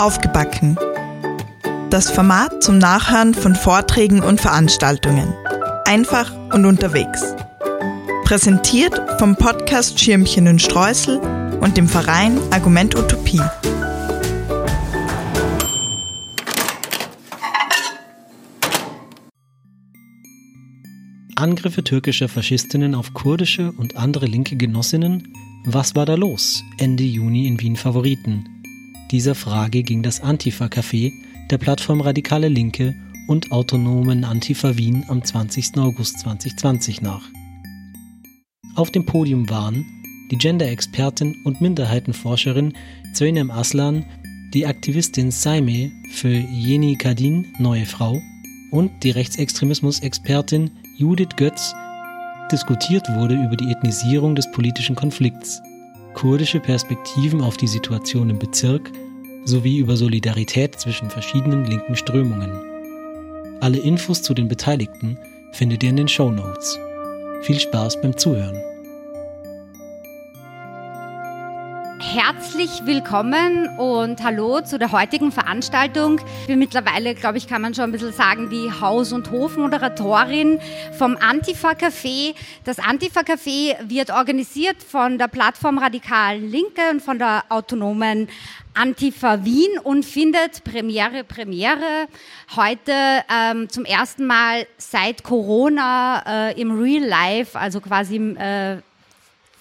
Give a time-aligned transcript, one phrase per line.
[0.00, 0.78] Aufgebacken.
[1.90, 5.34] Das Format zum Nachhören von Vorträgen und Veranstaltungen.
[5.84, 7.22] Einfach und unterwegs.
[8.24, 11.18] Präsentiert vom Podcast Schirmchen und Streusel
[11.60, 13.42] und dem Verein Argument Utopie.
[21.36, 25.34] Angriffe türkischer Faschistinnen auf kurdische und andere linke Genossinnen?
[25.66, 26.62] Was war da los?
[26.78, 28.59] Ende Juni in Wien Favoriten.
[29.10, 31.12] Dieser Frage ging das Antifa-Café
[31.50, 32.94] der Plattform Radikale Linke
[33.26, 35.78] und autonomen Antifa Wien am 20.
[35.78, 37.28] August 2020 nach.
[38.76, 39.84] Auf dem Podium waren
[40.30, 42.74] die Gender-Expertin und Minderheitenforscherin
[43.12, 44.04] Zeinem Aslan,
[44.54, 48.22] die Aktivistin Saime für Yeni Kadin, Neue Frau,
[48.70, 51.74] und die Rechtsextremismus-Expertin Judith Götz
[52.52, 55.60] diskutiert wurde über die Ethnisierung des politischen Konflikts,
[56.14, 58.90] kurdische Perspektiven auf die Situation im Bezirk
[59.44, 62.50] sowie über Solidarität zwischen verschiedenen linken Strömungen.
[63.60, 65.18] Alle Infos zu den Beteiligten
[65.52, 66.78] findet ihr in den Show Notes.
[67.42, 68.69] Viel Spaß beim Zuhören.
[72.02, 76.18] Herzlich willkommen und hallo zu der heutigen Veranstaltung.
[76.40, 80.58] Ich bin mittlerweile, glaube ich, kann man schon ein bisschen sagen, die Haus- und Hofmoderatorin
[80.96, 82.34] vom Antifa Café.
[82.64, 88.28] Das Antifa Café wird organisiert von der Plattform Radikalen Linke und von der autonomen
[88.72, 92.08] Antifa Wien und findet Premiere, Premiere
[92.56, 92.92] heute
[93.30, 98.78] ähm, zum ersten Mal seit Corona äh, im Real Life, also quasi im äh,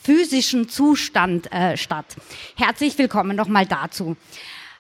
[0.10, 2.16] physischen Zustand äh, statt.
[2.56, 4.18] Herzlich willkommen nochmal dazu.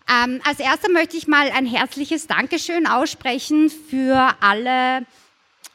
[0.09, 5.05] Ähm, als erster möchte ich mal ein herzliches Dankeschön aussprechen für alle,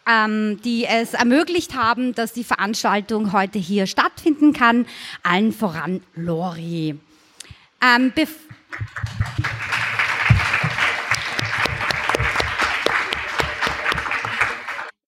[0.08, 4.86] ähm, die es ermöglicht haben, dass die Veranstaltung heute hier stattfinden kann.
[5.22, 6.98] Allen voran Lori.
[7.80, 8.12] Ähm,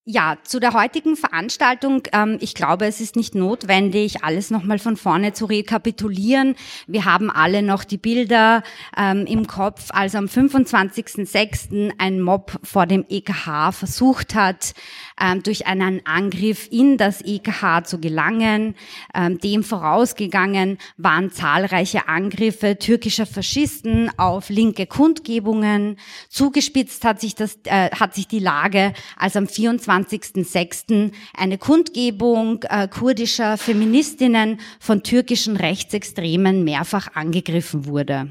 [0.09, 2.03] Ja, zu der heutigen Veranstaltung.
[2.13, 6.55] Ähm, ich glaube, es ist nicht notwendig, alles nochmal von vorne zu rekapitulieren.
[6.87, 8.63] Wir haben alle noch die Bilder
[8.95, 11.91] ähm, im Kopf, als am 25.06.
[11.97, 14.71] ein Mob vor dem EKH versucht hat,
[15.43, 18.75] durch einen Angriff in das EKH zu gelangen.
[19.13, 25.97] Ähm, dem vorausgegangen waren zahlreiche Angriffe türkischer Faschisten auf linke Kundgebungen.
[26.29, 31.11] Zugespitzt hat sich, das, äh, hat sich die Lage, als am 24.06.
[31.35, 38.29] eine Kundgebung äh, kurdischer Feministinnen von türkischen Rechtsextremen mehrfach angegriffen wurde.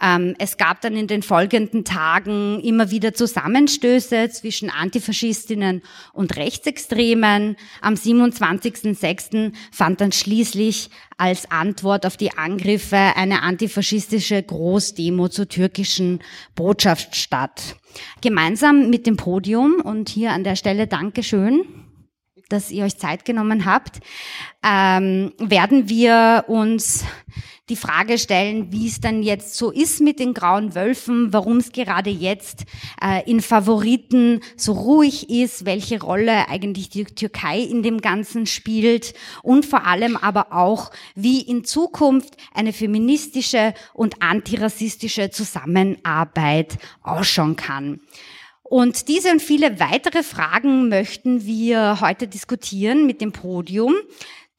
[0.00, 5.82] Ähm, es gab dann in den folgenden Tagen immer wieder Zusammenstöße zwischen Antifaschistinnen
[6.12, 7.56] und Rechtsextremen.
[7.80, 9.52] Am 27.06.
[9.72, 16.20] fand dann schließlich als Antwort auf die Angriffe eine antifaschistische Großdemo zur türkischen
[16.54, 17.76] Botschaft statt.
[18.20, 21.64] Gemeinsam mit dem Podium und hier an der Stelle Dankeschön
[22.48, 24.00] dass ihr euch Zeit genommen habt,
[24.62, 27.04] ähm, werden wir uns
[27.70, 31.72] die Frage stellen, wie es dann jetzt so ist mit den grauen Wölfen, warum es
[31.72, 32.64] gerade jetzt
[33.02, 39.14] äh, in Favoriten so ruhig ist, welche Rolle eigentlich die Türkei in dem Ganzen spielt
[39.42, 48.00] und vor allem aber auch, wie in Zukunft eine feministische und antirassistische Zusammenarbeit ausschauen kann.
[48.62, 53.94] Und diese und viele weitere Fragen möchten wir heute diskutieren mit dem Podium.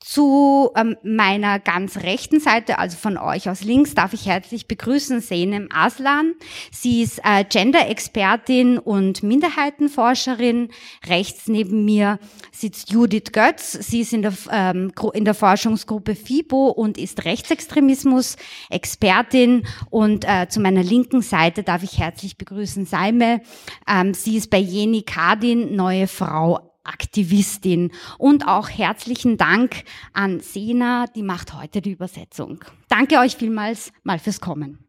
[0.08, 5.20] Zu ähm, meiner ganz rechten Seite, also von euch aus links, darf ich herzlich begrüßen
[5.20, 6.36] Senem Aslan.
[6.70, 10.70] Sie ist äh, Gender-Expertin und Minderheitenforscherin.
[11.08, 12.20] Rechts neben mir
[12.52, 13.72] sitzt Judith Götz.
[13.72, 19.66] Sie ist in der, ähm, in der Forschungsgruppe FIBO und ist Rechtsextremismus-Expertin.
[19.90, 23.42] Und äh, zu meiner linken Seite darf ich herzlich begrüßen Saime.
[23.90, 27.92] Ähm, sie ist bei Jeni Kadin, neue Frau Aktivistin.
[28.18, 29.84] Und auch herzlichen Dank
[30.14, 32.64] an Sena, die macht heute die Übersetzung.
[32.88, 34.80] Danke euch vielmals mal fürs Kommen.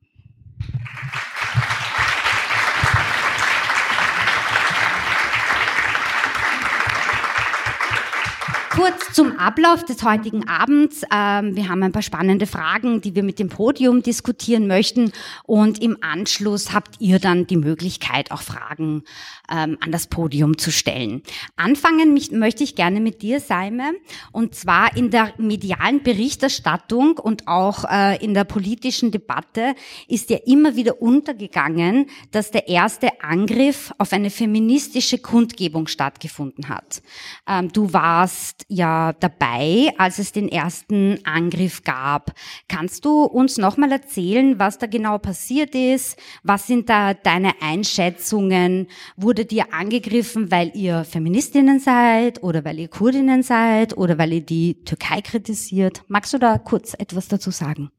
[8.77, 11.01] Kurz zum Ablauf des heutigen Abends.
[11.11, 15.13] Ähm, wir haben ein paar spannende Fragen, die wir mit dem Podium diskutieren möchten.
[15.45, 19.05] Und im Anschluss habt ihr dann die Möglichkeit, auch Fragen
[19.51, 21.23] ähm, an das Podium zu stellen.
[21.57, 23.95] Anfangen möchte ich gerne mit dir, Seime.
[24.31, 29.75] Und zwar in der medialen Berichterstattung und auch äh, in der politischen Debatte
[30.07, 37.01] ist ja immer wieder untergegangen, dass der erste Angriff auf eine feministische Kundgebung stattgefunden hat.
[37.49, 42.33] Ähm, du warst ja dabei, als es den ersten Angriff gab.
[42.69, 46.19] Kannst du uns nochmal erzählen, was da genau passiert ist?
[46.43, 48.89] Was sind da deine Einschätzungen?
[49.17, 54.47] Wurde dir angegriffen, weil ihr Feministinnen seid oder weil ihr Kurdinnen seid oder weil ihr
[54.47, 56.03] die Türkei kritisiert?
[56.09, 57.91] Magst du da kurz etwas dazu sagen?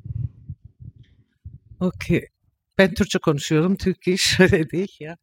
[1.79, 2.27] Okay.
[2.77, 3.75] Ben Türkçe konuşuyorum.
[3.75, 5.17] Türk iş öyle değil ya.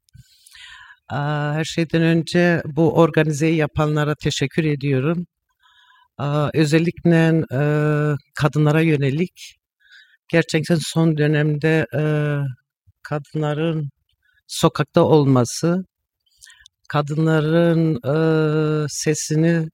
[1.09, 5.27] Her şeyden önce bu organizeyi yapanlara teşekkür ediyorum.
[6.55, 7.45] Özellikle
[8.35, 9.55] kadınlara yönelik
[10.29, 11.87] gerçekten son dönemde
[13.03, 13.91] kadınların
[14.47, 15.85] sokakta olması,
[16.89, 17.99] kadınların
[18.89, 19.69] sesini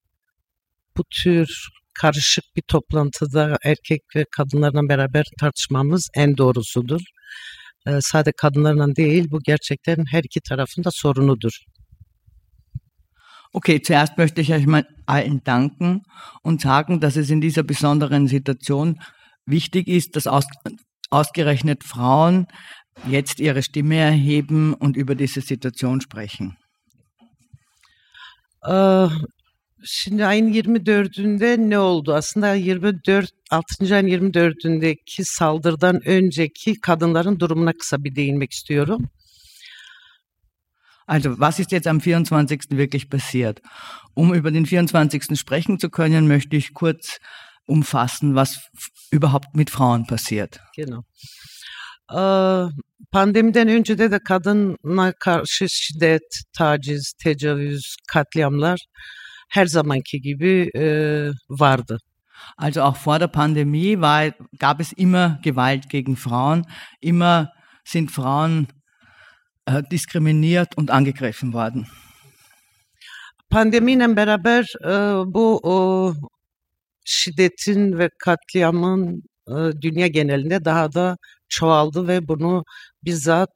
[0.96, 7.00] bu tür karışık bir toplantıda erkek ve kadınlarla beraber tartışmamız en doğrusudur.
[8.00, 11.52] Sadece kadınlarla değil, bu gerçekten her iki tarafın da sorunudur.
[13.52, 16.02] Okay, zuerst möchte ich euch mal allen danken
[16.42, 19.00] und sagen, dass es in dieser besonderen Situation
[19.44, 20.46] wichtig ist, dass aus,
[21.10, 22.46] ausgerechnet Frauen
[23.08, 26.56] jetzt ihre Stimme erheben und über diese Situation sprechen.
[28.62, 29.08] Äh,
[29.84, 32.14] Şimdi ayın 24'ünde ne oldu?
[32.14, 33.94] Aslında 24 6.
[33.94, 39.10] ayın 24'ündeki saldırıdan önceki kadınların durumuna kısa bir değinmek istiyorum.
[41.10, 42.70] Also, was ist jetzt am 24.
[42.70, 43.60] wirklich passiert?
[44.14, 45.36] Um über den 24.
[45.36, 47.18] sprechen zu können, möchte ich kurz
[47.66, 48.60] umfassen, was
[49.10, 50.60] überhaupt mit Frauen passiert.
[50.76, 51.02] Genau.
[52.12, 52.68] Ee,
[53.10, 58.78] pandemiden önce de kadına karşı şiddet, taciz, tecavüz, katliamlar
[59.48, 60.84] her zamanki gibi e,
[61.48, 61.98] vardı.
[62.56, 66.64] Also auch vor der Pandemie war, gab es immer Gewalt gegen Frauen,
[67.00, 67.52] immer
[67.84, 68.79] sind Frauen äh,
[69.90, 71.86] diskriminiert und angegriffen worden.
[73.50, 74.94] Pandemiyle beraber e,
[75.34, 76.14] bu o,
[77.04, 81.16] şiddetin ve katliamın e, dünya genelinde daha da
[81.48, 82.64] çoğaldı ve bunu
[83.04, 83.50] bizzat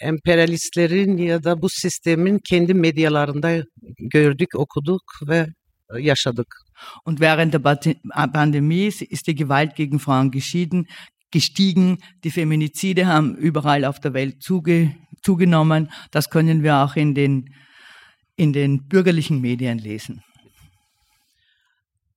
[0.00, 3.64] emperyalistlerin ya da bu sistemin kendi medyalarında
[3.98, 5.46] gördük, okuduk ve
[5.98, 6.56] yaşadık.
[7.04, 7.62] Und während der
[8.32, 10.86] Pandemie ist die Gewalt gegen Frauen geschieden,
[11.30, 11.98] gestiegen.
[12.24, 15.90] Die Feminizide haben überall auf der Welt zuge, zugenommen.
[16.10, 17.54] Das können wir auch in den,
[18.36, 20.22] in den bürgerlichen Medien lesen.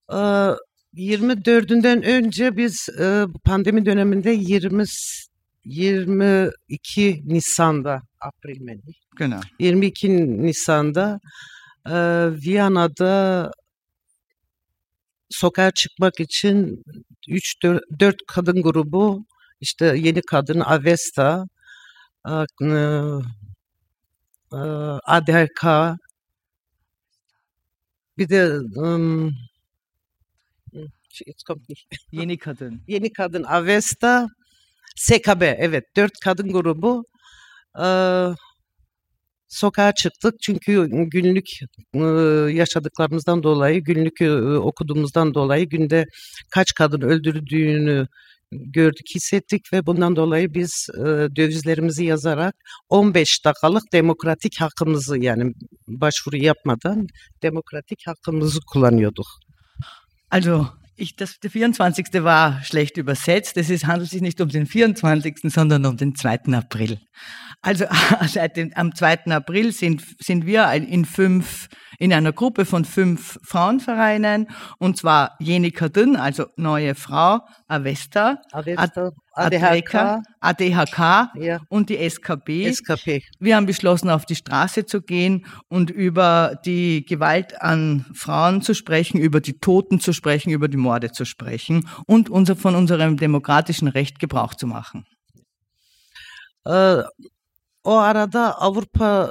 [0.09, 0.55] Äh,
[0.95, 4.85] 24'ünden önce biz e, pandemi döneminde 20
[5.65, 8.81] 22 Nisan'da April Meni.
[9.17, 9.39] Genau.
[9.59, 10.09] 22
[10.41, 11.19] Nisan'da
[11.87, 11.93] e,
[12.45, 13.51] Viyana'da
[15.29, 16.83] sokağa çıkmak için
[17.29, 19.25] 3 4, 4 kadın grubu
[19.61, 21.45] işte yeni kadın Avesta
[24.53, 24.57] e,
[25.05, 25.63] ADK
[28.17, 29.33] bir de um,
[32.11, 32.81] Yeni kadın.
[32.87, 34.27] Yeni kadın Avesta
[34.95, 37.05] SKB evet dört kadın grubu.
[37.83, 37.87] E,
[39.47, 41.49] sokağa çıktık çünkü günlük
[41.93, 41.99] e,
[42.53, 46.05] yaşadıklarımızdan dolayı günlük e, okuduğumuzdan dolayı günde
[46.51, 48.07] kaç kadın öldürdüğünü
[48.65, 51.01] gördük, hissettik ve bundan dolayı biz e,
[51.35, 52.55] dövizlerimizi yazarak
[52.89, 55.53] 15 dakikalık demokratik hakkımızı yani
[55.87, 57.07] başvuru yapmadan
[57.43, 59.27] demokratik hakkımızı kullanıyorduk.
[60.31, 62.23] Also Ich, das, der 24.
[62.23, 63.57] war schlecht übersetzt.
[63.57, 66.53] Es handelt sich nicht um den 24., sondern um den 2.
[66.53, 66.99] April.
[67.61, 67.85] Also
[68.27, 69.25] seit dem, am 2.
[69.31, 71.67] April sind, sind wir in fünf,
[71.97, 79.11] in einer Gruppe von fünf Frauenvereinen, und zwar Jenika Dünn, also neue Frau, Avesta, Avesta
[79.33, 81.59] ADHK, ADHK ja.
[81.69, 82.71] und die SKP.
[82.71, 83.23] SKP.
[83.39, 88.75] Wir haben beschlossen, auf die Straße zu gehen und über die Gewalt an Frauen zu
[88.75, 93.17] sprechen, über die Toten zu sprechen, über die Morde zu sprechen und unser, von unserem
[93.17, 95.05] demokratischen Recht Gebrauch zu machen.
[96.65, 97.03] Äh,
[97.83, 99.29] o arada Avrupa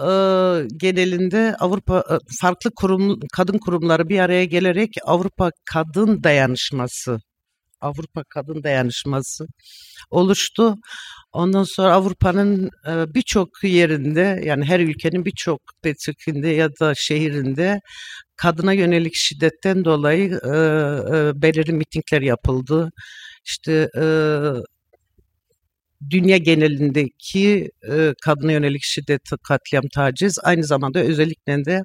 [0.65, 7.19] e, genelinde Avrupa e, farklı kurum kadın kurumları bir araya gelerek Avrupa Kadın Dayanışması
[7.83, 9.47] Avrupa Kadın Dayanışması
[10.11, 10.77] oluştu.
[11.33, 17.81] Ondan sonra Avrupa'nın e, birçok yerinde yani her ülkenin birçok petrikinde ya da şehrinde
[18.37, 22.91] kadına yönelik şiddetten dolayı e, e, belirli mitingler yapıldı.
[23.45, 23.89] İşte
[26.11, 27.71] dünya genelindeki
[28.25, 31.83] kadına yönelik şiddet, katliam, taciz aynı zamanda özellikle de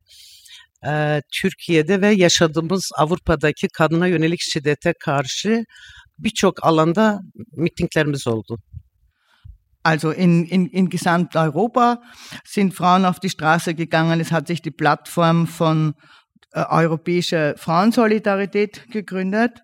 [0.88, 5.64] e, Türkiye'de ve yaşadığımız Avrupa'daki kadına yönelik şiddete karşı
[6.20, 7.20] birçok alanda
[7.58, 8.58] mitinglerimiz oldu.
[9.84, 12.02] Also in, in, in Gesamteuropa
[12.46, 14.20] sind Frauen auf die Straße gegangen.
[14.20, 15.94] Es hat sich die Plattform von
[16.54, 19.62] äh, Europäische Frauensolidarität gegründet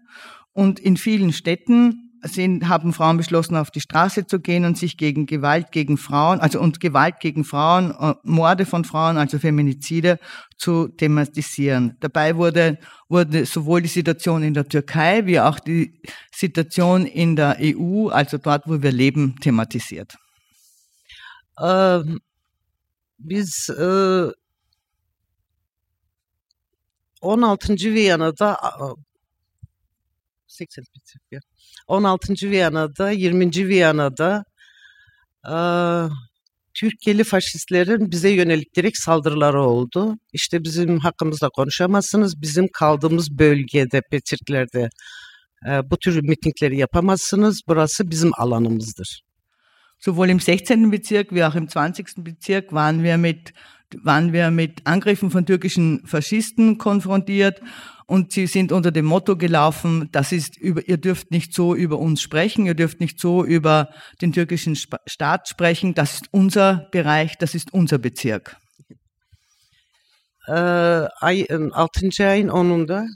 [0.54, 4.98] und in vielen Städten sind, haben Frauen beschlossen, auf die Straße zu gehen und sich
[4.98, 10.20] gegen Gewalt gegen Frauen, also und Gewalt gegen Frauen, äh, Morde von Frauen, also Feminizide,
[10.58, 11.98] zu thematisieren.
[12.00, 16.02] Dabei wurde, wurde sowohl die Situation in der Türkei wie auch die
[16.34, 20.18] Situation in der EU, also dort, wo wir leben, thematisiert.
[21.60, 22.20] Ähm,
[23.18, 24.32] biz e,
[27.22, 27.94] 16.
[27.94, 28.96] Viyana'da
[30.54, 31.40] 80 bitti.
[31.88, 32.34] 16.
[32.50, 33.52] Viyana'da, 20.
[33.68, 34.44] Viyana'da
[35.46, 35.56] e,
[36.74, 40.18] Türkiye'li faşistlerin bize yönelik direkt saldırıları oldu.
[40.34, 42.42] İşte bizim hakkımızda konuşamazsınız.
[42.42, 44.90] Bizim kaldığımız bölgede, Petirkler'de
[45.70, 47.62] e, bu tür mitingleri yapamazsınız.
[47.68, 49.22] Burası bizim alanımızdır.
[50.00, 50.92] Sowohl im 16.
[50.92, 52.26] Bezirk wie auch im 20.
[52.26, 53.54] Bezirk waren wir mit
[53.94, 57.62] waren wir mit Angriffen von türkischen Faschisten konfrontiert
[58.08, 62.00] und sie sind unter dem Motto gelaufen, das ist über, ihr dürft nicht so über
[62.00, 63.90] uns sprechen, ihr dürft nicht so über
[64.22, 68.58] den türkischen Staat sprechen, das ist unser Bereich, das ist unser Bezirk.
[70.48, 72.24] Ee, ay 6.
[72.26, 73.08] ayın 10'unda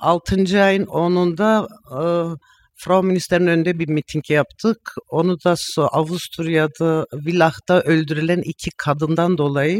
[0.00, 0.62] 6.
[0.62, 2.36] ayın 10'unda e,
[2.80, 4.94] Frau Minister'in önünde bir miting yaptık.
[5.08, 9.78] Onu da Avusturya'da Villach'ta öldürülen iki kadından dolayı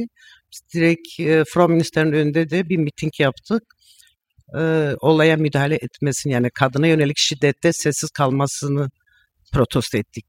[0.74, 3.62] direkt e, Frau Minister'in önünde de bir miting yaptık.
[4.58, 8.88] E, olaya müdahale etmesini yani kadına yönelik şiddette sessiz kalmasını
[9.52, 10.24] protesto ettik.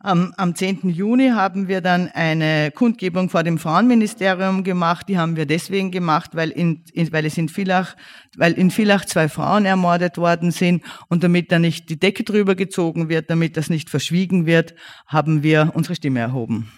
[0.00, 0.90] Am, am 10.
[0.90, 5.08] Juni haben wir dann eine Kundgebung vor dem Frauenministerium gemacht.
[5.08, 7.96] Die haben wir deswegen gemacht, weil, in, in, weil, es in Villach,
[8.36, 10.82] weil in Villach zwei Frauen ermordet worden sind.
[11.08, 14.74] Und damit da nicht die Decke drüber gezogen wird, damit das nicht verschwiegen wird,
[15.06, 16.70] haben wir unsere Stimme erhoben.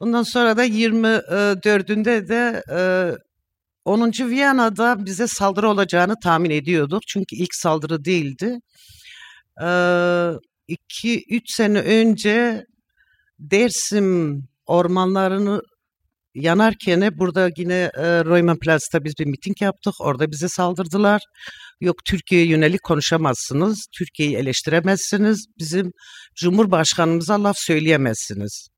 [0.00, 2.80] Ondan sonra da 24'ünde de e,
[3.84, 4.12] 10.
[4.20, 7.02] Viyana'da bize saldırı olacağını tahmin ediyorduk.
[7.08, 8.60] Çünkü ilk saldırı değildi.
[9.60, 9.64] E,
[10.68, 12.66] 2-3 sene önce
[13.38, 15.62] Dersim ormanlarını
[16.34, 19.94] yanarken burada yine e, Royman Plaza'da biz bir miting yaptık.
[20.00, 21.22] Orada bize saldırdılar.
[21.80, 23.86] Yok Türkiye'ye yönelik konuşamazsınız.
[23.98, 25.46] Türkiye'yi eleştiremezsiniz.
[25.58, 25.92] Bizim
[26.34, 28.69] Cumhurbaşkanımıza laf söyleyemezsiniz.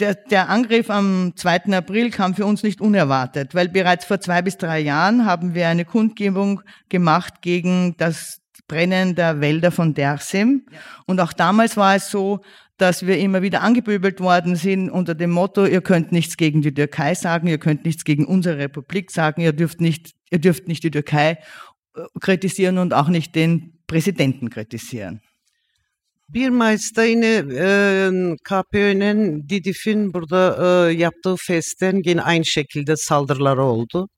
[0.00, 1.64] Der, der Angriff am 2.
[1.72, 5.68] April kam für uns nicht unerwartet, weil bereits vor zwei bis drei Jahren haben wir
[5.68, 10.62] eine Kundgebung gemacht gegen das Brennen der Wälder von Dersim.
[10.70, 10.78] Ja.
[11.06, 12.40] Und auch damals war es so,
[12.78, 16.72] dass wir immer wieder angepöbelt worden sind unter dem Motto, ihr könnt nichts gegen die
[16.72, 20.82] Türkei sagen, ihr könnt nichts gegen unsere Republik sagen, ihr dürft nicht, ihr dürft nicht
[20.84, 21.38] die Türkei
[21.94, 25.20] äh, kritisieren und auch nicht den Präsidenten kritisieren.
[26.34, 28.10] 1 Mayıs'ta yine e,
[28.44, 34.08] KPÖ'nün Didif'in burada e, yaptığı festen yine aynı şekilde saldırıları oldu.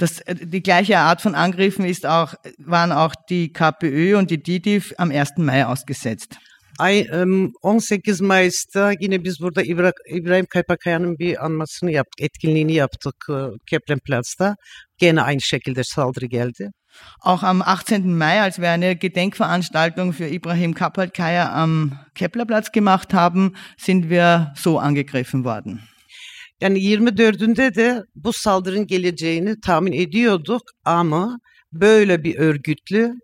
[0.00, 0.20] Das,
[0.52, 5.10] die gleiche Art von Angriffen ist auch, waren auch die KPÖ und die DIDIF am
[5.10, 5.38] 1.
[5.38, 6.36] Mai ausgesetzt.
[6.78, 7.06] Ay,
[7.62, 9.62] 18 Mayıs'ta yine biz burada
[10.08, 13.14] İbrahim Kaypakaya'nın bir anmasını yaptık, etkinliğini yaptık
[13.70, 14.56] Kepler Platz'ta.
[14.98, 16.70] Gene aynı şekilde saldırı geldi.
[17.20, 18.16] Auch am 18.
[18.16, 24.78] Mai, als wir eine Gedenkveranstaltung für Ibrahim Kapalkaya am Keplerplatz gemacht haben, sind wir so
[24.78, 25.80] angegriffen worden.
[26.60, 31.38] Yani 24'ünde de bu saldırının geleceğini tahmin ediyorduk ama
[31.72, 33.14] böyle bir örgütlü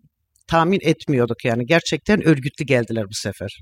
[0.47, 1.67] tahmin etmiyorduk yani.
[1.67, 3.59] Gerçekten örgütlü geldiler bu sefer.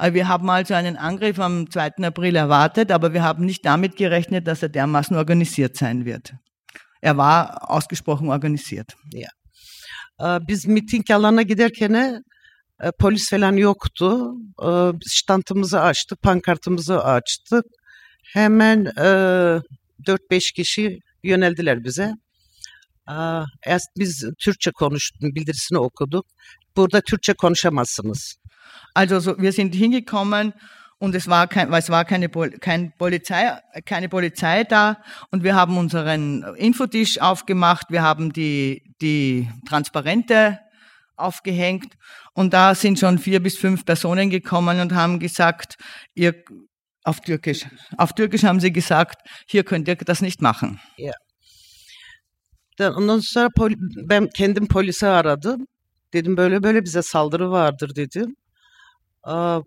[0.00, 2.06] Wir haben also einen Angriff am 2.
[2.06, 6.34] April erwartet, aber wir haben nicht damit gerechnet, dass er dermaßen organisiert sein wird.
[7.00, 8.96] Er war ausgesprochen organisiert.
[9.12, 9.28] Ja.
[10.20, 12.22] Biz miting alanına giderken
[12.98, 14.32] polis falan yoktu.
[15.08, 17.64] Ştantımızı açtık, pankartımızı açtık.
[18.32, 19.02] Hemen e,
[20.06, 22.12] 4-5 kişi yöneldiler bize.
[23.98, 26.26] Biz Türkçe konuştuk, bildirisini okuduk.
[26.76, 28.36] Burada Türkçe konuşamazsınız.
[28.94, 30.52] Also so, wir sind hingekommen
[30.98, 35.76] und es war, kein, es war keine, kein Polizei, keine Polizei da und wir haben
[35.78, 40.58] unseren Infotisch aufgemacht, wir haben die, die Transparente
[41.16, 41.94] aufgehängt
[42.34, 45.76] und da sind schon vier bis fünf Personen gekommen und haben gesagt,
[46.14, 46.34] ihr
[47.04, 47.66] auf Türkisch.
[47.96, 50.80] Auf Türkisch haben sie gesagt, hier könnt ihr das nicht machen.
[50.96, 51.12] Ja.
[52.80, 55.66] Ondan sonra poli, ben kendim polisi aradım.
[56.12, 58.36] Dedim böyle böyle bize saldırı vardır dedim.
[59.22, 59.60] Aa,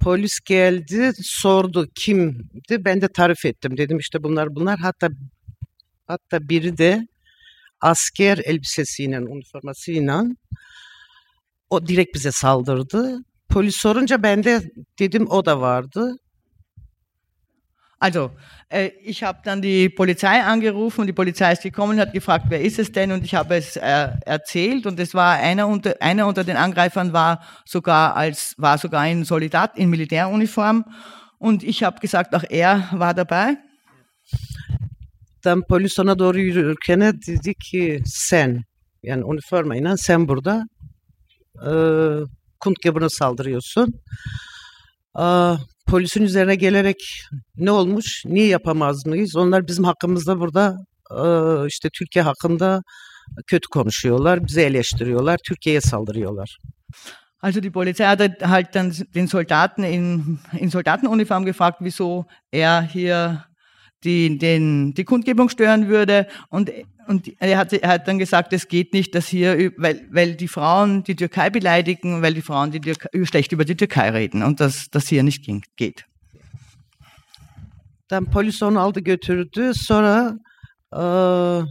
[0.00, 5.08] polis geldi sordu kimdi ben de tarif ettim dedim işte bunlar bunlar hatta
[6.06, 7.08] hatta biri de
[7.80, 10.24] asker elbisesiyle üniformasıyla
[11.70, 13.18] o direkt bize saldırdı.
[13.48, 16.16] Polis sorunca ben de dedim o da vardı.
[18.00, 18.30] Also,
[18.68, 22.44] äh, ich habe dann die Polizei angerufen und die Polizei ist gekommen und hat gefragt,
[22.48, 23.10] wer ist es denn?
[23.10, 27.12] Und ich habe es äh, erzählt und es war einer unter, einer unter den Angreifern
[27.12, 30.84] war sogar als, war sogar in Soldat, in Militäruniform.
[31.38, 33.56] Und ich habe gesagt, auch er war dabei.
[35.42, 38.64] Dann polis ona doğru yürürken dedi ki sen
[39.02, 40.66] yani üniformayla sen burada
[41.62, 41.70] e,
[42.60, 43.94] Kuntgebir'e saldırıyorsun.
[45.86, 46.96] Polisin üzerine gelerek
[47.56, 49.36] ne olmuş, niye yapamaz mıyız?
[49.36, 50.76] Onlar bizim hakkımızda burada
[51.68, 52.82] işte Türkiye hakkında
[53.46, 56.58] kötü konuşuyorlar, bizi eleştiriyorlar, Türkiye'ye saldırıyorlar.
[57.40, 63.44] Also die Polizei hat halt dann den Soldaten in, in Soldatenuniform gefragt, wieso er hier
[64.04, 66.26] die, den, die Kundgebung stören würde.
[66.50, 66.70] Und,
[67.08, 70.48] und er, hat, er hat dann gesagt, es geht nicht, dass hier, weil, weil die
[70.48, 74.60] Frauen die Türkei beleidigen, weil die Frauen die Türkei, schlecht über die Türkei reden und
[74.60, 76.04] dass das hier nicht ging, geht.
[78.08, 79.72] Dann polis onu aldı götürdü.
[79.74, 80.38] Sonra
[80.92, 81.66] e, 3-4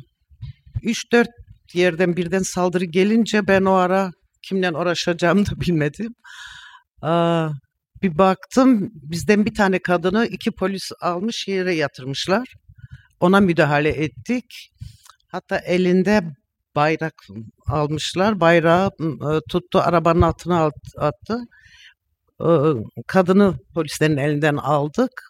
[1.73, 6.15] yerden birden saldırı gelince ben o ara kimle uğraşacağımı da bilmedim.
[7.03, 7.11] E,
[8.01, 12.53] bir baktım bizden bir tane kadını iki polis almış yere yatırmışlar.
[13.19, 14.71] Ona müdahale ettik.
[15.27, 16.21] Hatta elinde
[16.75, 17.27] bayrak
[17.67, 18.39] almışlar.
[18.39, 18.91] Bayrağı
[19.49, 21.39] tuttu arabanın altına attı.
[23.07, 25.23] Kadını polislerin elinden aldık.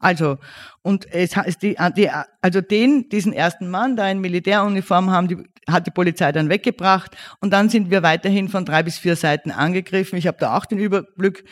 [0.00, 0.38] Also,
[0.82, 2.10] und es ist die, die,
[2.42, 7.16] also den, diesen ersten Mann da in Militäruniform haben die, hat die Polizei dann weggebracht
[7.40, 10.18] und dann sind wir weiterhin von drei bis vier Seiten angegriffen.
[10.18, 11.44] Ich habe da auch den Überblick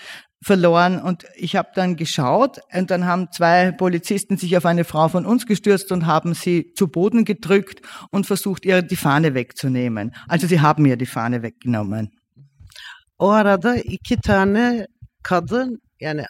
[0.43, 5.09] verloren und ich habe dann geschaut und dann haben zwei Polizisten sich auf eine Frau
[5.09, 10.15] von uns gestürzt und haben sie zu Boden gedrückt und versucht, ihr die Fahne wegzunehmen.
[10.29, 12.11] Also sie haben ihr die Fahne weggenommen.
[13.19, 14.87] O arada iki tane
[15.23, 16.25] kadın yani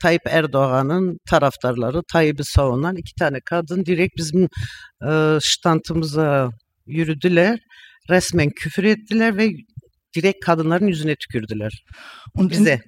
[0.00, 4.48] Tayyip Erdoğan'ın taraftarları, Tayyip'i savunan iki tane kadın direkt bizim
[5.08, 6.50] e, standımıza
[6.86, 7.58] yürüdüler.
[8.10, 9.50] Resmen küfür ettiler ve
[10.14, 11.84] direkt kadınların yüzüne tükürdüler.
[12.34, 12.80] Und bize.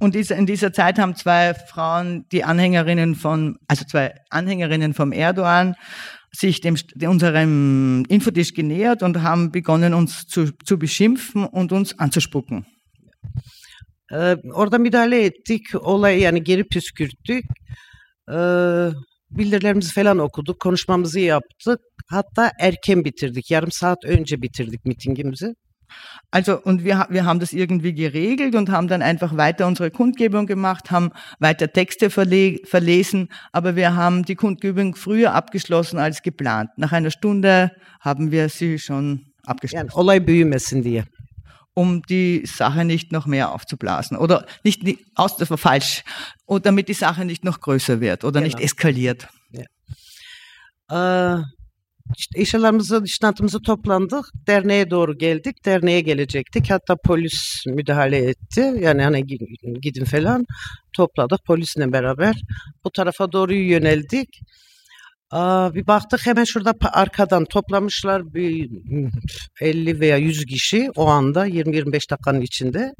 [0.00, 5.74] Und in dieser Zeit haben zwei Frauen, die Anhängerinnen von, also zwei Anhängerinnen vom Erdogan,
[6.32, 12.66] sich dem, unserem Infotisch genähert und haben begonnen, uns zu, zu beschimpfen und uns anzuspucken.
[14.12, 15.62] Ee, orada müdahale ettik.
[15.74, 17.44] Olayı yani geri püskürttük.
[18.30, 18.88] Ee,
[19.30, 20.60] bildirilerimizi falan okuduk.
[20.60, 21.80] Konuşmamızı yaptık.
[22.06, 23.50] Hatta erken bitirdik.
[23.50, 25.54] Yarım saat önce bitirdik mitingimizi.
[26.30, 30.46] Also, und wir, wir haben das irgendwie geregelt und haben dann einfach weiter unsere Kundgebung
[30.46, 36.70] gemacht, haben weiter Texte verle verlesen, aber wir haben die Kundgebung früher abgeschlossen als geplant.
[36.76, 39.88] Nach einer Stunde haben wir sie schon abgeschlossen.
[39.88, 41.04] Yani olay büyümesin diye
[41.74, 46.04] um die Sache nicht noch mehr aufzublasen oder nicht, nicht aus, das war falsch,
[46.46, 48.54] oder damit die Sache nicht noch größer wird oder genau.
[48.54, 49.28] nicht eskaliert.
[49.50, 49.64] Ja.
[50.90, 51.44] Ee,
[52.16, 54.26] işte eşyalarımızı, işnatımızı toplandık.
[54.46, 55.64] Derneğe doğru geldik.
[55.64, 56.70] Derneğe gelecektik.
[56.70, 58.74] Hatta polis müdahale etti.
[58.80, 59.26] Yani hani
[59.82, 60.44] gidin falan
[60.92, 62.42] topladık polisle beraber.
[62.84, 64.28] Bu tarafa doğru yöneldik.
[65.74, 68.70] Bir baktık hemen şurada arkadan toplamışlar bir
[69.60, 72.94] 50 veya 100 kişi o anda 20-25 dakikanın içinde.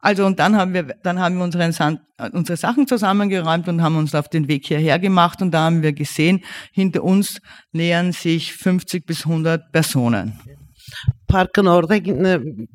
[0.00, 1.98] Also und dann haben wir dann haben wir unsere,
[2.32, 5.92] unsere Sachen zusammengeräumt und haben uns auf den Weg hierher gemacht und da haben wir
[5.92, 7.40] gesehen, hinter uns
[7.72, 10.38] nähern sich 50 bis 100 Personen.
[11.28, 12.04] Parkın orada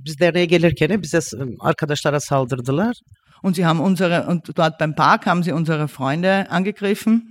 [0.06, 1.20] biz derneğe gelirken bize
[1.60, 2.96] arkadaşlara saldırdılar.
[3.44, 7.22] Und sie haben unsere und dort beim Park haben sie unsere Freunde angegriffen.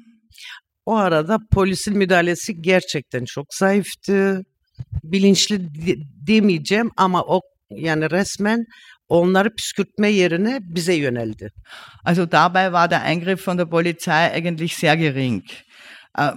[0.86, 4.42] O arada polisin müdahalesi gerçekten çok zayıftı.
[5.04, 5.68] Bilinçli
[6.26, 8.64] demeyeceğim ama o yani resmen
[9.08, 11.50] onları püskürtme yerine bize yöneldi.
[12.04, 15.42] Also dabei war der Eingriff von der Polizei eigentlich sehr gering.
[16.18, 16.32] Äh,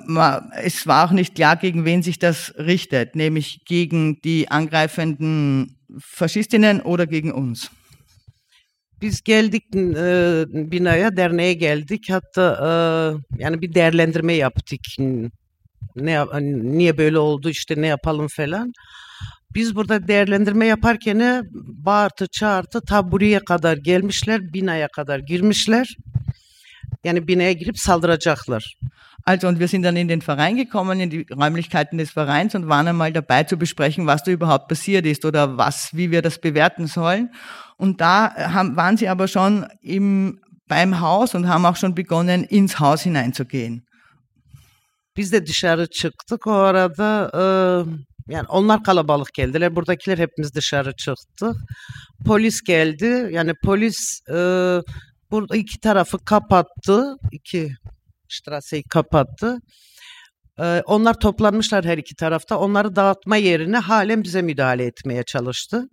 [0.64, 6.82] es war auch nicht klar, gegen wen sich das richtet, nämlich gegen die angreifenden Faschistinnen
[6.82, 7.70] oder gegen uns.
[9.02, 12.10] Biz geldik e, binaya, derneğe geldik.
[12.10, 12.70] Hatta e,
[13.44, 14.80] yani bir değerlendirme yaptık.
[15.96, 18.74] Ne niye böyle oldu işte ne yapalım falan.
[19.56, 21.44] Biz burada değerlendirme yaparken
[21.86, 25.88] bağırtı çağırtı ta buraya kadar gelmişler, binaya kadar girmişler.
[27.04, 28.74] Yani binaya girip saldıracaklar.
[29.28, 32.70] Also, und wir sind dann in den Verein gekommen, in die Räumlichkeiten des Vereins und
[32.70, 36.40] waren einmal dabei zu besprechen, was da überhaupt passiert ist oder was, wie wir das
[36.40, 37.30] bewerten sollen.
[37.78, 42.46] Und da haben, waren sie aber schon im, beim Haus und haben auch schon begonnen,
[42.46, 43.84] ins Haus hineinzugehen.
[45.18, 46.48] Biz de dışarı çıktık.
[46.48, 47.42] O arada e,
[48.28, 49.76] yani onlar kalabalık geldiler.
[49.76, 51.56] Buradakiler hepimiz dışarı çıktık.
[52.26, 53.30] Polis geldi.
[53.32, 54.34] Yani polis e,
[55.32, 57.16] burada iki tarafı kapattı.
[57.32, 57.72] iki
[58.30, 59.60] Strasse'yi kapattı.
[60.60, 62.60] Ee, onlar toplanmışlar her iki tarafta.
[62.60, 65.90] Onları dağıtma yerine halen bize müdahale etmeye çalıştı.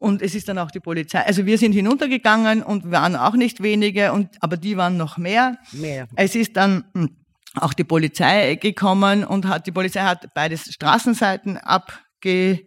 [0.00, 1.26] Und es ist dann auch die Polizei.
[1.26, 5.56] Also wir sind hinuntergegangen und waren auch nicht wenige, und, aber die waren noch mehr.
[5.72, 6.06] Mehr.
[6.16, 7.08] Es ist dann hm,
[7.56, 12.60] auch die Polizei gekommen und hat, die Polizei hat beide Straßenseiten abge,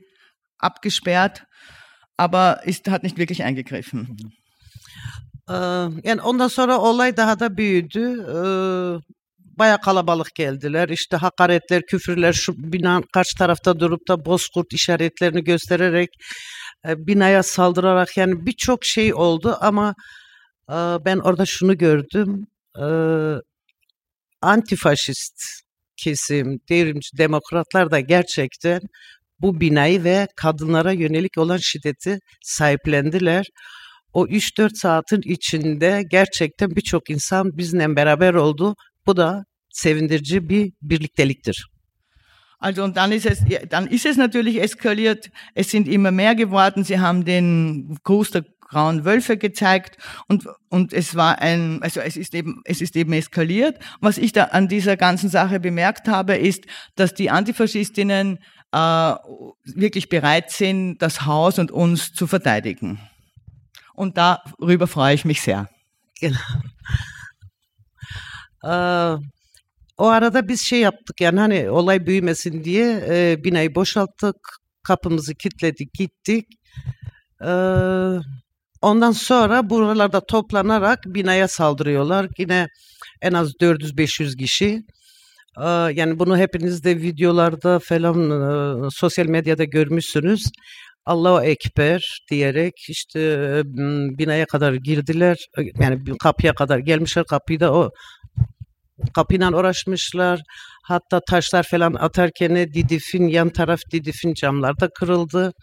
[0.59, 1.43] abgesperrt,
[2.17, 4.17] aber ist, hat nicht wirklich eingegriffen.
[5.49, 5.53] Ee,
[6.03, 8.25] yani ondan sonra olay daha da büyüdü.
[8.27, 9.11] Ee,
[9.59, 10.89] Baya kalabalık geldiler.
[10.89, 16.09] İşte hakaretler, küfürler, şu bina karşı tarafta durup da bozkurt işaretlerini göstererek
[16.87, 19.95] e, binaya saldırarak yani birçok şey oldu ama
[20.69, 22.47] e, ben orada şunu gördüm.
[24.41, 25.43] Antifaşist
[25.97, 28.81] kesim, devrimci demokratlar da gerçekten
[29.39, 33.45] bu binayı ve kadınlara yönelik olan şiddeti sahiplendiler.
[34.13, 38.75] O 3-4 saatin içinde gerçekten birçok insan bizimle beraber oldu.
[39.05, 41.71] Bu da sevindirici bir birlikteliktir.
[42.61, 43.39] Also und dann ist es,
[43.71, 45.31] dann ist es natürlich eskaliert.
[45.55, 46.83] Es sind immer mehr geworden.
[46.83, 47.97] Sie haben den
[48.33, 52.95] der grauen Wölfe gezeigt und und es war ein, also es ist eben, es ist
[52.95, 53.77] eben eskaliert.
[53.99, 58.39] Was ich da an dieser ganzen Sache bemerkt habe, ist, dass die Antifaschistinnen
[58.71, 62.99] äh, wirklich bereit sind, das Haus und uns zu verteidigen.
[63.93, 65.69] Und darüber freue ich mich sehr.
[66.19, 66.39] Genau.
[68.63, 69.15] Ee,
[69.97, 74.35] o arada biz şey yaptık yani hani olay büyümesin diye e, binayı boşalttık,
[74.83, 76.47] kapımızı kilitledik, gittik.
[77.41, 77.47] Ee,
[78.81, 82.27] ondan sonra buralarda toplanarak binaya saldırıyorlar.
[82.37, 82.67] Yine
[83.21, 84.83] en az 400-500 kişi.
[85.57, 90.43] Ee, yani bunu hepiniz de videolarda falan e, sosyal medyada görmüşsünüz.
[91.05, 93.61] Allahu Ekber diyerek işte e,
[94.17, 95.37] binaya kadar girdiler.
[95.79, 97.25] Yani kapıya kadar gelmişler.
[97.29, 97.89] Kapıyı da o
[99.13, 100.41] kapıyla uğraşmışlar.
[100.83, 105.53] Hatta taşlar falan atarken Didif'in yan taraf Didif'in camları da kırıldı.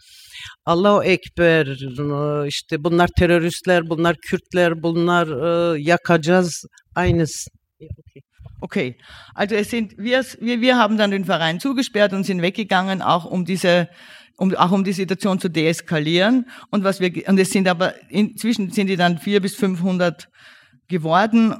[0.65, 1.67] Allahu Ekber
[2.47, 5.27] işte bunlar teröristler, bunlar Kürtler, bunlar
[5.75, 6.65] e, yakacağız.
[6.95, 7.49] Aynısı.
[8.61, 8.97] Okay,
[9.35, 13.23] also es sind wir, wir, wir haben dann den Verein zugesperrt und sind weggegangen, auch
[13.23, 13.87] um diese,
[14.37, 16.45] um auch um die Situation zu deeskalieren.
[16.69, 20.27] Und was wir und es sind aber inzwischen sind die dann vier bis 500
[20.89, 21.55] geworden,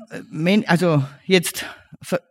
[0.68, 1.66] also jetzt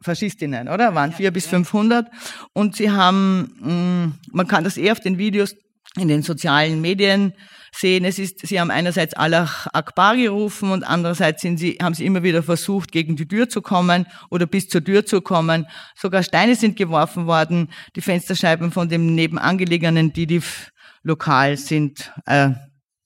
[0.02, 0.94] Faschistinnen, oder?
[0.94, 2.06] Waren vier bis 500
[2.52, 5.54] und sie haben, man kann das eher auf den Videos
[5.96, 7.32] in den sozialen Medien
[7.72, 8.04] sehen.
[8.04, 12.22] Es ist, sie haben einerseits Allah Akbar gerufen und andererseits sind sie, haben sie immer
[12.22, 15.66] wieder versucht, gegen die Tür zu kommen oder bis zur Tür zu kommen.
[15.96, 17.70] Sogar Steine sind geworfen worden.
[17.96, 22.50] Die Fensterscheiben von dem nebenangelegenen Didiv-Lokal sind äh,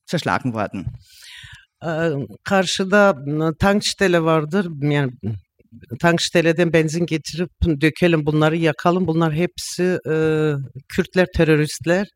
[0.06, 0.98] zerschlagen worden.
[2.44, 3.14] Karşıda
[3.58, 4.68] tank şitele vardır.
[4.80, 5.12] Yani
[6.00, 9.06] tank şiteleden benzin getirip dökelim bunları yakalım.
[9.06, 10.14] Bunlar hepsi e,
[10.88, 12.06] Kürtler, teröristler.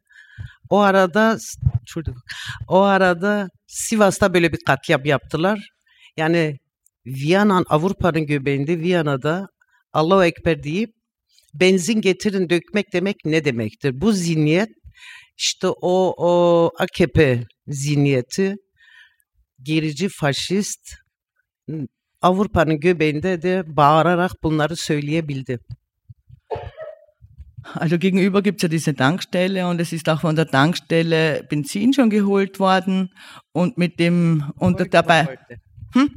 [0.71, 1.39] O arada
[2.69, 5.69] o arada Sivas'ta böyle bir katliam yaptılar.
[6.17, 6.57] Yani
[7.07, 9.47] Viyana Avrupa'nın göbeğinde Viyana'da
[9.93, 10.91] Allahu Ekber deyip
[11.55, 14.01] benzin getirin dökmek demek ne demektir?
[14.01, 14.69] Bu zihniyet
[15.39, 18.57] işte o, o AKP zihniyeti
[19.67, 20.95] gerici faşist
[22.23, 25.59] Avrupa'nın göbeğinde de bağırarak bunları söyleyebildi.
[27.75, 32.11] Also gegenüber gibt's ja diese Tankstelle und es ist auch von der Tankstelle Benzin schon
[32.11, 33.11] geholt worden
[33.53, 35.39] und mit dem und Heute, dabei.
[35.95, 36.11] Hm?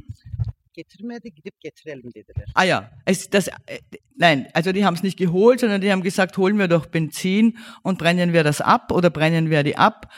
[0.72, 2.46] Getirmedi gidip getirelim dediler.
[2.54, 3.80] Ah ja, es, das, äh,
[4.16, 7.58] nein, also die haben es nicht geholt, sondern die haben gesagt, holen wir doch Benzin
[7.82, 10.08] und brennen wir das ab oder brennen wir die ab.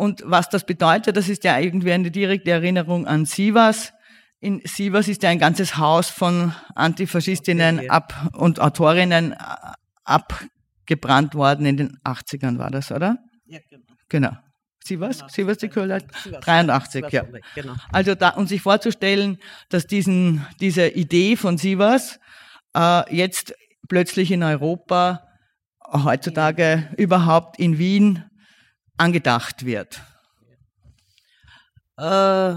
[0.00, 3.92] Und was das bedeutet, das ist ja irgendwie eine direkte Erinnerung an Sivas.
[4.40, 9.36] In Sivas ist ja ein ganzes Haus von Antifaschistinnen Okay, ab und Autorinnen äh,
[10.04, 13.18] abgebrannt worden in den 80ern war das, oder?
[13.44, 13.84] Ja, genau.
[14.08, 14.30] Genau.
[14.82, 15.22] Sivas?
[15.28, 16.00] Sivas die Köhler?
[16.24, 16.44] Sivas.
[16.46, 17.24] 83, Sivas ja.
[17.54, 17.74] Genau.
[17.92, 19.36] Also da, und sich vorzustellen,
[19.68, 22.18] dass diesen, diese Idee von Sivas
[22.74, 23.52] äh, jetzt
[23.86, 25.28] plötzlich in Europa,
[25.92, 28.24] heutzutage überhaupt in Wien
[29.00, 29.92] angedacht wird.
[32.02, 32.52] Ee,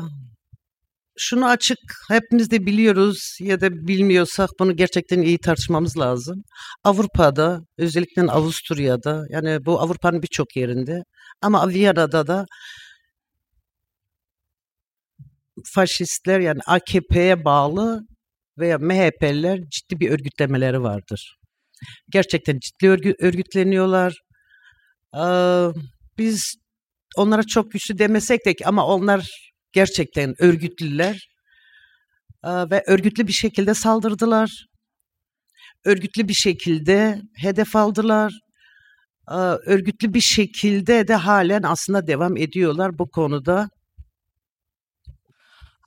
[1.18, 1.78] şunu açık
[2.10, 6.44] hepimiz de biliyoruz ya da bilmiyorsak bunu gerçekten iyi tartışmamız lazım.
[6.84, 11.04] Avrupa'da özellikle Avusturya'da yani bu Avrupa'nın birçok yerinde
[11.42, 12.46] ama Viyana'da da
[15.74, 18.02] faşistler yani AKP'ye bağlı
[18.58, 21.38] veya MHP'liler ciddi bir örgütlemeleri vardır.
[22.10, 24.14] Gerçekten ciddi örgü- örgütleniyorlar.
[25.16, 25.68] Ee,
[26.18, 26.56] biz
[27.18, 29.30] onlara çok güçlü demesek de ki ama onlar
[29.72, 31.30] gerçekten örgütlüler
[32.44, 34.66] e, ve örgütlü bir şekilde saldırdılar.
[35.86, 38.34] Örgütlü bir şekilde hedef aldılar.
[39.32, 43.70] E, örgütlü bir şekilde de halen aslında devam ediyorlar bu konuda.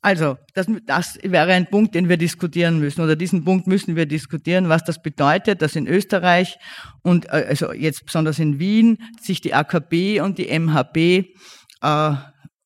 [0.06, 4.06] Also, das, das wäre ein Punkt, den wir diskutieren müssen, oder diesen Punkt müssen wir
[4.06, 6.58] diskutieren, was das bedeutet, dass in Österreich
[7.02, 11.34] und äh, also jetzt besonders in Wien sich die AKP und die MHP
[11.82, 12.14] äh,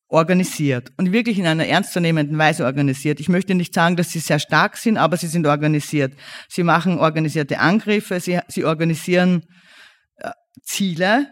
[0.07, 3.19] organisiert und wirklich in einer ernstzunehmenden Weise organisiert.
[3.19, 6.13] Ich möchte nicht sagen, dass sie sehr stark sind, aber sie sind organisiert.
[6.47, 9.47] Sie machen organisierte Angriffe, sie, sie organisieren
[10.17, 10.29] äh,
[10.61, 11.25] Ziele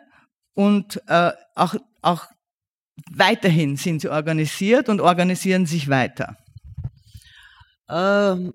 [0.56, 2.26] und äh, auch, auch
[3.12, 6.36] weiterhin sind sie organisiert und organisieren sich weiter.
[7.92, 8.52] Ee,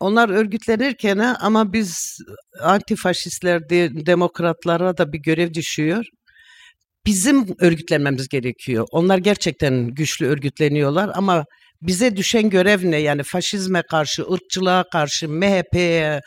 [0.00, 2.18] onlar örgütlenirken ama biz
[2.60, 6.04] antifaşistler, de, demokratlara da bir görev düşüyor.
[7.06, 8.86] Bizim örgütlenmemiz gerekiyor.
[8.90, 11.44] Onlar gerçekten güçlü örgütleniyorlar ama
[11.82, 12.96] bize düşen görev ne?
[12.96, 16.20] Yani faşizme karşı, ırkçılığa karşı, MHP'ye,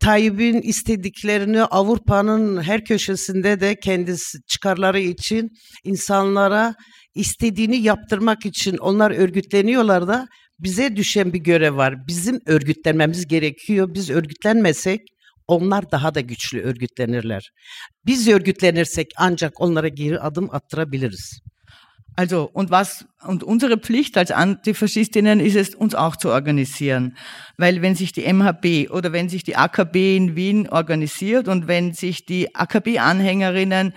[0.00, 5.50] Tayyip'in istediklerini Avrupa'nın her köşesinde de kendisi çıkarları için
[5.84, 6.74] insanlara
[7.14, 10.26] istediğini yaptırmak için onlar örgütleniyorlar da
[10.58, 12.06] bize düşen bir görev var.
[12.06, 13.94] Bizim örgütlenmemiz gerekiyor.
[13.94, 15.00] Biz örgütlenmesek
[15.48, 17.50] onlar daha da güçlü örgütlenirler.
[18.06, 21.40] Biz örgütlenirsek ancak onlara geri adım attırabiliriz.
[22.18, 27.16] Also, und was, und unsere Pflicht als Antifaschistinnen ist es, uns auch zu organisieren.
[27.58, 31.92] Weil wenn sich die MHP oder wenn sich die AKB in Wien organisiert und wenn
[31.92, 33.94] sich die AKB-Anhängerinnen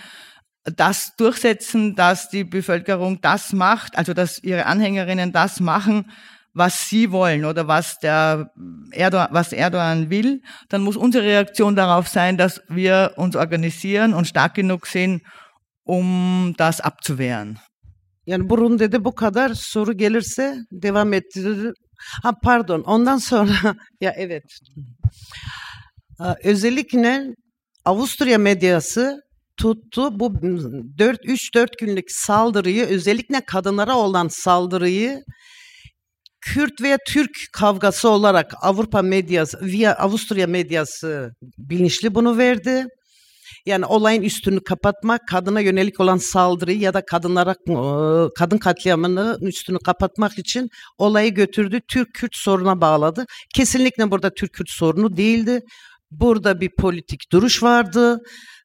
[0.65, 6.11] das durchsetzen, dass die Bevölkerung das macht, also dass ihre Anhängerinnen das machen,
[6.53, 8.51] was sie wollen oder was der
[8.91, 14.27] Erdogan, was Erdogan will, dann muss unsere Reaktion darauf sein, dass wir uns organisieren und
[14.27, 15.23] stark genug sind,
[15.83, 17.59] um das abzuwehren.
[18.27, 21.73] Yani Burundi'de bu kadar soru gelirse devam ettirir.
[22.23, 24.43] Ha pardon ondan sonra ya evet.
[26.43, 27.35] Özellikle
[27.85, 29.21] Avusturya medyası
[29.57, 30.33] tuttu bu
[30.97, 35.23] 4 3-4 günlük saldırıyı özellikle kadınlara olan saldırıyı
[36.41, 42.85] Kürt veya Türk kavgası olarak Avrupa medyası via Avusturya medyası bilinçli bunu verdi.
[43.65, 47.55] Yani olayın üstünü kapatmak, kadına yönelik olan saldırıyı ya da kadınlara
[48.35, 51.81] kadın katliamının üstünü kapatmak için olayı götürdü.
[51.87, 53.25] Türk-Kürt soruna bağladı.
[53.55, 55.61] Kesinlikle burada Türk-Kürt sorunu değildi.
[56.11, 58.19] Burada bir politik duruş vardı.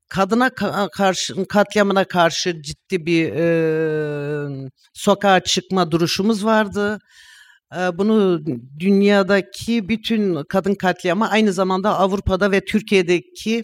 [0.08, 0.50] Kadına
[0.92, 6.98] karşı katliamına karşı ciddi bir e, sokağa çıkma duruşumuz vardı.
[7.76, 8.40] E, bunu
[8.78, 13.62] dünyadaki bütün kadın katliamı aynı zamanda Avrupa'da ve Türkiye'deki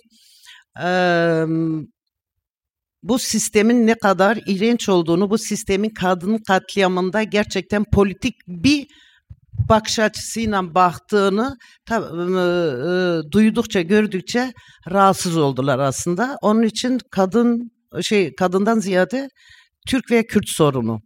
[3.02, 8.86] bu sistemin ne kadar iğrenç olduğunu, bu sistemin kadın katliamında gerçekten politik bir
[9.68, 11.56] bakış açısıyla baktığını
[11.86, 14.52] tabi, e, duydukça, gördükçe
[14.90, 16.38] rahatsız oldular aslında.
[16.42, 17.70] Onun için kadın
[18.02, 19.28] şey kadından ziyade
[19.88, 21.00] Türk ve Kürt sorunu.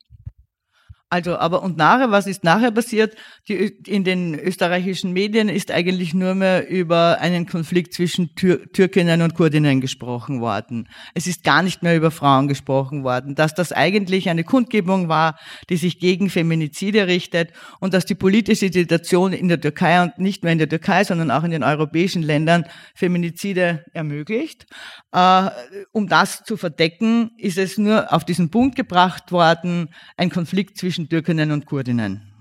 [1.09, 3.15] Also, aber und nachher, was ist nachher passiert?
[3.47, 3.55] Die,
[3.87, 9.35] in den österreichischen Medien ist eigentlich nur mehr über einen Konflikt zwischen Tür, Türkinnen und
[9.35, 10.89] Kurdinnen gesprochen worden.
[11.15, 13.37] Es ist gar nicht mehr über Frauen gesprochen worden.
[13.37, 15.39] Dass das eigentlich eine Kundgebung war,
[15.71, 20.43] die sich gegen Feminizide richtet und dass die politische Situation in der Türkei und nicht
[20.43, 22.65] nur in der Türkei, sondern auch in den europäischen Ländern
[22.97, 24.67] Feminizide ermöglicht.
[25.13, 25.51] Äh,
[25.93, 30.96] um das zu verdecken, ist es nur auf diesen Punkt gebracht worden, ein Konflikt zwischen
[30.97, 32.36] zwischen Türkinnen und Kurdinnen.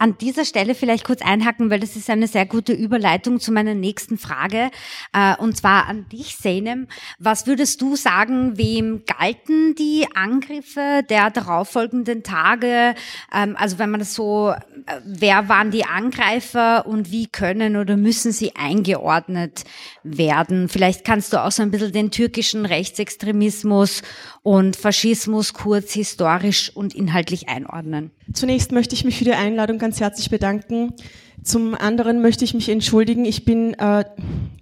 [0.00, 3.74] An dieser Stelle vielleicht kurz einhaken, weil das ist eine sehr gute Überleitung zu meiner
[3.74, 4.70] nächsten Frage.
[5.12, 6.88] Äh, und zwar an dich, Senem.
[7.18, 12.94] Was würdest du sagen, wem galten die Angriffe der darauffolgenden Tage?
[13.30, 14.54] Ähm, also wenn man das so,
[14.86, 19.64] äh, wer waren die Angreifer und wie können oder müssen sie eingeordnet
[20.02, 20.70] werden?
[20.70, 24.00] Vielleicht kannst du auch so ein bisschen den türkischen Rechtsextremismus
[24.42, 28.12] und Faschismus kurz historisch und inhaltlich einordnen.
[28.32, 30.94] Zunächst möchte ich mich für die Einladung ganz herzlich bedanken.
[31.42, 33.24] Zum anderen möchte ich mich entschuldigen.
[33.24, 34.04] Ich bin äh,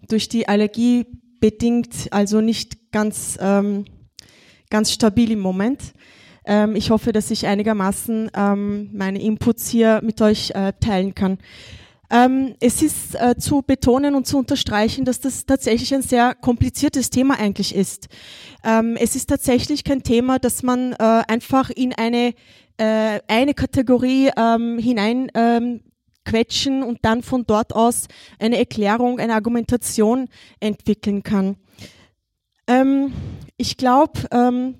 [0.09, 1.07] durch die Allergie
[1.41, 3.85] bedingt also nicht ganz, ähm,
[4.71, 5.93] ganz stabil im Moment.
[6.45, 11.39] Ähm, ich hoffe, dass ich einigermaßen ähm, meine Inputs hier mit euch äh, teilen kann.
[12.11, 17.11] Ähm, es ist äh, zu betonen und zu unterstreichen, dass das tatsächlich ein sehr kompliziertes
[17.11, 18.09] Thema eigentlich ist.
[18.65, 20.97] Ähm, es ist tatsächlich kein Thema, das man äh,
[21.29, 22.33] einfach in eine,
[22.79, 25.81] äh, eine Kategorie ähm, hinein ähm,
[26.25, 28.07] quetschen und dann von dort aus
[28.39, 30.29] eine Erklärung, eine Argumentation
[30.61, 31.57] entwickeln kann.
[32.67, 33.13] Ähm,
[33.57, 34.77] ich glaube, ähm,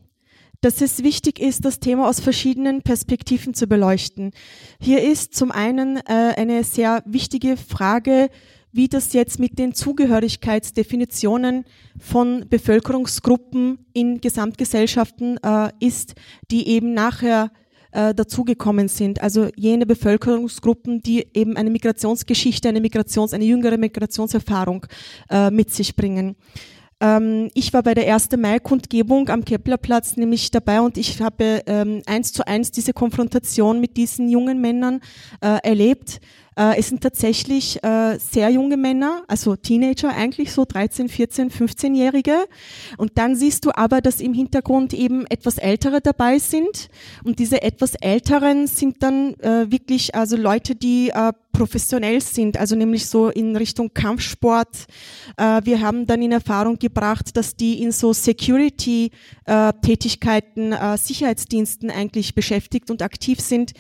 [0.61, 4.33] dass es wichtig ist, das Thema aus verschiedenen Perspektiven zu beleuchten.
[4.81, 8.29] Hier ist zum einen äh, eine sehr wichtige Frage,
[8.73, 11.65] wie das jetzt mit den Zugehörigkeitsdefinitionen
[11.99, 16.15] von Bevölkerungsgruppen in Gesamtgesellschaften äh, ist,
[16.51, 17.51] die eben nachher
[17.93, 19.21] äh, dazugekommen sind.
[19.23, 24.87] Also jene Bevölkerungsgruppen, die eben eine Migrationsgeschichte, eine Migrations, eine jüngere Migrationserfahrung
[25.31, 26.37] äh, mit sich bringen.
[27.01, 28.31] Ähm, ich war bei der 1.
[28.37, 33.97] Mai-Kundgebung am Keplerplatz nämlich dabei und ich habe ähm, eins zu eins diese Konfrontation mit
[33.97, 35.01] diesen jungen Männern
[35.41, 36.21] äh, erlebt.
[36.59, 42.35] Äh, es sind tatsächlich äh, sehr junge Männer, also Teenager eigentlich, so 13, 14, 15-Jährige.
[42.97, 46.89] Und dann siehst du aber, dass im Hintergrund eben etwas Ältere dabei sind.
[47.23, 52.75] Und diese etwas Älteren sind dann äh, wirklich also Leute, die äh, professionell sind, also
[52.77, 54.87] nämlich so in Richtung Kampfsport.
[55.37, 62.37] Äh, wir haben dann in Erfahrung gebracht, dass die in so Security-Tätigkeiten, äh, Sicherheitsdiensten eigentlich
[62.37, 63.73] beschäftigt und aktiv sind.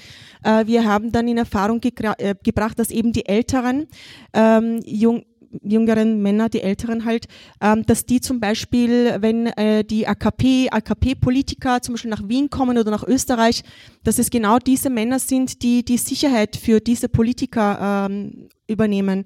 [0.43, 3.87] Äh, wir haben dann in Erfahrung äh, gebracht, dass eben die Älteren,
[4.33, 5.25] ähm, jung,
[5.63, 7.27] jüngeren Männer, die Älteren halt,
[7.61, 12.79] ähm, dass die zum Beispiel, wenn äh, die AKP, AKP-Politiker zum Beispiel nach Wien kommen
[12.79, 13.63] oder nach Österreich,
[14.05, 19.25] dass es genau diese Männer sind, die die Sicherheit für diese Politiker ähm, übernehmen.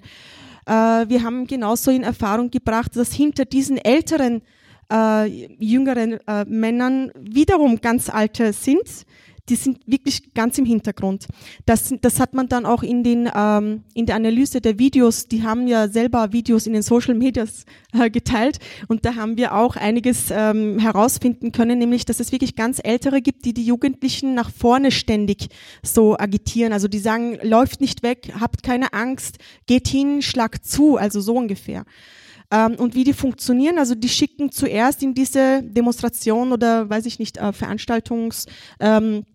[0.65, 4.41] Äh, wir haben genauso in Erfahrung gebracht, dass hinter diesen älteren,
[4.91, 5.25] äh,
[5.59, 9.05] jüngeren äh, Männern wiederum ganz alte sind,
[9.49, 11.27] die sind wirklich ganz im Hintergrund.
[11.65, 15.43] Das, das hat man dann auch in, den, ähm, in der Analyse der Videos, die
[15.43, 19.75] haben ja selber Videos in den Social Medias äh, geteilt und da haben wir auch
[19.75, 24.49] einiges ähm, herausfinden können, nämlich dass es wirklich ganz Ältere gibt, die die Jugendlichen nach
[24.49, 25.49] vorne ständig
[25.83, 26.71] so agitieren.
[26.71, 31.35] Also die sagen, läuft nicht weg, habt keine Angst, geht hin, schlag zu, also so
[31.35, 31.83] ungefähr
[32.53, 33.77] ähm, und wie die funktionieren.
[33.77, 38.45] Also die schicken zuerst in diese Demonstration oder weiß ich nicht, äh, Veranstaltungs
[38.79, 39.25] ähm,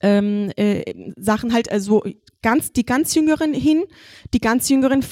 [0.00, 2.04] ähm, äh, Sachen halt also
[2.42, 3.84] ganz die ganz Jüngeren hin,
[4.32, 5.02] die ganz Jüngeren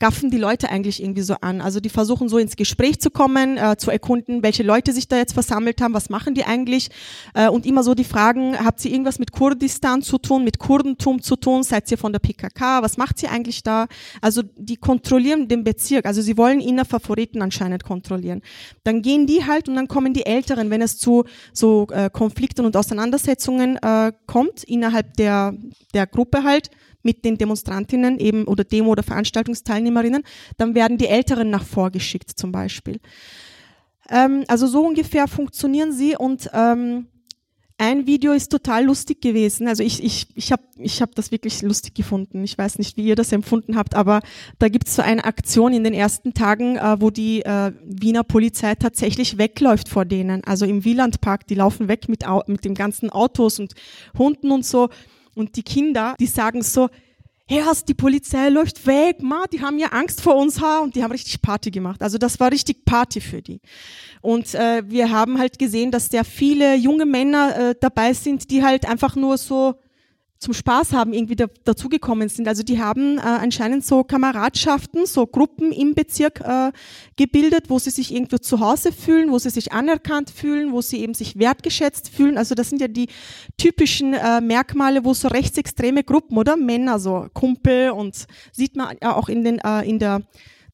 [0.00, 1.60] gaffen die Leute eigentlich irgendwie so an.
[1.60, 5.16] Also die versuchen so ins Gespräch zu kommen, äh, zu erkunden, welche Leute sich da
[5.16, 6.88] jetzt versammelt haben, was machen die eigentlich
[7.34, 11.20] äh, und immer so die Fragen, habt ihr irgendwas mit Kurdistan zu tun, mit Kurdentum
[11.22, 13.86] zu tun, seid ihr von der PKK, was macht ihr eigentlich da?
[14.22, 18.40] Also die kontrollieren den Bezirk, also sie wollen inner Favoriten anscheinend kontrollieren.
[18.84, 22.64] Dann gehen die halt und dann kommen die Älteren, wenn es zu so äh, Konflikten
[22.64, 25.54] und Auseinandersetzungen äh, kommt innerhalb der,
[25.92, 26.70] der Gruppe halt,
[27.02, 30.22] mit den Demonstrantinnen eben oder Demo- oder Veranstaltungsteilnehmerinnen,
[30.56, 33.00] dann werden die Älteren nach vorgeschickt zum Beispiel.
[34.08, 37.06] Ähm, also so ungefähr funktionieren sie und ähm,
[37.80, 39.66] ein Video ist total lustig gewesen.
[39.66, 42.44] Also ich, ich, ich habe ich hab das wirklich lustig gefunden.
[42.44, 44.20] Ich weiß nicht, wie ihr das empfunden habt, aber
[44.58, 48.22] da gibt es so eine Aktion in den ersten Tagen, äh, wo die äh, Wiener
[48.22, 50.44] Polizei tatsächlich wegläuft vor denen.
[50.44, 53.72] Also im Wielandpark, die laufen weg mit, mit den ganzen Autos und
[54.18, 54.90] Hunden und so.
[55.34, 56.88] Und die Kinder, die sagen so,
[57.46, 61.02] Herrs, die Polizei läuft weg, ma, die haben ja Angst vor uns, ha, und die
[61.02, 62.00] haben richtig Party gemacht.
[62.00, 63.60] Also das war richtig Party für die.
[64.22, 68.62] Und äh, wir haben halt gesehen, dass sehr viele junge Männer äh, dabei sind, die
[68.62, 69.74] halt einfach nur so
[70.40, 72.48] zum Spaß haben irgendwie da, dazugekommen sind.
[72.48, 76.72] Also die haben äh, anscheinend so Kameradschaften, so Gruppen im Bezirk äh,
[77.16, 81.00] gebildet, wo sie sich irgendwo zu Hause fühlen, wo sie sich anerkannt fühlen, wo sie
[81.00, 82.38] eben sich wertgeschätzt fühlen.
[82.38, 83.08] Also das sind ja die
[83.58, 89.14] typischen äh, Merkmale, wo so rechtsextreme Gruppen oder Männer, so Kumpel und sieht man ja
[89.14, 90.22] auch in den äh, in der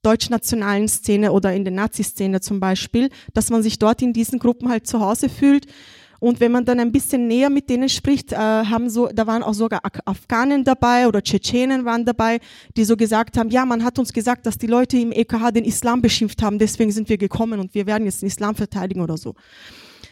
[0.02, 4.68] deutschnationalen Szene oder in der Nazi-Szene zum Beispiel, dass man sich dort in diesen Gruppen
[4.68, 5.66] halt zu Hause fühlt
[6.20, 9.42] und wenn man dann ein bisschen näher mit denen spricht, äh, haben so, da waren
[9.42, 12.40] auch sogar Afghanen dabei oder Tschetschenen waren dabei,
[12.76, 15.64] die so gesagt haben, ja, man hat uns gesagt, dass die Leute im EKH den
[15.64, 19.16] Islam beschimpft haben, deswegen sind wir gekommen und wir werden jetzt den Islam verteidigen oder
[19.16, 19.34] so.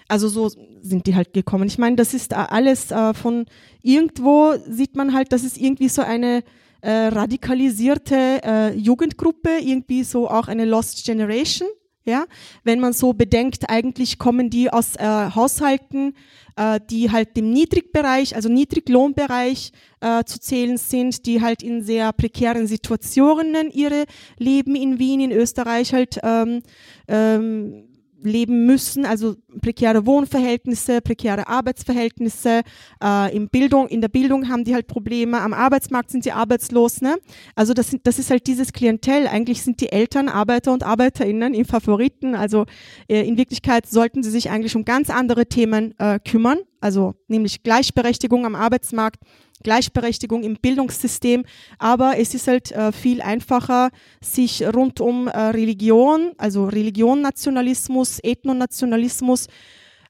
[0.07, 0.51] Also so
[0.83, 1.67] sind die halt gekommen.
[1.67, 3.47] Ich meine, das ist alles äh, von
[3.83, 6.45] irgendwo sieht man halt, das ist irgendwie so eine
[6.83, 11.69] äh, radikalisierte äh, Jugendgruppe, irgendwie so auch eine Lost Generation
[12.05, 12.27] ja,
[12.65, 16.15] wenn man so bedenkt, eigentlich kommen die aus äh, Haushalten,
[16.57, 22.13] äh, die halt dem Niedrigbereich, also Niedriglohnbereich äh, zu zählen sind, die halt in sehr
[22.13, 24.05] prekären Situationen ihre
[24.39, 26.63] Leben in Wien, in Österreich halt ähm,
[27.09, 27.94] ähm,
[28.25, 32.63] leben müssen, also prekäre Wohnverhältnisse, prekäre Arbeitsverhältnisse,
[33.03, 37.01] äh, in Bildung, in der Bildung haben die halt Probleme, am Arbeitsmarkt sind sie arbeitslos,
[37.01, 37.17] ne?
[37.55, 39.27] Also das, sind, das ist halt dieses Klientel.
[39.27, 42.35] Eigentlich sind die Eltern Arbeiter und ArbeiterInnen im Favoriten.
[42.35, 42.67] Also
[43.09, 47.63] äh, in Wirklichkeit sollten sie sich eigentlich um ganz andere Themen äh, kümmern, also nämlich
[47.63, 49.19] Gleichberechtigung am Arbeitsmarkt,
[49.63, 51.45] Gleichberechtigung im Bildungssystem,
[51.79, 53.89] aber es ist halt äh, viel einfacher,
[54.21, 59.47] sich rund um äh, Religion, also Religion, Nationalismus, Ethnonationalismus,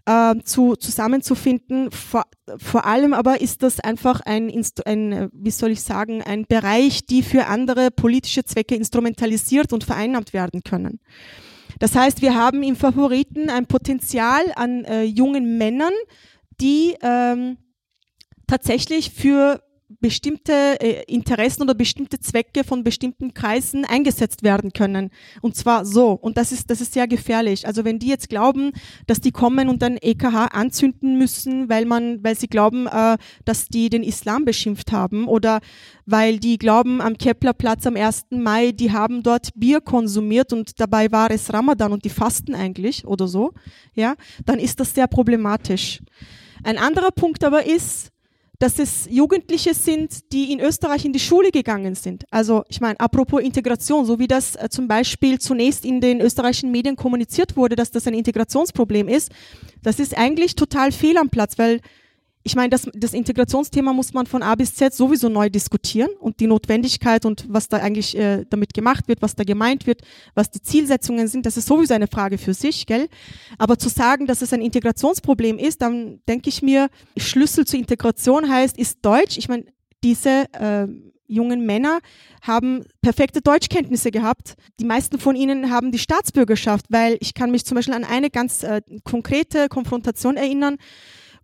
[0.06, 1.92] äh, zu, zusammenzufinden.
[1.92, 2.24] Vor,
[2.58, 4.52] vor allem aber ist das einfach ein,
[4.84, 10.32] ein, wie soll ich sagen, ein Bereich, die für andere politische Zwecke instrumentalisiert und vereinnahmt
[10.32, 10.98] werden können.
[11.78, 15.92] Das heißt, wir haben im Favoriten ein Potenzial an äh, jungen Männern,
[16.60, 17.58] die ähm,
[18.46, 19.60] tatsächlich für
[20.00, 25.10] bestimmte äh, Interessen oder bestimmte Zwecke von bestimmten Kreisen eingesetzt werden können.
[25.42, 26.12] Und zwar so.
[26.12, 27.66] Und das ist, das ist sehr gefährlich.
[27.66, 28.72] Also wenn die jetzt glauben,
[29.06, 33.68] dass die kommen und dann EKH anzünden müssen, weil man, weil sie glauben, äh, dass
[33.68, 35.60] die den Islam beschimpft haben oder
[36.06, 38.26] weil die glauben am Keplerplatz am 1.
[38.30, 43.06] Mai, die haben dort Bier konsumiert und dabei war es Ramadan und die fasten eigentlich
[43.06, 43.52] oder so,
[43.94, 46.00] ja, dann ist das sehr problematisch.
[46.62, 48.10] Ein anderer Punkt aber ist,
[48.58, 52.24] dass es Jugendliche sind, die in Österreich in die Schule gegangen sind.
[52.30, 56.70] Also ich meine, apropos Integration, so wie das äh, zum Beispiel zunächst in den österreichischen
[56.70, 59.32] Medien kommuniziert wurde, dass das ein Integrationsproblem ist,
[59.82, 61.80] das ist eigentlich total fehl am Platz, weil
[62.46, 66.40] ich meine, das, das Integrationsthema muss man von A bis Z sowieso neu diskutieren und
[66.40, 70.02] die Notwendigkeit und was da eigentlich äh, damit gemacht wird, was da gemeint wird,
[70.34, 73.08] was die Zielsetzungen sind, das ist sowieso eine Frage für sich, gell?
[73.56, 78.46] Aber zu sagen, dass es ein Integrationsproblem ist, dann denke ich mir, Schlüssel zur Integration
[78.50, 79.38] heißt, ist Deutsch.
[79.38, 79.64] Ich meine,
[80.02, 80.86] diese äh,
[81.26, 82.00] jungen Männer
[82.42, 84.56] haben perfekte Deutschkenntnisse gehabt.
[84.80, 88.28] Die meisten von ihnen haben die Staatsbürgerschaft, weil ich kann mich zum Beispiel an eine
[88.28, 90.76] ganz äh, konkrete Konfrontation erinnern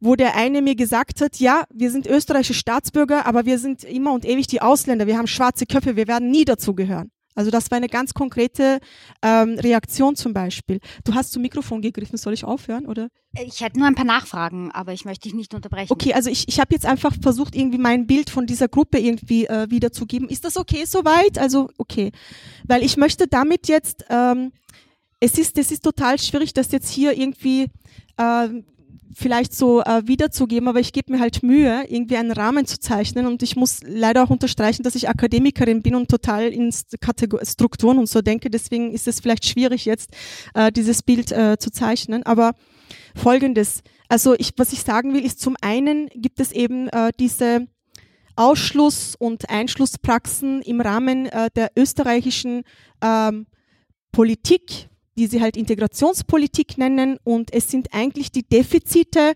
[0.00, 4.12] wo der eine mir gesagt hat, ja, wir sind österreichische Staatsbürger, aber wir sind immer
[4.12, 7.10] und ewig die Ausländer, wir haben schwarze Köpfe, wir werden nie dazugehören.
[7.34, 8.80] Also das war eine ganz konkrete
[9.22, 10.80] ähm, Reaktion zum Beispiel.
[11.04, 13.08] Du hast zum Mikrofon gegriffen, soll ich aufhören oder?
[13.32, 15.92] Ich hätte nur ein paar Nachfragen, aber ich möchte dich nicht unterbrechen.
[15.92, 19.46] Okay, also ich, ich habe jetzt einfach versucht, irgendwie mein Bild von dieser Gruppe irgendwie
[19.46, 20.28] äh, wiederzugeben.
[20.28, 21.38] Ist das okay soweit?
[21.38, 22.10] Also okay,
[22.66, 24.52] weil ich möchte damit jetzt, ähm,
[25.20, 27.68] es ist, es ist total schwierig, das jetzt hier irgendwie
[28.16, 28.48] äh,
[29.12, 33.26] vielleicht so äh, wiederzugeben, aber ich gebe mir halt Mühe, irgendwie einen Rahmen zu zeichnen
[33.26, 37.98] und ich muss leider auch unterstreichen, dass ich Akademikerin bin und total in Kategor Strukturen
[37.98, 38.50] und so denke.
[38.50, 40.10] Deswegen ist es vielleicht schwierig jetzt,
[40.54, 42.22] äh, dieses Bild äh, zu zeichnen.
[42.24, 42.52] Aber
[43.14, 47.66] folgendes, also ich, was ich sagen will, ist zum einen gibt es eben äh, diese
[48.36, 52.62] Ausschluss- und Einschlusspraxen im Rahmen äh, der österreichischen
[53.02, 53.46] ähm,
[54.12, 57.18] Politik, die sie halt Integrationspolitik nennen.
[57.24, 59.32] Und es sind eigentlich die Defizite,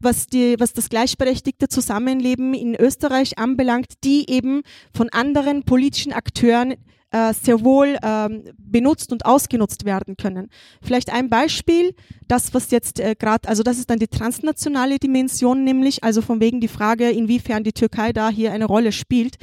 [0.00, 4.62] was, die, was das gleichberechtigte Zusammenleben in Österreich anbelangt, die eben
[4.94, 6.74] von anderen politischen Akteuren
[7.12, 10.50] äh, sehr wohl ähm, benutzt und ausgenutzt werden können.
[10.82, 11.94] Vielleicht ein Beispiel,
[12.26, 16.40] das was jetzt äh, gerade, also das ist dann die transnationale Dimension, nämlich also von
[16.40, 19.36] wegen die Frage, inwiefern die Türkei da hier eine Rolle spielt.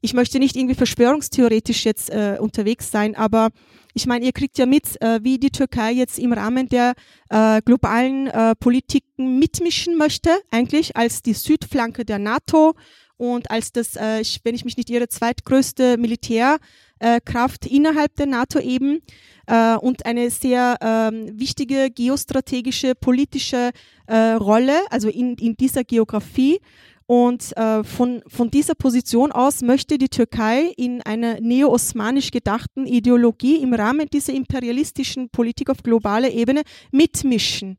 [0.00, 3.50] Ich möchte nicht irgendwie verschwörungstheoretisch jetzt äh, unterwegs sein, aber
[3.94, 6.94] ich meine, ihr kriegt ja mit, äh, wie die Türkei jetzt im Rahmen der
[7.28, 12.74] äh, globalen äh, Politiken mitmischen möchte, eigentlich als die Südflanke der NATO
[13.16, 19.00] und als das, äh, wenn ich mich nicht irre, zweitgrößte Militärkraft innerhalb der NATO eben
[19.46, 23.72] äh, und eine sehr ähm, wichtige geostrategische politische
[24.06, 26.60] äh, Rolle, also in, in dieser Geografie.
[27.10, 33.56] Und äh, von, von dieser Position aus möchte die Türkei in einer neo-osmanisch gedachten Ideologie
[33.56, 37.78] im Rahmen dieser imperialistischen Politik auf globaler Ebene mitmischen.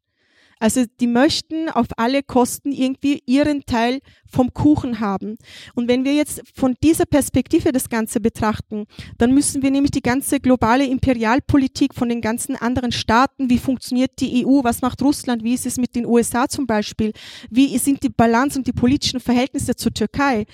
[0.61, 3.99] Also die möchten auf alle Kosten irgendwie ihren Teil
[4.29, 5.37] vom Kuchen haben.
[5.73, 8.85] Und wenn wir jetzt von dieser Perspektive das Ganze betrachten,
[9.17, 14.11] dann müssen wir nämlich die ganze globale Imperialpolitik von den ganzen anderen Staaten, wie funktioniert
[14.19, 17.11] die EU, was macht Russland, wie ist es mit den USA zum Beispiel,
[17.49, 20.45] wie sind die Balance und die politischen Verhältnisse zur Türkei.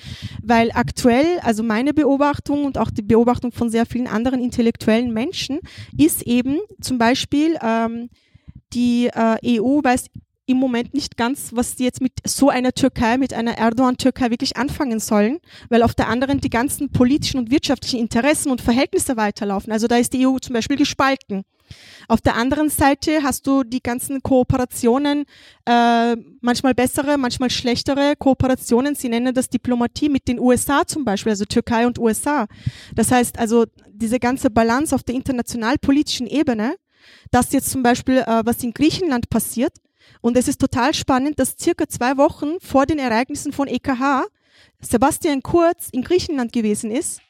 [0.41, 5.59] Weil aktuell, also meine Beobachtung und auch die Beobachtung von sehr vielen anderen intellektuellen Menschen,
[5.97, 8.07] ist eben zum Beispiel, ähm,
[8.73, 10.05] die äh, EU weiß
[10.47, 14.55] im Moment nicht ganz, was sie jetzt mit so einer Türkei, mit einer Erdogan-Türkei wirklich
[14.55, 15.39] anfangen sollen,
[15.69, 19.73] weil auf der anderen die ganzen politischen und wirtschaftlichen Interessen und Verhältnisse weiterlaufen.
[19.73, 21.43] Also da ist die EU zum Beispiel gespalten.
[22.07, 25.25] Auf der anderen Seite hast du die ganzen Kooperationen,
[25.65, 28.95] äh, manchmal bessere, manchmal schlechtere Kooperationen.
[28.95, 32.47] Sie nennen das Diplomatie mit den USA zum Beispiel, also Türkei und USA.
[32.95, 36.75] Das heißt also, diese ganze Balance auf der international-politischen Ebene
[37.31, 39.73] das jetzt zum Beispiel, äh, was in Griechenland passiert.
[40.21, 44.25] Und es ist total spannend, dass circa zwei Wochen vor den Ereignissen von EKH
[44.81, 47.21] Sebastian Kurz in Griechenland gewesen ist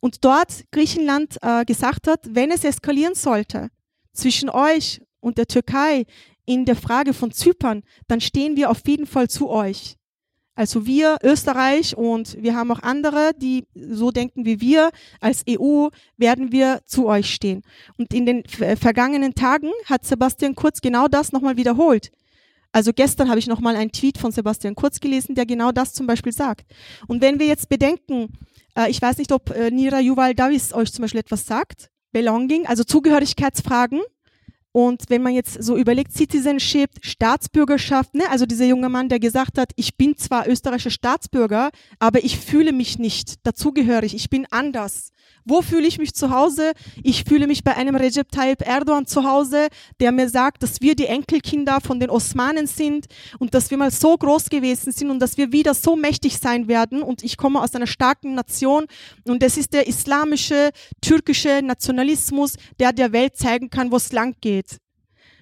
[0.00, 3.70] und dort Griechenland äh, gesagt hat, wenn es eskalieren sollte
[4.12, 6.06] zwischen euch und der Türkei
[6.46, 9.96] in der Frage von Zypern, dann stehen wir auf jeden Fall zu euch.
[10.54, 14.90] Also wir, Österreich und wir haben auch andere, die so denken wie wir,
[15.20, 17.62] als EU werden wir zu euch stehen.
[17.96, 22.10] Und in den vergangenen Tagen hat Sebastian Kurz genau das nochmal wiederholt.
[22.72, 26.06] Also gestern habe ich nochmal einen Tweet von Sebastian Kurz gelesen, der genau das zum
[26.06, 26.70] Beispiel sagt.
[27.08, 28.28] Und wenn wir jetzt bedenken,
[28.76, 32.66] äh, ich weiß nicht, ob äh, Nira Yuval Davis euch zum Beispiel etwas sagt, Belonging,
[32.66, 34.00] also Zugehörigkeitsfragen,
[34.72, 39.58] und wenn man jetzt so überlegt, Citizenship, Staatsbürgerschaft, ne, also dieser junge Mann, der gesagt
[39.58, 45.12] hat, ich bin zwar österreichischer Staatsbürger, aber ich fühle mich nicht dazugehörig, ich bin anders.
[45.44, 46.72] Wo fühle ich mich zu Hause?
[47.02, 49.68] Ich fühle mich bei einem Recep Tayyip Erdogan zu Hause,
[50.00, 53.06] der mir sagt, dass wir die Enkelkinder von den Osmanen sind
[53.38, 56.68] und dass wir mal so groß gewesen sind und dass wir wieder so mächtig sein
[56.68, 57.02] werden.
[57.02, 58.86] Und ich komme aus einer starken Nation
[59.26, 60.70] und es ist der islamische,
[61.00, 64.78] türkische Nationalismus, der der Welt zeigen kann, wo es lang geht.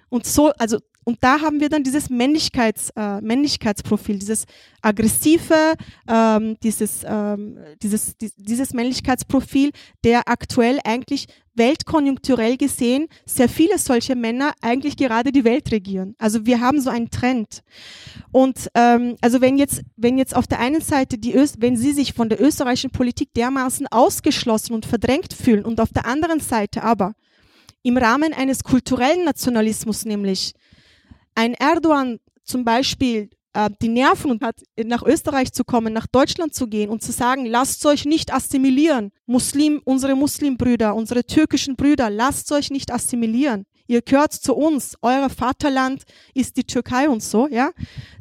[0.08, 0.78] Und so, also
[1.08, 4.44] und da haben wir dann dieses Männlichkeits, äh, Männlichkeitsprofil, dieses
[4.82, 5.72] aggressive,
[6.06, 9.70] ähm, dieses, ähm, dieses, dieses Männlichkeitsprofil,
[10.04, 16.14] der aktuell eigentlich weltkonjunkturell gesehen sehr viele solche Männer eigentlich gerade die Welt regieren.
[16.18, 17.62] Also wir haben so einen Trend.
[18.30, 21.92] Und ähm, also wenn jetzt, wenn jetzt auf der einen Seite die Öst wenn sie
[21.92, 26.82] sich von der österreichischen Politik dermaßen ausgeschlossen und verdrängt fühlen und auf der anderen Seite
[26.82, 27.14] aber
[27.82, 30.52] im Rahmen eines kulturellen Nationalismus nämlich
[31.38, 36.66] ein Erdogan zum Beispiel äh, die Nerven hat, nach Österreich zu kommen, nach Deutschland zu
[36.66, 39.12] gehen und zu sagen, lasst euch nicht assimilieren.
[39.24, 43.66] Muslim, unsere Muslimbrüder, unsere türkischen Brüder, lasst euch nicht assimilieren.
[43.86, 44.96] Ihr gehört zu uns.
[45.00, 46.02] Euer Vaterland
[46.34, 47.70] ist die Türkei und so, ja.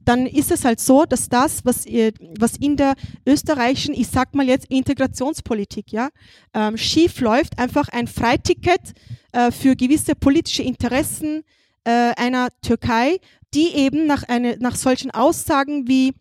[0.06, 2.94] Dann ist es halt so, dass das, was, ihr, was in der
[3.26, 6.10] österreichischen, ich sag mal jetzt Integrationspolitik, ja,
[6.54, 8.94] ähm, schief läuft, einfach ein Freiticket
[9.32, 11.44] äh, für gewisse politische Interessen
[11.88, 13.20] äh, einer Türkei,
[13.54, 16.14] die eben nach, eine, nach solchen Aussagen wie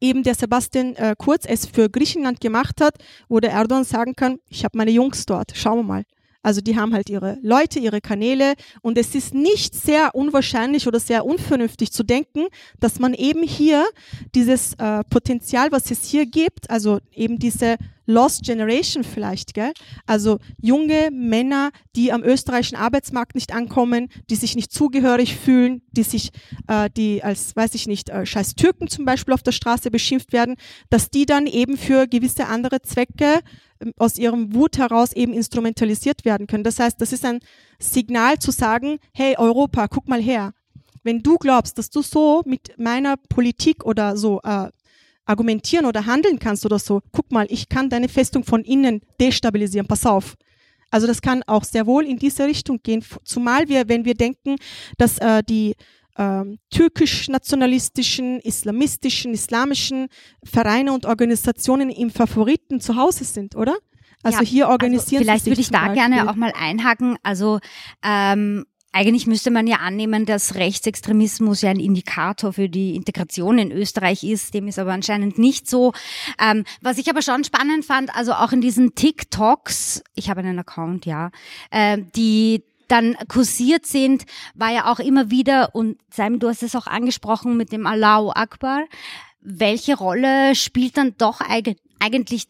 [0.00, 2.94] eben der Sebastian äh, Kurz es für Griechenland gemacht hat,
[3.28, 6.04] wo der Erdogan sagen kann, ich habe meine Jungs dort, schauen wir mal.
[6.44, 11.00] Also die haben halt ihre Leute, ihre Kanäle und es ist nicht sehr unwahrscheinlich oder
[11.00, 12.46] sehr unvernünftig zu denken,
[12.78, 13.84] dass man eben hier
[14.34, 19.72] dieses äh, Potenzial, was es hier gibt, also eben diese Lost Generation vielleicht, gell?
[20.06, 26.02] Also junge Männer, die am österreichischen Arbeitsmarkt nicht ankommen, die sich nicht zugehörig fühlen, die
[26.02, 26.30] sich,
[26.68, 30.32] äh, die als, weiß ich nicht, äh, scheiß Türken zum Beispiel auf der Straße beschimpft
[30.32, 30.56] werden,
[30.90, 33.40] dass die dann eben für gewisse andere Zwecke
[33.80, 36.64] ähm, aus ihrem Wut heraus eben instrumentalisiert werden können.
[36.64, 37.40] Das heißt, das ist ein
[37.78, 40.52] Signal zu sagen, hey Europa, guck mal her.
[41.02, 44.68] Wenn du glaubst, dass du so mit meiner Politik oder so äh,
[45.24, 49.86] argumentieren oder handeln kannst oder so, guck mal, ich kann deine Festung von innen destabilisieren,
[49.86, 50.34] pass auf.
[50.90, 54.56] Also das kann auch sehr wohl in diese Richtung gehen, zumal wir, wenn wir denken,
[54.96, 55.74] dass äh, die
[56.16, 60.06] ähm, türkisch-nationalistischen, islamistischen, islamischen
[60.44, 63.74] Vereine und Organisationen im Favoriten zu Hause sind, oder?
[64.22, 65.94] Also ja, hier organisieren also vielleicht würde ich da Beispiel.
[65.96, 67.16] gerne auch mal einhaken.
[67.22, 67.58] Also
[68.02, 68.64] ähm,
[68.94, 74.22] eigentlich müsste man ja annehmen, dass Rechtsextremismus ja ein Indikator für die Integration in Österreich
[74.22, 74.54] ist.
[74.54, 75.92] Dem ist aber anscheinend nicht so.
[76.40, 80.60] Ähm, was ich aber schon spannend fand, also auch in diesen TikToks, ich habe einen
[80.60, 81.32] Account, ja,
[81.72, 84.24] äh, die dann kursiert sind,
[84.54, 88.30] war ja auch immer wieder, und Simon, du hast es auch angesprochen mit dem Allahu
[88.30, 88.84] Akbar,
[89.40, 91.78] welche Rolle spielt dann doch eigentlich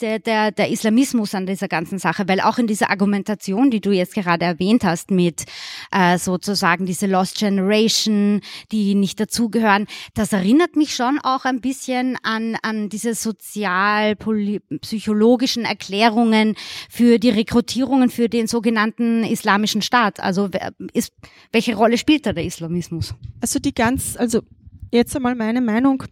[0.00, 2.26] der, der, der Islamismus an dieser ganzen Sache?
[2.28, 5.44] Weil auch in dieser Argumentation, die du jetzt gerade erwähnt hast, mit
[5.92, 8.40] äh, sozusagen diese Lost Generation,
[8.72, 16.54] die nicht dazugehören, das erinnert mich schon auch ein bisschen an, an diese sozial-psychologischen Erklärungen
[16.90, 20.20] für die Rekrutierungen für den sogenannten Islamischen Staat.
[20.20, 20.48] Also
[20.92, 21.12] ist,
[21.52, 23.14] welche Rolle spielt da der Islamismus?
[23.40, 24.42] Also die ganz, also
[24.90, 26.04] jetzt einmal meine Meinung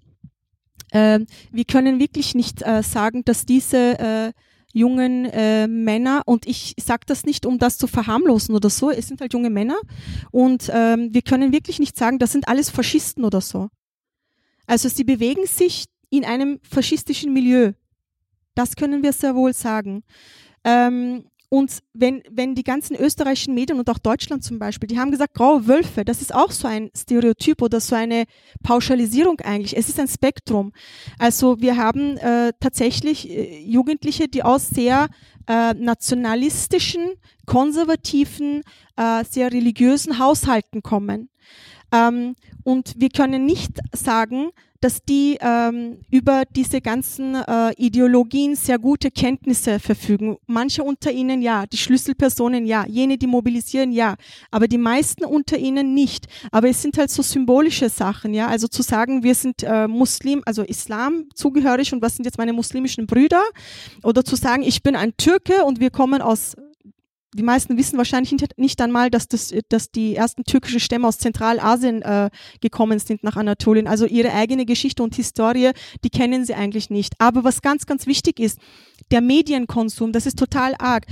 [0.92, 1.20] äh,
[1.50, 4.32] wir können wirklich nicht äh, sagen, dass diese äh,
[4.72, 9.08] jungen äh, Männer, und ich sage das nicht, um das zu verharmlosen oder so, es
[9.08, 9.78] sind halt junge Männer,
[10.30, 13.68] und ähm, wir können wirklich nicht sagen, das sind alles Faschisten oder so.
[14.66, 17.72] Also sie bewegen sich in einem faschistischen Milieu.
[18.54, 20.04] Das können wir sehr wohl sagen.
[20.64, 25.10] Ähm, und wenn, wenn die ganzen österreichischen Medien und auch Deutschland zum Beispiel, die haben
[25.10, 28.24] gesagt, graue Wölfe, das ist auch so ein Stereotyp oder so eine
[28.62, 29.76] Pauschalisierung eigentlich.
[29.76, 30.72] Es ist ein Spektrum.
[31.18, 35.08] Also wir haben äh, tatsächlich äh, Jugendliche, die aus sehr
[35.46, 38.62] äh, nationalistischen, konservativen,
[38.96, 41.28] äh, sehr religiösen Haushalten kommen.
[41.92, 42.34] Ähm,
[42.64, 44.50] und wir können nicht sagen,
[44.82, 50.38] dass die ähm, über diese ganzen äh, Ideologien sehr gute Kenntnisse verfügen.
[50.46, 54.16] Manche unter ihnen ja, die Schlüsselpersonen ja, jene, die mobilisieren ja,
[54.50, 56.26] aber die meisten unter ihnen nicht.
[56.50, 60.42] Aber es sind halt so symbolische Sachen, ja, also zu sagen, wir sind äh, Muslim,
[60.44, 63.42] also Islam zugehörig und was sind jetzt meine muslimischen Brüder?
[64.02, 66.56] Oder zu sagen, ich bin ein Türke und wir kommen aus
[67.34, 72.02] die meisten wissen wahrscheinlich nicht, einmal, dass, das, dass die ersten türkischen Stämme aus Zentralasien
[72.02, 72.30] äh,
[72.60, 73.86] gekommen sind nach Anatolien.
[73.86, 75.70] Also ihre eigene Geschichte und Historie,
[76.04, 77.14] die kennen sie eigentlich nicht.
[77.18, 78.58] Aber was ganz, ganz wichtig ist,
[79.10, 81.06] der Medienkonsum, das ist total arg.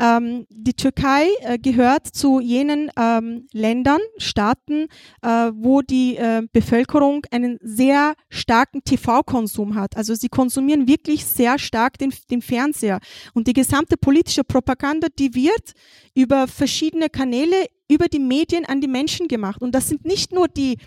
[0.00, 4.86] Ähm, die Türkei äh, gehört zu jenen ähm, Ländern, Staaten,
[5.20, 9.98] äh, wo die äh, Bevölkerung einen sehr starken TV-Konsum hat.
[9.98, 13.00] Also sie konsumieren wirklich sehr stark den, den Fernseher.
[13.34, 15.72] Und die gesamte politische Propaganda, die wird
[16.14, 19.60] über verschiedene Kanäle, über die Medien an die Menschen gemacht.
[19.60, 20.78] Und das sind nicht nur die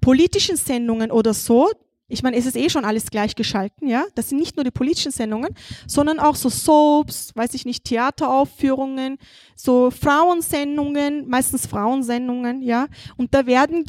[0.00, 1.70] politischen Sendungen oder so,
[2.10, 4.04] ich meine, es ist eh schon alles gleichgeschalten, ja.
[4.14, 5.54] Das sind nicht nur die politischen Sendungen,
[5.86, 9.18] sondern auch so Soaps, weiß ich nicht, Theateraufführungen,
[9.54, 12.88] so Frauensendungen, meistens Frauensendungen, ja.
[13.16, 13.84] Und da werden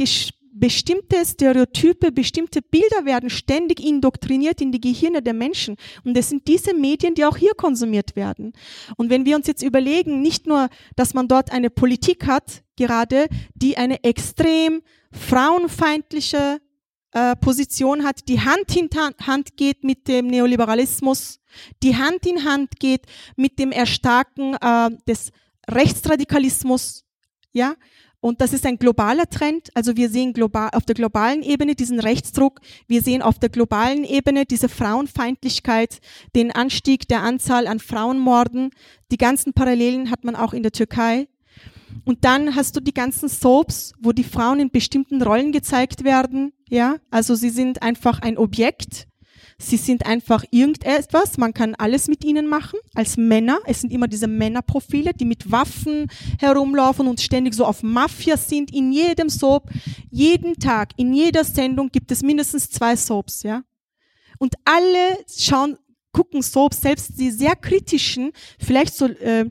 [0.53, 5.77] bestimmte Stereotype, bestimmte Bilder werden ständig indoktriniert in die Gehirne der Menschen.
[6.03, 8.53] Und es sind diese Medien, die auch hier konsumiert werden.
[8.97, 13.27] Und wenn wir uns jetzt überlegen, nicht nur, dass man dort eine Politik hat, gerade,
[13.55, 16.59] die eine extrem frauenfeindliche
[17.13, 18.89] äh, Position hat, die Hand in
[19.25, 21.39] Hand geht mit dem Neoliberalismus,
[21.83, 23.05] die Hand in Hand geht
[23.35, 25.31] mit dem Erstarken äh, des
[25.69, 27.05] Rechtsradikalismus,
[27.51, 27.75] ja.
[28.23, 29.69] Und das ist ein globaler Trend.
[29.73, 32.61] Also wir sehen global, auf der globalen Ebene diesen Rechtsdruck.
[32.87, 35.97] Wir sehen auf der globalen Ebene diese Frauenfeindlichkeit,
[36.35, 38.69] den Anstieg der Anzahl an Frauenmorden.
[39.11, 41.27] Die ganzen Parallelen hat man auch in der Türkei.
[42.11, 46.51] Und dann hast du die ganzen Soaps, wo die Frauen in bestimmten Rollen gezeigt werden.
[46.67, 49.07] Ja, also sie sind einfach ein Objekt.
[49.57, 51.37] Sie sind einfach irgendetwas.
[51.37, 52.79] Man kann alles mit ihnen machen.
[52.95, 53.59] Als Männer.
[53.65, 56.07] Es sind immer diese Männerprofile, die mit Waffen
[56.37, 58.73] herumlaufen und ständig so auf Mafia sind.
[58.73, 59.69] In jedem Soap,
[60.09, 63.63] jeden Tag, in jeder Sendung gibt es mindestens zwei Soaps, ja.
[64.37, 65.77] Und alle schauen,
[66.11, 69.45] gucken Soaps, selbst die sehr kritischen, vielleicht so, äh,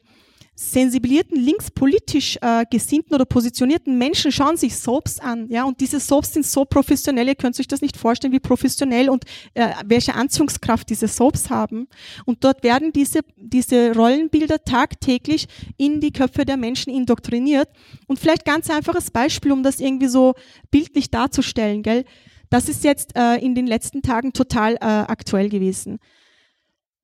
[0.61, 6.35] sensibilierten, linkspolitisch äh, gesinnten oder positionierten Menschen schauen sich Soaps an, ja, und diese Soaps
[6.35, 10.91] sind so professionell, ihr könnt euch das nicht vorstellen, wie professionell und äh, welche Anziehungskraft
[10.91, 11.89] diese Soaps haben.
[12.27, 15.49] Und dort werden diese, diese Rollenbilder tagtäglich
[15.79, 17.71] in die Köpfe der Menschen indoktriniert.
[18.07, 20.35] Und vielleicht ganz einfaches Beispiel, um das irgendwie so
[20.71, 22.05] bildlich darzustellen, gell.
[22.51, 26.01] Das ist jetzt äh, in den letzten Tagen total äh, aktuell gewesen.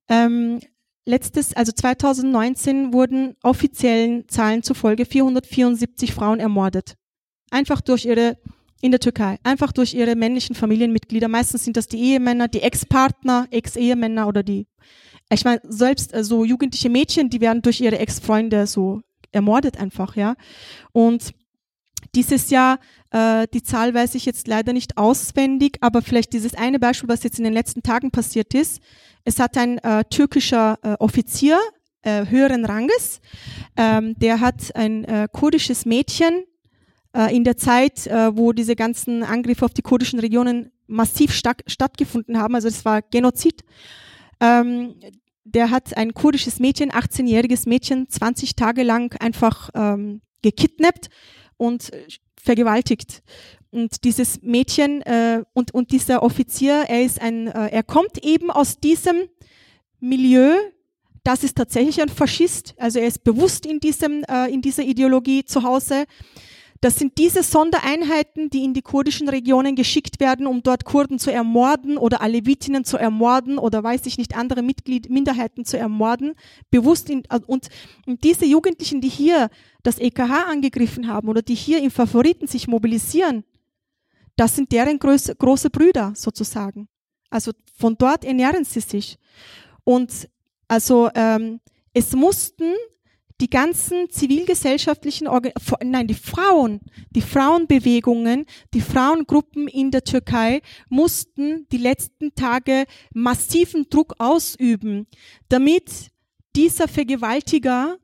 [0.09, 0.59] Ähm,
[1.07, 6.95] letztes, also 2019 wurden offiziellen Zahlen zufolge 474 Frauen ermordet.
[7.49, 8.37] Einfach durch ihre,
[8.81, 11.29] in der Türkei, einfach durch ihre männlichen Familienmitglieder.
[11.29, 14.67] Meistens sind das die Ehemänner, die Ex-Partner, Ex-Ehemänner oder die,
[15.31, 19.01] ich meine, selbst äh, so jugendliche Mädchen, die werden durch ihre Ex-Freunde so
[19.31, 20.35] ermordet einfach, ja.
[20.91, 21.33] Und
[22.15, 22.79] dieses Jahr,
[23.11, 27.23] äh, die Zahl weiß ich jetzt leider nicht auswendig, aber vielleicht dieses eine Beispiel, was
[27.23, 28.81] jetzt in den letzten Tagen passiert ist,
[29.27, 31.59] es hat ein äh, türkischer äh, Offizier
[32.01, 33.19] äh, höheren Ranges,
[33.75, 36.45] ähm, der hat ein äh, kurdisches Mädchen
[37.13, 42.39] äh, in der Zeit, äh, wo diese ganzen Angriffe auf die kurdischen Regionen massiv stattgefunden
[42.39, 43.65] haben, also es war Genozid.
[44.39, 44.95] Ähm,
[45.43, 51.09] der hat ein kurdisches Mädchen, 18-jähriges Mädchen, 20 Tage lang einfach ähm, gekidnappt
[51.57, 51.91] und
[52.41, 53.23] vergewaltigt.
[53.71, 58.49] Und dieses Mädchen äh, und, und dieser Offizier, er ist ein, äh, er kommt eben
[58.49, 59.27] aus diesem
[59.99, 60.55] Milieu,
[61.23, 65.43] das ist tatsächlich ein Faschist, also er ist bewusst in diesem, äh, in dieser Ideologie
[65.43, 66.05] zu Hause.
[66.79, 71.31] Das sind diese Sondereinheiten, die in die kurdischen Regionen geschickt werden, um dort Kurden zu
[71.31, 76.35] ermorden oder Alevitinnen zu ermorden oder weiß ich nicht, andere Mitglied, Minderheiten zu ermorden.
[76.69, 77.69] Bewusst in, und,
[78.05, 79.49] und diese Jugendlichen, die hier
[79.81, 83.43] das EKH angegriffen haben oder die hier im Favoriten sich mobilisieren,
[84.37, 86.87] das sind deren große, große Brüder sozusagen.
[87.29, 89.17] Also von dort ernähren sie sich.
[89.83, 90.29] Und
[90.67, 91.59] also ähm,
[91.93, 92.73] es mussten
[93.39, 95.51] die ganzen zivilgesellschaftlichen, Organ
[95.83, 96.81] nein, die Frauen,
[97.11, 105.07] die Frauenbewegungen, die Frauengruppen in der Türkei mussten die letzten Tage massiven Druck ausüben,
[105.49, 106.11] damit
[106.55, 107.97] dieser Vergewaltiger,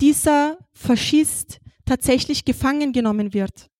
[0.00, 3.70] dieser Faschist tatsächlich gefangen genommen wird.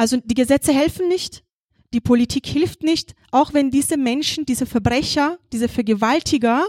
[0.00, 1.44] Also die Gesetze helfen nicht,
[1.92, 6.66] die Politik hilft nicht, auch wenn diese Menschen, diese Verbrecher, diese Vergewaltiger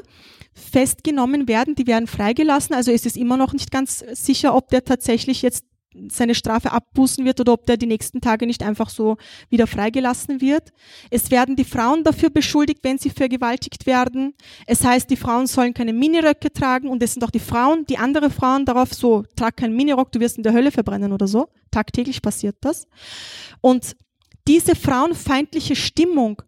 [0.54, 2.76] festgenommen werden, die werden freigelassen.
[2.76, 5.64] Also ist es immer noch nicht ganz sicher, ob der tatsächlich jetzt
[6.10, 9.18] seine Strafe abbußen wird oder ob der die nächsten Tage nicht einfach so
[9.50, 10.72] wieder freigelassen wird.
[11.10, 14.34] Es werden die Frauen dafür beschuldigt, wenn sie vergewaltigt werden.
[14.68, 17.98] Es heißt, die Frauen sollen keine Miniröcke tragen und es sind auch die Frauen, die
[17.98, 21.50] andere Frauen darauf so, trag keinen Minirock, du wirst in der Hölle verbrennen oder so.
[21.72, 22.88] Tagtäglich passiert das.
[23.60, 23.96] Und
[24.48, 26.42] diese frauenfeindliche Stimmung,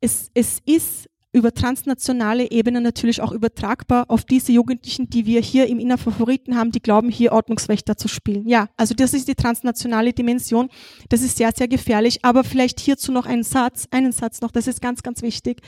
[0.00, 5.66] es, es ist über transnationale Ebene natürlich auch übertragbar auf diese Jugendlichen, die wir hier
[5.66, 8.46] im Inner Favoriten haben, die glauben, hier Ordnungswächter zu spielen.
[8.46, 10.70] Ja, also das ist die transnationale Dimension.
[11.08, 12.24] Das ist sehr, sehr gefährlich.
[12.24, 15.60] Aber vielleicht hierzu noch einen Satz, einen Satz noch, das ist ganz, ganz wichtig.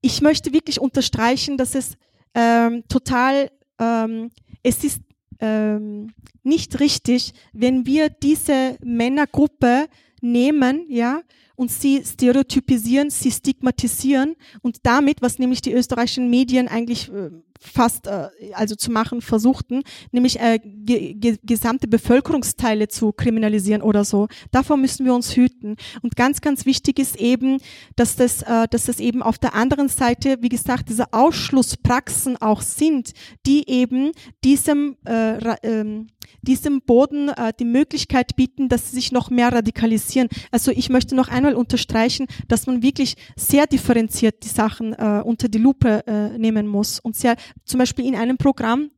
[0.00, 1.92] Ich möchte wirklich unterstreichen, dass es
[2.34, 4.30] ähm, total, ähm,
[4.64, 5.02] es ist
[5.38, 6.12] ähm,
[6.42, 9.86] nicht richtig, wenn wir diese Männergruppe
[10.24, 11.20] nehmen, ja,
[11.56, 18.06] und sie stereotypisieren, sie stigmatisieren und damit, was nämlich die österreichischen Medien eigentlich äh, fast
[18.06, 24.28] äh, also zu machen versuchten, nämlich äh, ge ge gesamte Bevölkerungsteile zu kriminalisieren oder so.
[24.50, 25.76] Davor müssen wir uns hüten.
[26.02, 27.58] Und ganz, ganz wichtig ist eben,
[27.96, 32.60] dass das, äh, dass das eben auf der anderen Seite, wie gesagt, diese Ausschlusspraxen auch
[32.60, 33.12] sind,
[33.46, 34.12] die eben
[34.42, 36.08] diesem äh, ähm,
[36.42, 40.28] diesem Boden äh, die Möglichkeit bieten, dass sie sich noch mehr radikalisieren.
[40.50, 45.48] Also ich möchte noch einmal unterstreichen, dass man wirklich sehr differenziert die Sachen äh, unter
[45.48, 47.00] die Lupe äh, nehmen muss.
[47.00, 48.90] Und sehr, zum Beispiel in einem Programm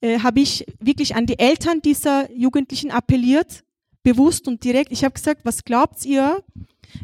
[0.00, 3.64] äh, habe ich wirklich an die Eltern dieser Jugendlichen appelliert,
[4.02, 4.92] bewusst und direkt.
[4.92, 6.42] Ich habe gesagt, was glaubt ihr,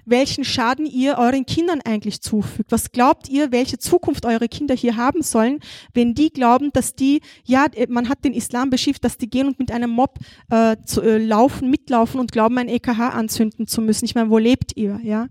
[0.05, 2.73] welchen Schaden ihr euren Kindern eigentlich zufügt.
[2.73, 5.61] Was glaubt ihr, welche Zukunft eure Kinder hier haben sollen,
[5.95, 9.59] wenn die glauben, dass die, ja, man hat den Islam beschifft, dass die gehen und
[9.59, 10.19] mit einem Mob
[10.51, 14.05] äh, zu, äh, laufen, mitlaufen und glauben, ein EKH anzünden zu müssen.
[14.05, 15.29] Ich meine, wo lebt ihr, ja?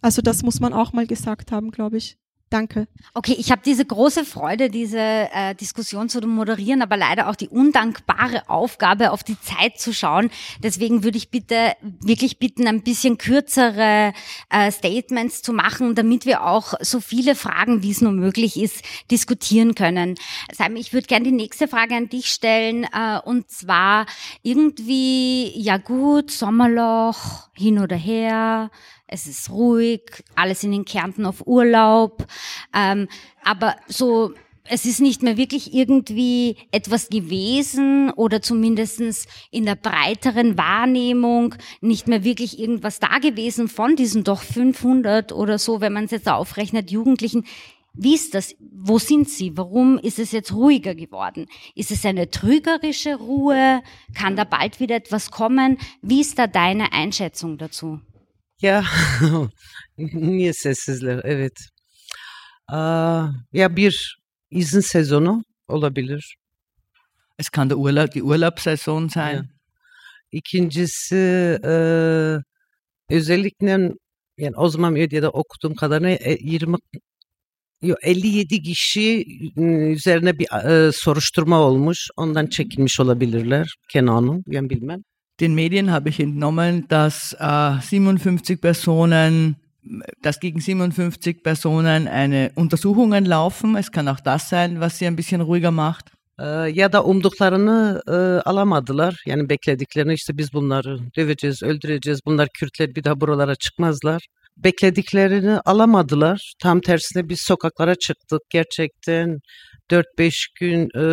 [0.00, 2.18] Also das muss man auch mal gesagt haben, glaube ich.
[2.50, 2.88] Danke.
[3.12, 7.48] Okay, ich habe diese große Freude, diese äh, Diskussion zu moderieren, aber leider auch die
[7.48, 10.30] undankbare Aufgabe, auf die Zeit zu schauen.
[10.62, 14.14] Deswegen würde ich bitte wirklich bitten, ein bisschen kürzere
[14.48, 18.82] äh, Statements zu machen, damit wir auch so viele Fragen, wie es nur möglich ist,
[19.10, 20.14] diskutieren können.
[20.50, 24.06] Simon, ich würde gerne die nächste Frage an dich stellen, äh, und zwar
[24.42, 28.70] irgendwie, ja gut, Sommerloch, hin oder her,
[29.08, 30.02] es ist ruhig,
[30.34, 32.26] alle sind in Kärnten auf Urlaub,
[32.74, 33.08] ähm,
[33.42, 34.32] aber so
[34.70, 42.06] es ist nicht mehr wirklich irgendwie etwas gewesen oder zumindestens in der breiteren Wahrnehmung nicht
[42.06, 46.28] mehr wirklich irgendwas da gewesen von diesen doch 500 oder so, wenn man es jetzt
[46.28, 47.44] aufrechnet, Jugendlichen.
[47.94, 48.54] Wie ist das?
[48.60, 49.56] Wo sind sie?
[49.56, 51.46] Warum ist es jetzt ruhiger geworden?
[51.74, 53.82] Ist es eine trügerische Ruhe?
[54.14, 55.78] Kann da bald wieder etwas kommen?
[56.00, 58.00] Wie ist da deine Einschätzung dazu?
[58.62, 58.84] Ya
[59.98, 61.20] niye sessizler?
[61.24, 61.52] Evet.
[62.68, 64.18] Aa, ya bir
[64.50, 66.36] izin sezonu olabilir.
[67.38, 69.34] Es kann der Urlaub, die Urlaubssaison sein.
[69.34, 69.44] Ya.
[70.32, 71.16] İkincisi
[71.64, 71.72] e,
[73.10, 73.90] özellikle
[74.38, 76.76] yani o zaman medyada okuduğum kadarıyla e, 20
[77.82, 79.24] yok, 57 kişi
[79.92, 80.46] üzerine bir
[80.88, 82.08] e, soruşturma olmuş.
[82.16, 83.74] Ondan çekilmiş olabilirler.
[83.92, 85.02] Kenan'ın yani bilmem.
[85.40, 89.56] Den Medien habe ich entnommen, dass äh, 57 Personen,
[90.22, 93.76] dass gegen 57 Personen eine Untersuchungen laufen.
[93.76, 96.10] Es kann auch das sein, was sie ein bisschen ruhiger macht.
[96.72, 98.12] ya da umduklarını e,
[98.48, 99.22] alamadılar.
[99.26, 102.20] Yani beklediklerini işte biz bunları döveceğiz, öldüreceğiz.
[102.26, 104.22] Bunlar Kürtler bir daha buralara çıkmazlar.
[104.56, 106.52] Beklediklerini alamadılar.
[106.62, 108.40] Tam tersine biz sokaklara çıktık.
[108.50, 109.38] Gerçekten
[109.90, 111.04] 4-5 gün e,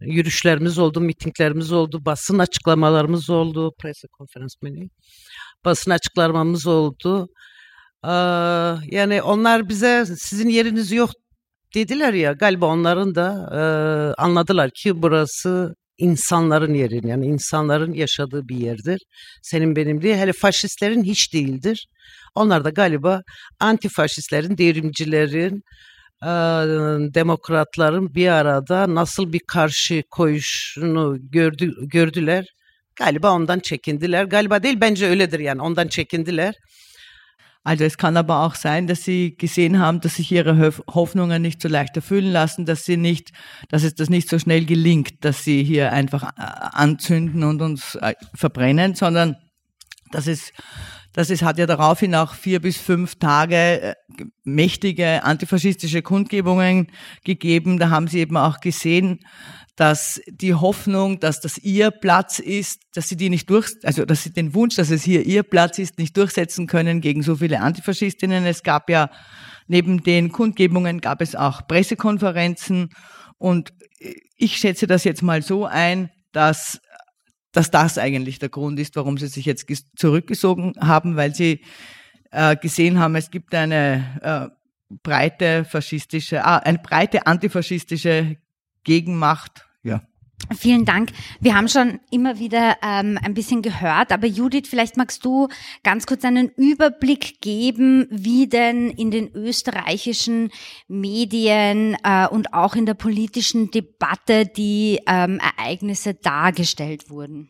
[0.00, 4.70] yürüyüşlerimiz oldu, mitinglerimiz oldu, basın açıklamalarımız oldu, press konferans mı
[5.64, 7.28] Basın açıklamamız oldu.
[8.04, 8.10] Ee,
[8.96, 11.10] yani onlar bize sizin yeriniz yok
[11.74, 13.60] dediler ya galiba onların da e,
[14.22, 19.00] anladılar ki burası insanların yeri yani insanların yaşadığı bir yerdir.
[19.42, 21.86] Senin benim değil hele faşistlerin hiç değildir.
[22.34, 23.22] Onlar da galiba
[23.60, 25.62] antifaşistlerin, devrimcilerin,
[27.14, 32.46] demokratların bir arada nasıl bir karşı koyuşunu gördü, gördüler.
[32.96, 34.24] Galiba ondan çekindiler.
[34.24, 36.54] Galiba değil bence öyledir yani ondan çekindiler.
[37.62, 41.60] Also es kann aber auch sein, dass sie gesehen haben, dass sich ihre Hoffnungen nicht
[41.60, 43.32] so leicht erfüllen lassen, dass sie nicht,
[43.68, 46.30] dass es das nicht so schnell gelingt, dass sie hier einfach
[46.72, 47.98] anzünden und uns
[48.34, 49.36] verbrennen, sondern
[50.10, 50.52] dass es
[51.12, 53.94] dass es hat ja daraufhin auch vier bis fünf Tage äh,
[54.44, 56.88] mächtige antifaschistische Kundgebungen
[57.24, 57.78] gegeben.
[57.78, 59.20] Da haben sie eben auch gesehen,
[59.76, 64.22] dass die Hoffnung, dass das ihr Platz ist, dass sie die nicht durch, also dass
[64.22, 67.60] sie den Wunsch, dass es hier ihr Platz ist, nicht durchsetzen können gegen so viele
[67.60, 68.44] Antifaschistinnen.
[68.44, 69.10] Es gab ja
[69.68, 72.90] neben den Kundgebungen gab es auch Pressekonferenzen
[73.38, 73.72] und
[74.36, 76.80] ich schätze das jetzt mal so ein, dass
[77.52, 81.62] dass das eigentlich der Grund ist, warum sie sich jetzt zurückgezogen haben, weil sie
[82.30, 88.36] äh, gesehen haben, es gibt eine äh, breite faschistische, ah, eine breite antifaschistische
[88.84, 89.66] Gegenmacht.
[89.82, 90.02] Ja.
[90.56, 91.10] Vielen Dank.
[91.38, 95.48] Wir haben schon immer wieder ähm, ein bisschen gehört, aber Judith, vielleicht magst du
[95.84, 100.50] ganz kurz einen Überblick geben, wie denn in den österreichischen
[100.88, 107.48] Medien äh, und auch in der politischen Debatte die ähm, Ereignisse dargestellt wurden.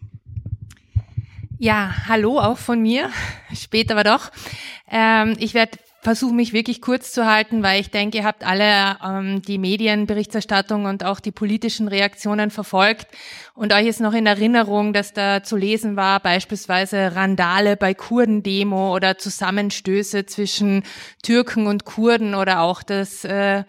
[1.58, 3.10] Ja, hallo auch von mir,
[3.54, 4.30] später aber doch.
[4.90, 8.96] Ähm, ich werde versuche mich wirklich kurz zu halten, weil ich denke, ihr habt alle
[9.04, 13.06] ähm, die Medienberichterstattung und auch die politischen Reaktionen verfolgt.
[13.54, 18.94] Und euch ist noch in Erinnerung, dass da zu lesen war, beispielsweise Randale bei Kurdendemo
[18.94, 20.84] oder Zusammenstöße zwischen
[21.22, 23.64] Türken und Kurden oder auch das äh,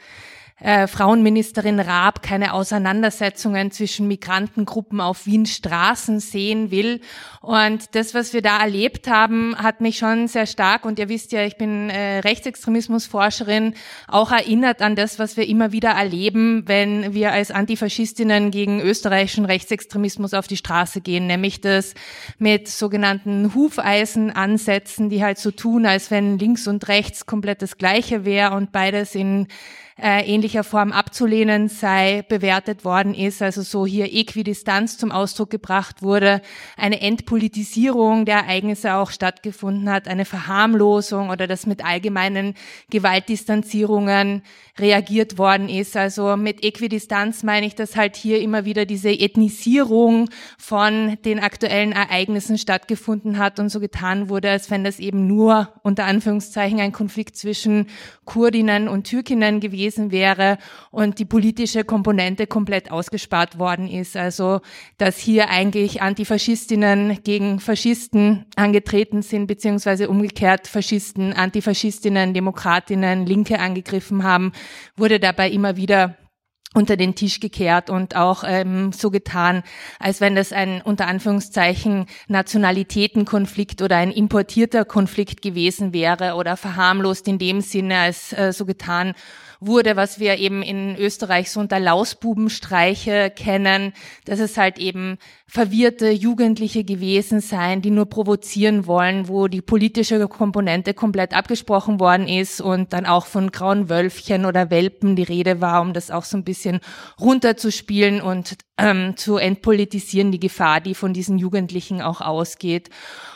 [0.62, 7.01] äh, Frauenministerin Raab keine Auseinandersetzungen zwischen Migrantengruppen auf Wien Straßen sehen will.
[7.41, 11.32] Und das, was wir da erlebt haben, hat mich schon sehr stark, und ihr wisst
[11.32, 13.74] ja, ich bin äh, Rechtsextremismusforscherin,
[14.07, 19.45] auch erinnert an das, was wir immer wieder erleben, wenn wir als Antifaschistinnen gegen österreichischen
[19.45, 21.95] Rechtsextremismus auf die Straße gehen, nämlich das
[22.38, 28.26] mit sogenannten Hufeisenansätzen, die halt so tun, als wenn links und rechts komplett das Gleiche
[28.26, 29.47] wäre und beides in
[30.02, 36.02] äh, ähnlicher Form abzulehnen sei, bewertet worden ist, also so hier Äquidistanz zum Ausdruck gebracht
[36.02, 36.41] wurde,
[36.76, 42.56] eine Entpolitisierung der Ereignisse auch stattgefunden hat, eine Verharmlosung oder das mit allgemeinen
[42.89, 44.41] Gewaltdistanzierungen
[44.80, 45.95] reagiert worden ist.
[45.95, 51.91] Also mit Äquidistanz meine ich, dass halt hier immer wieder diese Ethnisierung von den aktuellen
[51.91, 56.91] Ereignissen stattgefunden hat und so getan wurde, als wenn das eben nur unter Anführungszeichen ein
[56.91, 57.88] Konflikt zwischen
[58.26, 60.58] Kurdinnen und Türkinnen gewesen wäre
[60.92, 64.16] und die politische Komponente komplett ausgespart worden ist.
[64.16, 64.62] Also,
[64.98, 74.24] dass hier eigentlich Antifaschistinnen gegen Faschisten angetreten sind, beziehungsweise umgekehrt Faschisten, Antifaschistinnen, Demokratinnen, Linke angegriffen
[74.24, 74.52] haben,
[74.96, 76.16] wurde dabei immer wieder
[76.74, 79.64] unter den Tisch gekehrt und auch ähm, so getan,
[80.00, 87.28] als wenn das ein unter Anführungszeichen Nationalitätenkonflikt oder ein importierter Konflikt gewesen wäre oder verharmlost
[87.28, 89.14] in dem Sinne, als äh, so getan
[89.62, 93.93] wurde, was wir eben in Österreich so unter Lausbubenstreiche kennen,
[94.26, 100.28] dass es halt eben verwirrte Jugendliche gewesen sein, die nur provozieren wollen, wo die politische
[100.28, 105.62] Komponente komplett abgesprochen worden ist und dann auch von grauen Wölfchen oder Welpen die Rede
[105.62, 106.80] war, um das auch so ein bisschen
[107.20, 112.89] runterzuspielen und ähm, zu entpolitisieren, die Gefahr, die von diesen Jugendlichen auch ausgeht.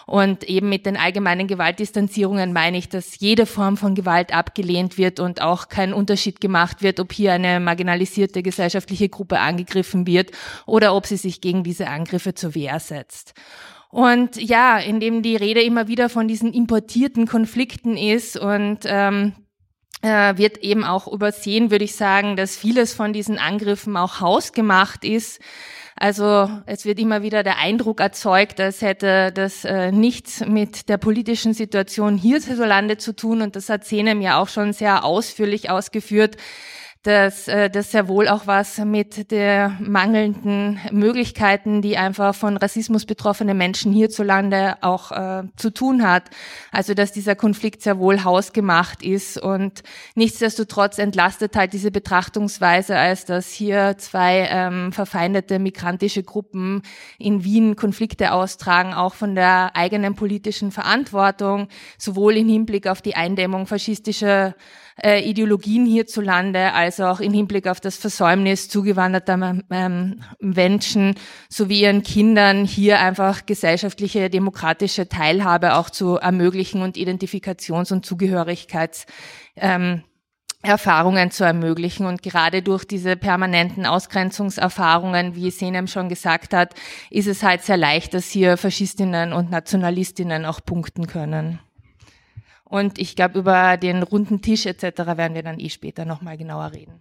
[0.06, 5.20] Und eben mit den allgemeinen Gewaltdistanzierungen meine ich, dass jede Form von Gewalt abgelehnt wird
[5.20, 10.32] und auch kein Unterschied gemacht wird, ob hier eine marginalisierte gesellschaftliche Gruppe angegriffen wird
[10.68, 13.34] oder ob sie sich gegen diese Angriffe zur Wehr setzt.
[13.90, 19.34] Und ja, indem die Rede immer wieder von diesen importierten Konflikten ist und ähm,
[20.02, 25.04] äh, wird eben auch übersehen, würde ich sagen, dass vieles von diesen Angriffen auch hausgemacht
[25.04, 25.40] ist.
[25.98, 30.98] Also es wird immer wieder der Eindruck erzeugt, als hätte das äh, nichts mit der
[30.98, 33.42] politischen Situation hierzulande zu tun.
[33.42, 36.36] Und das hat Zenem ja auch schon sehr ausführlich ausgeführt,
[37.06, 43.06] dass äh, das sehr wohl auch was mit der mangelnden Möglichkeiten, die einfach von Rassismus
[43.06, 46.24] betroffene Menschen hierzulande auch äh, zu tun hat.
[46.72, 49.84] Also dass dieser Konflikt sehr wohl hausgemacht ist und
[50.16, 56.82] nichtsdestotrotz entlastet halt diese Betrachtungsweise, als dass hier zwei ähm, verfeindete migrantische Gruppen
[57.20, 61.68] in Wien Konflikte austragen, auch von der eigenen politischen Verantwortung,
[62.00, 64.56] sowohl im Hinblick auf die Eindämmung faschistischer
[65.02, 71.16] äh, Ideologien hierzulande, als auch im Hinblick auf das Versäumnis zugewanderter ähm, Menschen
[71.50, 79.06] sowie ihren Kindern hier einfach gesellschaftliche, demokratische Teilhabe auch zu ermöglichen und Identifikations- und Zugehörigkeits
[79.56, 80.04] ähm,
[80.66, 82.06] Erfahrungen zu ermöglichen.
[82.06, 86.74] Und gerade durch diese permanenten Ausgrenzungserfahrungen, wie Senem schon gesagt hat,
[87.10, 91.60] ist es halt sehr leicht, dass hier Faschistinnen und Nationalistinnen auch punkten können.
[92.76, 94.84] Und ich glaube, über den runden Tisch etc.
[95.16, 97.00] werden wir dann eh später nochmal genauer reden.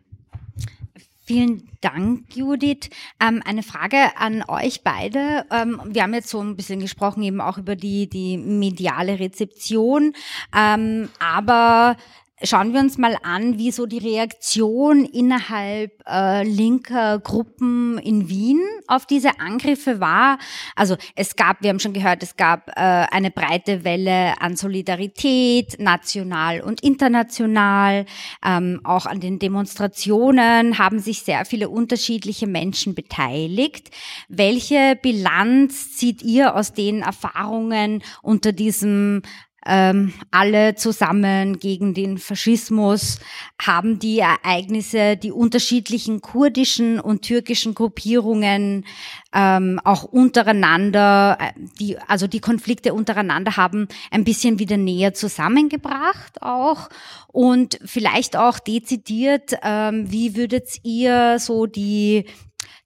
[1.27, 2.91] Vielen Dank, Judith.
[3.18, 5.45] Ähm, eine Frage an euch beide.
[5.51, 10.12] Ähm, wir haben jetzt so ein bisschen gesprochen eben auch über die, die mediale Rezeption.
[10.57, 11.97] Ähm, aber
[12.45, 18.61] Schauen wir uns mal an, wie so die Reaktion innerhalb äh, linker Gruppen in Wien
[18.86, 20.38] auf diese Angriffe war.
[20.76, 25.80] Also es gab, wir haben schon gehört, es gab äh, eine breite Welle an Solidarität,
[25.80, 28.05] national und international.
[28.45, 33.90] Ähm, auch an den Demonstrationen haben sich sehr viele unterschiedliche Menschen beteiligt.
[34.28, 39.22] Welche Bilanz zieht ihr aus den Erfahrungen unter diesem
[39.67, 43.19] ähm, alle zusammen gegen den Faschismus,
[43.61, 48.85] haben die Ereignisse, die unterschiedlichen kurdischen und türkischen Gruppierungen
[49.33, 56.43] ähm, auch untereinander, äh, die, also die Konflikte untereinander haben ein bisschen wieder näher zusammengebracht
[56.43, 56.89] auch
[57.29, 62.27] und vielleicht auch dezidiert, ähm, wie würdet ihr so die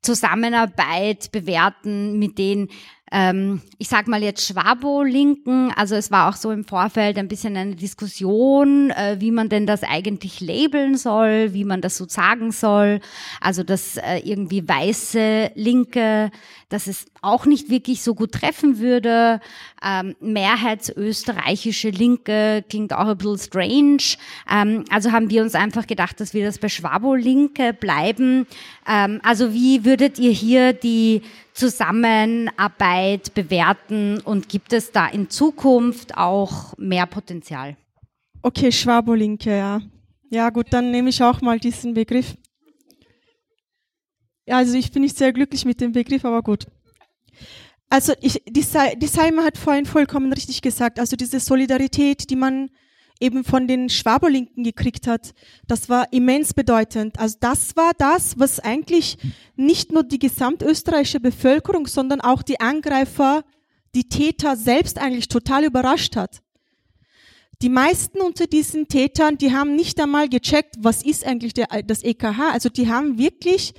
[0.02, 2.68] Zusammenarbeit bewerten mit den
[3.10, 7.56] ähm, ich sag mal jetzt Schwabo-Linken, also es war auch so im Vorfeld ein bisschen
[7.56, 12.52] eine Diskussion, äh, wie man denn das eigentlich labeln soll, wie man das so sagen
[12.52, 13.00] soll.
[13.40, 16.30] Also dass äh, irgendwie weiße Linke,
[16.68, 19.40] dass es auch nicht wirklich so gut treffen würde.
[19.82, 24.16] Ähm, mehrheitsösterreichische Linke klingt auch ein bisschen strange.
[24.50, 28.46] Ähm, also haben wir uns einfach gedacht, dass wir das bei Schwabo-Linke bleiben.
[28.86, 31.22] Ähm, also wie würdet ihr hier die
[31.58, 37.76] Zusammenarbeit bewerten und gibt es da in Zukunft auch mehr Potenzial?
[38.42, 39.80] Okay, Schwabolinke, ja.
[40.30, 42.36] Ja, gut, dann nehme ich auch mal diesen Begriff.
[44.46, 46.66] Also ich bin nicht sehr glücklich mit dem Begriff, aber gut.
[47.90, 48.64] Also ich, die,
[48.96, 52.70] die Salma hat vorhin vollkommen richtig gesagt, also diese Solidarität, die man
[53.20, 55.34] eben von den Schwaberlinken gekriegt hat,
[55.66, 57.18] das war immens bedeutend.
[57.18, 59.18] Also das war das, was eigentlich
[59.56, 63.44] nicht nur die gesamtösterreichische Bevölkerung, sondern auch die Angreifer,
[63.94, 66.42] die Täter selbst eigentlich total überrascht hat.
[67.60, 72.04] Die meisten unter diesen Tätern, die haben nicht einmal gecheckt, was ist eigentlich der, das
[72.04, 72.52] EKH.
[72.52, 73.74] Also die haben wirklich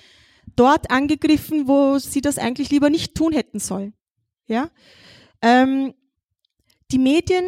[0.58, 3.94] dort angegriffen, wo sie das eigentlich lieber nicht tun hätten sollen.
[4.48, 4.70] Ja.
[5.42, 5.94] Ähm,
[6.92, 7.46] die Medien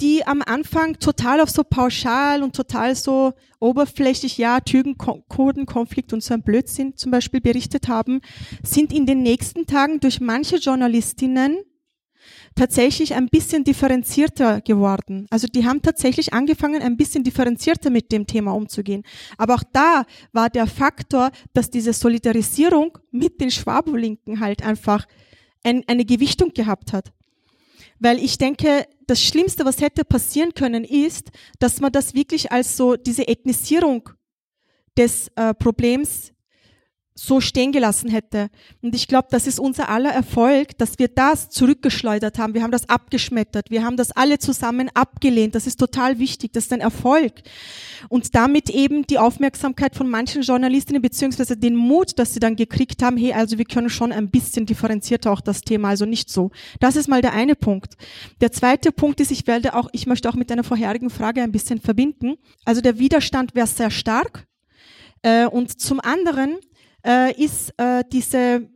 [0.00, 6.34] die am Anfang total auf so pauschal und total so oberflächlich, ja, Türken-Kurden-Konflikt und so
[6.34, 8.20] ein Blödsinn zum Beispiel berichtet haben,
[8.62, 11.58] sind in den nächsten Tagen durch manche Journalistinnen
[12.54, 15.26] tatsächlich ein bisschen differenzierter geworden.
[15.30, 19.04] Also die haben tatsächlich angefangen, ein bisschen differenzierter mit dem Thema umzugehen.
[19.36, 25.06] Aber auch da war der Faktor, dass diese Solidarisierung mit den Schwabolinken halt einfach
[25.64, 27.12] ein, eine Gewichtung gehabt hat.
[28.00, 32.76] Weil ich denke, das Schlimmste, was hätte passieren können, ist, dass man das wirklich als
[32.76, 34.10] so diese Ethnisierung
[34.96, 36.32] des äh, Problems
[37.18, 38.48] so stehen gelassen hätte.
[38.80, 42.54] Und ich glaube, das ist unser aller Erfolg, dass wir das zurückgeschleudert haben.
[42.54, 43.70] Wir haben das abgeschmettert.
[43.70, 45.56] Wir haben das alle zusammen abgelehnt.
[45.56, 46.52] Das ist total wichtig.
[46.52, 47.32] Das ist ein Erfolg.
[48.08, 53.02] Und damit eben die Aufmerksamkeit von manchen Journalistinnen beziehungsweise den Mut, dass sie dann gekriegt
[53.02, 56.52] haben, hey, also wir können schon ein bisschen differenzierter auch das Thema, also nicht so.
[56.78, 57.94] Das ist mal der eine Punkt.
[58.40, 61.50] Der zweite Punkt ist, ich werde auch, ich möchte auch mit einer vorherigen Frage ein
[61.50, 62.36] bisschen verbinden.
[62.64, 64.46] Also der Widerstand wäre sehr stark.
[65.22, 66.58] Äh, und zum anderen
[67.06, 68.68] äh, ist äh, diese,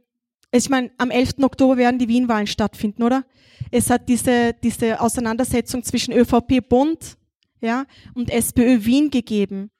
[0.51, 1.35] ich meine, am 11.
[1.43, 3.25] Oktober werden die Wien-Wahlen stattfinden, oder?
[3.71, 7.17] Es hat diese, diese Auseinandersetzung zwischen ÖVP-Bund
[7.61, 9.71] ja, und SPÖ Wien gegeben.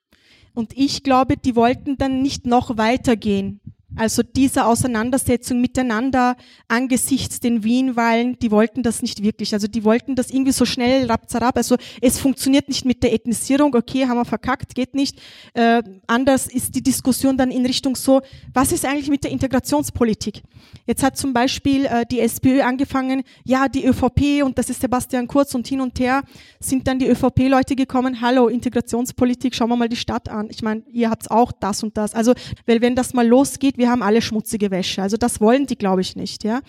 [0.55, 3.61] Und ich glaube, die wollten dann nicht noch weitergehen.
[3.97, 6.37] Also diese Auseinandersetzung miteinander
[6.69, 9.53] angesichts den Wien-Wahlen, die wollten das nicht wirklich.
[9.53, 11.57] Also die wollten das irgendwie so schnell rapzarab.
[11.57, 13.75] Also es funktioniert nicht mit der Ethnisierung.
[13.75, 15.21] Okay, haben wir verkackt, geht nicht.
[15.55, 18.23] Äh, anders ist die Diskussion dann in Richtung so,
[18.55, 20.43] was ist eigentlich mit der Integrationspolitik?
[20.87, 25.27] Jetzt hat zum Beispiel äh, die SPÖ angefangen, ja, die ÖVP und das ist Sebastian
[25.27, 26.23] Kurz und hin und her
[26.61, 30.49] sind dann die ÖVP-Leute gekommen, hallo, Integrationspolitik, schauen wir mal die Stadt an.
[30.51, 32.15] Ich meine, ihr habt auch das und das.
[32.15, 32.35] Also,
[32.67, 35.03] weil wenn das mal losgeht, wir haben alle schmutzige Wäsche.
[35.03, 36.45] Also das wollen die, glaube ich, nicht.
[36.45, 36.61] Ja?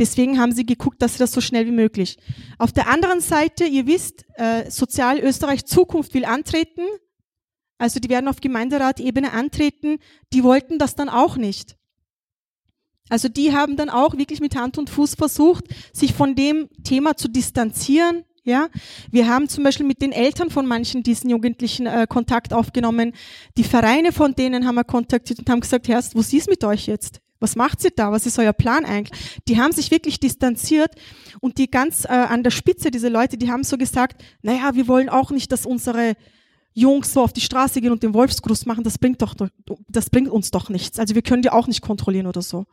[0.00, 2.18] Deswegen haben sie geguckt, dass sie das so schnell wie möglich.
[2.58, 6.82] Auf der anderen Seite, ihr wisst, äh, Sozial Österreich Zukunft will antreten.
[7.78, 9.98] Also die werden auf Gemeinderatebene antreten.
[10.32, 11.76] Die wollten das dann auch nicht.
[13.08, 17.16] Also die haben dann auch wirklich mit Hand und Fuß versucht, sich von dem Thema
[17.16, 18.68] zu distanzieren, ja,
[19.10, 23.12] wir haben zum Beispiel mit den Eltern von manchen diesen Jugendlichen äh, Kontakt aufgenommen.
[23.58, 26.86] Die Vereine von denen haben wir kontaktiert und haben gesagt, Herr, wo ist mit euch
[26.86, 27.20] jetzt?
[27.40, 28.12] Was macht sie da?
[28.12, 29.20] Was ist euer Plan eigentlich?
[29.48, 30.92] Die haben sich wirklich distanziert
[31.40, 34.86] und die ganz äh, an der Spitze, diese Leute, die haben so gesagt, naja, wir
[34.86, 36.14] wollen auch nicht, dass unsere
[36.72, 39.34] Jungs so auf die Straße gehen und den Wolfsgruß machen, das bringt doch,
[39.88, 41.00] das bringt uns doch nichts.
[41.00, 42.64] Also wir können die auch nicht kontrollieren oder so.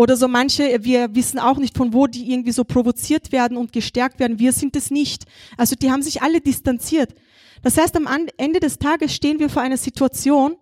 [0.00, 3.70] Oder so manche, wir wissen auch nicht, von wo die irgendwie so provoziert werden und
[3.70, 4.38] gestärkt werden.
[4.38, 5.26] Wir sind es nicht.
[5.58, 7.14] Also die haben sich alle distanziert.
[7.60, 10.56] Das heißt, am Ende des Tages stehen wir vor einer Situation,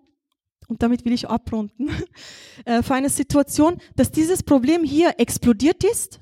[0.67, 1.89] und damit will ich abrunden,
[2.65, 6.19] äh, vor einer Situation, dass dieses Problem hier explodiert ist.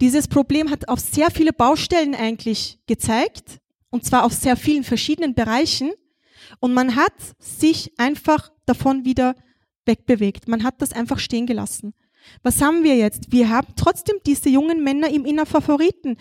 [0.00, 3.58] Dieses Problem hat auf sehr viele Baustellen eigentlich gezeigt,
[3.90, 5.92] und zwar auf sehr vielen verschiedenen Bereichen.
[6.60, 9.34] Und man hat sich einfach davon wieder
[9.84, 10.48] wegbewegt.
[10.48, 11.92] Man hat das einfach stehen gelassen.
[12.42, 13.32] Was haben wir jetzt?
[13.32, 16.16] Wir haben trotzdem diese jungen Männer im Inner Favoriten.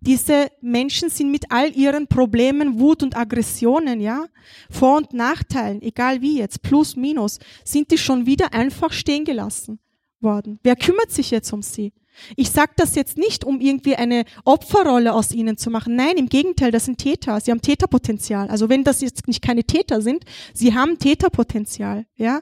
[0.00, 4.26] Diese Menschen sind mit all ihren Problemen, Wut und Aggressionen, ja,
[4.70, 9.78] Vor- und Nachteilen, egal wie jetzt, plus, minus, sind die schon wieder einfach stehen gelassen
[10.20, 10.58] worden.
[10.62, 11.92] Wer kümmert sich jetzt um sie?
[12.36, 15.96] Ich sage das jetzt nicht, um irgendwie eine Opferrolle aus ihnen zu machen.
[15.96, 17.40] Nein, im Gegenteil, das sind Täter.
[17.40, 18.48] Sie haben Täterpotenzial.
[18.48, 22.40] Also wenn das jetzt nicht keine Täter sind, sie haben Täterpotenzial, ja,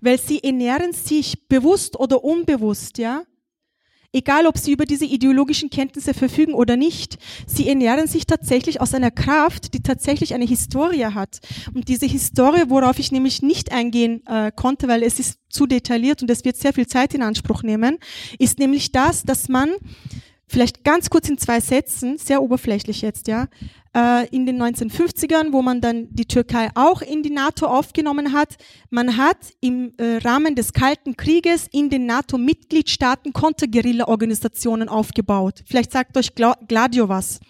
[0.00, 3.22] weil sie ernähren sich bewusst oder unbewusst, ja,
[4.12, 8.94] egal ob sie über diese ideologischen Kenntnisse verfügen oder nicht, sie ernähren sich tatsächlich aus
[8.94, 11.40] einer Kraft, die tatsächlich eine Historie hat.
[11.74, 16.22] Und diese Historie, worauf ich nämlich nicht eingehen äh, konnte, weil es ist zu detailliert
[16.22, 17.98] und es wird sehr viel Zeit in Anspruch nehmen,
[18.38, 19.70] ist nämlich das, dass man
[20.46, 23.46] vielleicht ganz kurz in zwei Sätzen, sehr oberflächlich jetzt, ja,
[23.96, 28.56] äh, in den 1950ern, wo man dann die Türkei auch in die NATO aufgenommen hat.
[28.90, 35.62] Man hat im äh, Rahmen des Kalten Krieges in den NATO-Mitgliedstaaten Konterguerilla-Organisationen aufgebaut.
[35.66, 37.40] Vielleicht sagt euch Gladio was.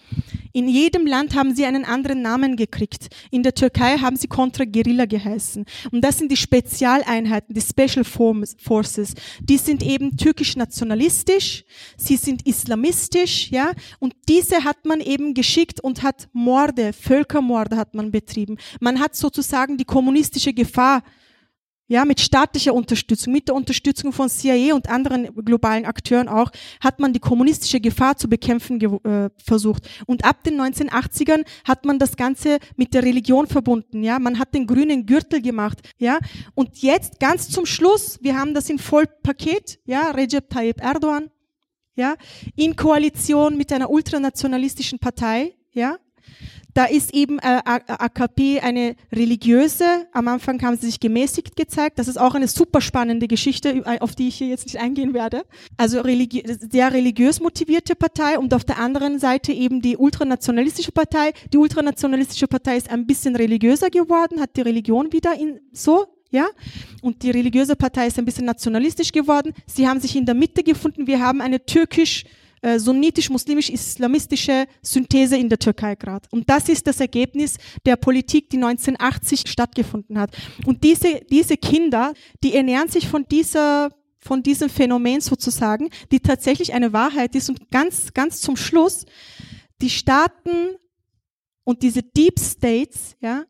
[0.53, 3.07] In jedem Land haben sie einen anderen Namen gekriegt.
[3.31, 5.65] In der Türkei haben sie Kontra-Guerilla geheißen.
[5.91, 9.13] Und das sind die Spezialeinheiten, die Special Forces.
[9.39, 11.63] Die sind eben türkisch-nationalistisch,
[11.97, 13.71] sie sind islamistisch, ja.
[13.99, 18.57] Und diese hat man eben geschickt und hat Morde, Völkermorde hat man betrieben.
[18.79, 21.03] Man hat sozusagen die kommunistische Gefahr
[21.91, 27.01] ja, mit staatlicher Unterstützung, mit der Unterstützung von CIA und anderen globalen Akteuren auch, hat
[27.01, 29.89] man die kommunistische Gefahr zu bekämpfen äh, versucht.
[30.05, 34.19] Und ab den 1980ern hat man das Ganze mit der Religion verbunden, ja.
[34.19, 36.19] Man hat den grünen Gürtel gemacht, ja.
[36.55, 41.29] Und jetzt ganz zum Schluss, wir haben das in Vollpaket, ja, Recep Tayyip Erdogan,
[41.95, 42.15] ja,
[42.55, 45.97] in Koalition mit einer ultranationalistischen Partei, ja,
[46.73, 51.99] da ist eben äh, AKP eine religiöse, am Anfang haben sie sich gemäßigt gezeigt.
[51.99, 55.43] Das ist auch eine super spannende Geschichte, auf die ich hier jetzt nicht eingehen werde.
[55.77, 61.33] Also religi sehr religiös motivierte Partei und auf der anderen Seite eben die ultranationalistische Partei.
[61.51, 66.47] Die ultranationalistische Partei ist ein bisschen religiöser geworden, hat die Religion wieder in so ja?
[67.01, 69.53] Und die religiöse Partei ist ein bisschen nationalistisch geworden.
[69.65, 71.05] Sie haben sich in der Mitte gefunden.
[71.05, 72.23] Wir haben eine türkisch
[72.61, 76.27] äh, sunnitisch-muslimisch-islamistische Synthese in der Türkei gerade.
[76.31, 80.35] Und das ist das Ergebnis der Politik, die 1980 stattgefunden hat.
[80.65, 83.89] Und diese, diese Kinder, die ernähren sich von dieser
[84.23, 89.07] von diesem Phänomen sozusagen, die tatsächlich eine Wahrheit ist und ganz, ganz zum Schluss,
[89.81, 90.75] die Staaten
[91.63, 93.45] und diese Deep States, ja,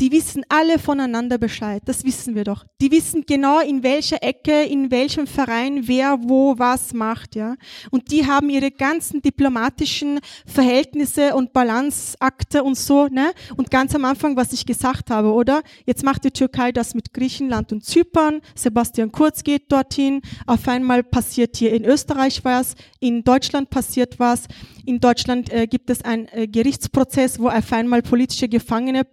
[0.00, 1.82] die wissen alle voneinander Bescheid.
[1.84, 2.64] Das wissen wir doch.
[2.80, 7.56] Die wissen genau, in welcher Ecke, in welchem Verein, wer wo was macht, ja.
[7.90, 13.32] Und die haben ihre ganzen diplomatischen Verhältnisse und Balanceakte und so, ne?
[13.56, 15.62] Und ganz am Anfang, was ich gesagt habe, oder?
[15.84, 18.40] Jetzt macht die Türkei das mit Griechenland und Zypern.
[18.54, 20.22] Sebastian Kurz geht dorthin.
[20.46, 22.74] Auf einmal passiert hier in Österreich was.
[23.00, 24.44] In Deutschland passiert was.
[24.86, 29.04] In Deutschland äh, gibt es einen äh, Gerichtsprozess, wo auf einmal politische Gefangene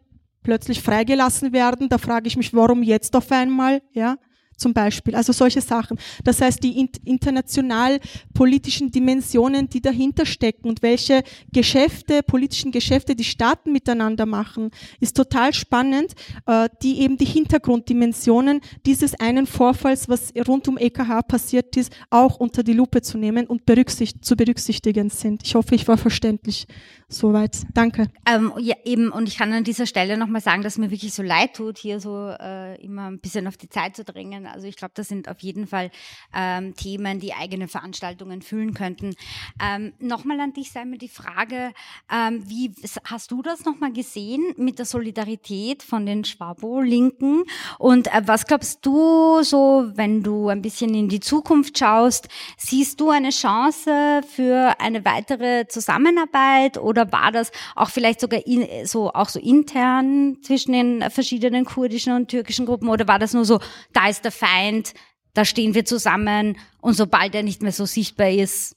[0.48, 1.90] plötzlich freigelassen werden.
[1.90, 4.16] Da frage ich mich, warum jetzt auf einmal, ja?
[4.58, 5.16] zum Beispiel.
[5.16, 5.98] Also solche Sachen.
[6.24, 8.00] Das heißt, die international
[8.34, 11.24] politischen Dimensionen, die dahinter stecken und welche
[11.54, 16.14] Geschäfte, politischen Geschäfte die Staaten miteinander machen, ist total spannend,
[16.48, 22.38] äh, die eben die Hintergrunddimensionen dieses einen Vorfalls, was rund um EKH passiert ist, auch
[22.38, 25.44] unter die Lupe zu nehmen und berücksicht zu berücksichtigen sind.
[25.46, 26.68] Ich hoffe, ich war verständlich.
[27.10, 27.62] Soweit.
[27.74, 28.10] Danke.
[28.26, 31.24] Ähm, ja, eben, und ich kann an dieser Stelle nochmal sagen, dass mir wirklich so
[31.24, 34.46] leid tut, hier so äh, immer ein bisschen auf die Zeit zu drängen.
[34.46, 35.90] Also ich glaube, das sind auf jeden Fall
[36.36, 39.16] ähm, Themen, die eigene Veranstaltungen füllen könnten.
[39.64, 41.72] Ähm, nochmal an dich, Simon, die Frage,
[42.12, 42.74] ähm, wie
[43.06, 47.44] hast du das nochmal gesehen mit der Solidarität von den Schwabo-Linken?
[47.80, 52.28] Und äh, was glaubst du so, wenn du ein bisschen in die Zukunft schaust,
[52.58, 58.46] siehst du eine Chance für eine weitere Zusammenarbeit oder oder war das auch vielleicht sogar
[58.46, 63.34] in, so auch so intern zwischen den verschiedenen kurdischen und türkischen Gruppen oder war das
[63.34, 63.60] nur so,
[63.94, 64.94] da ist der Feind,
[65.34, 68.76] da stehen wir zusammen und sobald er nicht mehr so sichtbar ist,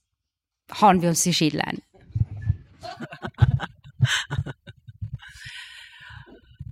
[0.80, 1.82] hauen wir uns die Schädel ein?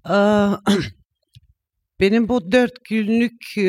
[2.00, 3.60] Benim bu dört günlük e,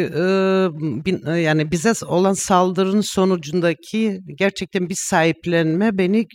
[1.39, 6.27] yani bize olan saldırının sonucundaki gerçekten bir sahiplenme beni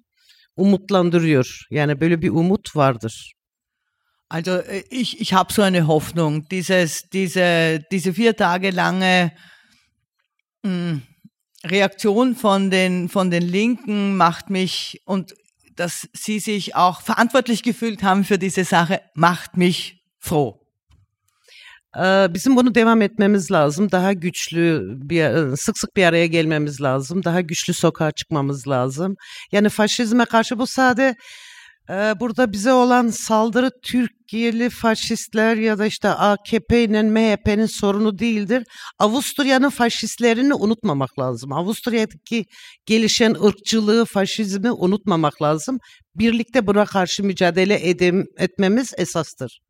[0.57, 1.67] umutlandırıyor.
[1.71, 3.33] Yani böyle bir umut vardır.
[4.31, 6.49] Also äh, ich, ich habe so eine Hoffnung.
[6.51, 9.33] Dieses, diese, diese vier Tage lange
[10.63, 11.03] mh, hm,
[11.65, 15.35] Reaktion von den, von den Linken macht mich und
[15.77, 20.64] dass sie sich auch verantwortlich gefühlt haben für diese Sache, macht mich froh.
[22.35, 23.91] Bizim bunu devam etmemiz lazım.
[23.93, 27.25] Daha güçlü bir sık sık bir araya gelmemiz lazım.
[27.25, 29.15] Daha güçlü sokağa çıkmamız lazım.
[29.53, 31.15] Yani faşizme karşı bu sade
[32.21, 38.65] burada bize olan saldırı Türkiye'li faşistler ya da işte AKP ile MHP'nin sorunu değildir.
[38.99, 41.53] Avusturya'nın faşistlerini unutmamak lazım.
[41.53, 42.45] Avusturya'daki
[42.87, 45.79] gelişen ırkçılığı, faşizmi unutmamak lazım.
[46.15, 49.61] Birlikte buna karşı mücadele edem, etmemiz esastır.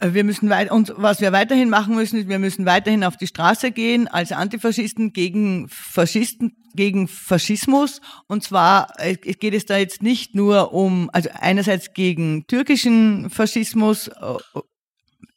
[0.00, 3.16] Äh, Wir müssen weit und was wir weiterhin machen müssen, ist, wir müssen weiterhin auf
[3.16, 8.00] die Straße gehen als Antifaschisten gegen Faschisten, gegen Faschismus.
[8.26, 14.08] Und zwar äh, geht es da jetzt nicht nur um, also einerseits gegen türkischen Faschismus,
[14.08, 14.60] äh,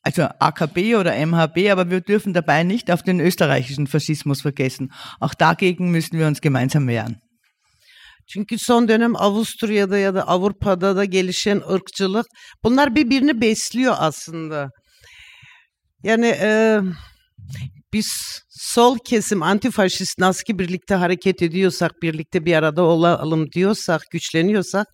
[0.03, 4.91] also AKB oder MHB, aber wir dürfen dabei nicht auf den österreichischen Faschismus vergessen.
[5.19, 7.21] Auch dagegen müssen wir uns gemeinsam wehren.
[8.33, 12.25] Çünkü son dönem Avusturya'da ya da Avrupa'da da gelişen ırkçılık
[12.63, 14.69] bunlar birbirini besliyor aslında.
[16.03, 16.79] Yani e,
[17.93, 18.11] biz
[18.49, 24.87] sol kesim antifaşist nasıl ki birlikte hareket ediyorsak, birlikte bir arada olalım diyorsak, güçleniyorsak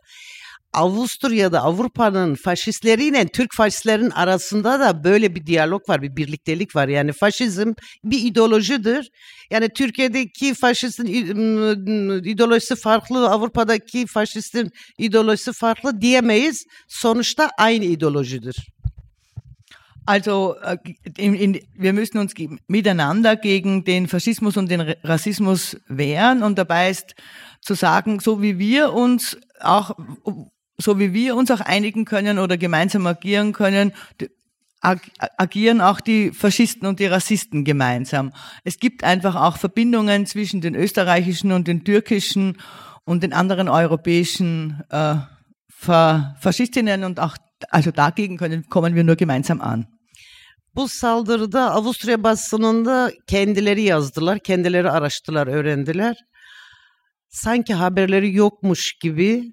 [0.74, 6.88] Avusturya'da Avrupa'nın faşistleriyle Türk faşistlerin arasında da böyle bir diyalog var, bir birliktelik var.
[6.88, 7.74] Yani faşizm
[8.04, 9.12] bir ideolojidir.
[9.52, 11.06] Yani Türkiye'deki faşistin
[12.24, 16.66] ideolojisi farklı, Avrupa'daki faşistin ideolojisi farklı diyemeyiz.
[16.88, 18.68] Sonuçta aynı ideolojidir.
[20.08, 20.78] Also äh,
[21.18, 22.34] in, in, wir müssen uns
[22.70, 27.14] miteinander gegen den Faschismus und den Rassismus wehren und dabei ist
[27.60, 29.92] zu sagen, so wie wir uns auch
[30.80, 33.94] so wie wir uns auch einigen können oder gemeinsam agieren können,
[35.38, 38.32] agieren auch die Faschisten und die Rassisten gemeinsam.
[38.64, 42.58] Es gibt einfach auch Verbindungen zwischen den österreichischen und den türkischen
[43.06, 45.16] und den anderen europäischen äh,
[45.70, 47.38] Faschistinnen und auch
[47.70, 49.88] also dagegen können, kommen wir nur gemeinsam an.
[50.76, 56.16] Bu saldırıda Avusturya basınında kendileri yazdılar, kendileri araştırdılar, öğrendiler.
[57.30, 59.52] Sanki haberleri yokmuş gibi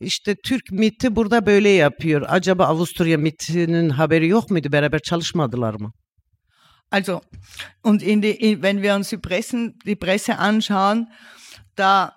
[0.00, 2.22] İşte Türk MIT'i burada böyle yapıyor.
[2.28, 4.72] Acaba Avusturya MIT'inin haberi yok muydu?
[4.72, 5.92] Beraber çalışmadılar mı?
[6.90, 7.20] Also,
[7.84, 11.08] und in die, in, wenn wir uns die, Pressen, die Presse anschauen,
[11.76, 12.16] da,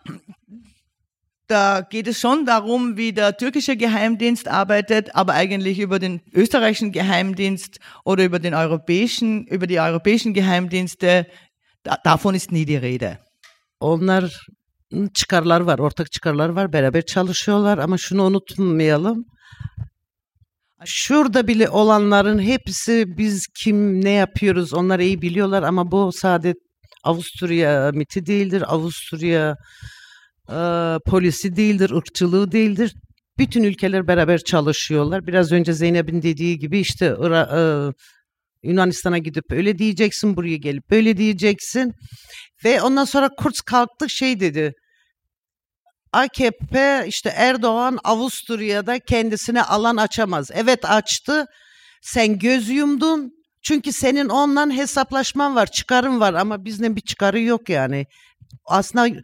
[1.48, 6.94] da geht es schon darum, wie der türkische Geheimdienst arbeitet, aber eigentlich über den österreichischen
[6.94, 11.28] Geheimdienst oder über den europäischen, über die europäischen Geheimdienste,
[11.84, 13.20] da, davon ist nie die Rede.
[13.80, 14.30] Onlar
[15.14, 16.74] çıkarlar var, ortak çıkarlar var.
[16.74, 19.26] Beraber çalışıyorlar ama şunu unutmayalım.
[20.86, 26.60] Şurada bile olanların hepsi biz kim ne yapıyoruz onları iyi biliyorlar ama bu sadece
[27.04, 28.64] Avusturya miti değildir.
[28.68, 29.56] Avusturya
[30.50, 30.56] e,
[31.06, 32.94] polisi değildir, ırkçılığı değildir.
[33.38, 35.28] Bütün ülkeler beraber çalışıyorlar.
[35.28, 37.62] Biraz önce Zeynep'in dediği gibi işte Ira, e,
[38.68, 41.94] Yunanistan'a gidip öyle diyeceksin, buraya gelip böyle diyeceksin.
[42.66, 44.74] Ve ondan sonra Kurz kalktı şey dedi.
[46.14, 50.50] AKP işte Erdoğan Avusturya'da kendisine alan açamaz.
[50.54, 51.46] Evet açtı.
[52.02, 53.32] Sen göz yumdun.
[53.62, 58.06] Çünkü senin ondan hesaplaşman var, çıkarın var ama bizden bir çıkarı yok yani.
[58.66, 59.22] Aslında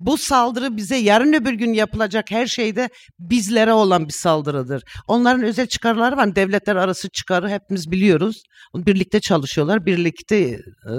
[0.00, 2.88] bu saldırı bize yarın öbür gün yapılacak her şeyde
[3.18, 4.82] bizlere olan bir saldırıdır.
[5.06, 6.36] Onların özel çıkarları var.
[6.36, 8.42] Devletler arası çıkarı hepimiz biliyoruz.
[8.74, 10.94] Birlikte çalışıyorlar, birlikte e,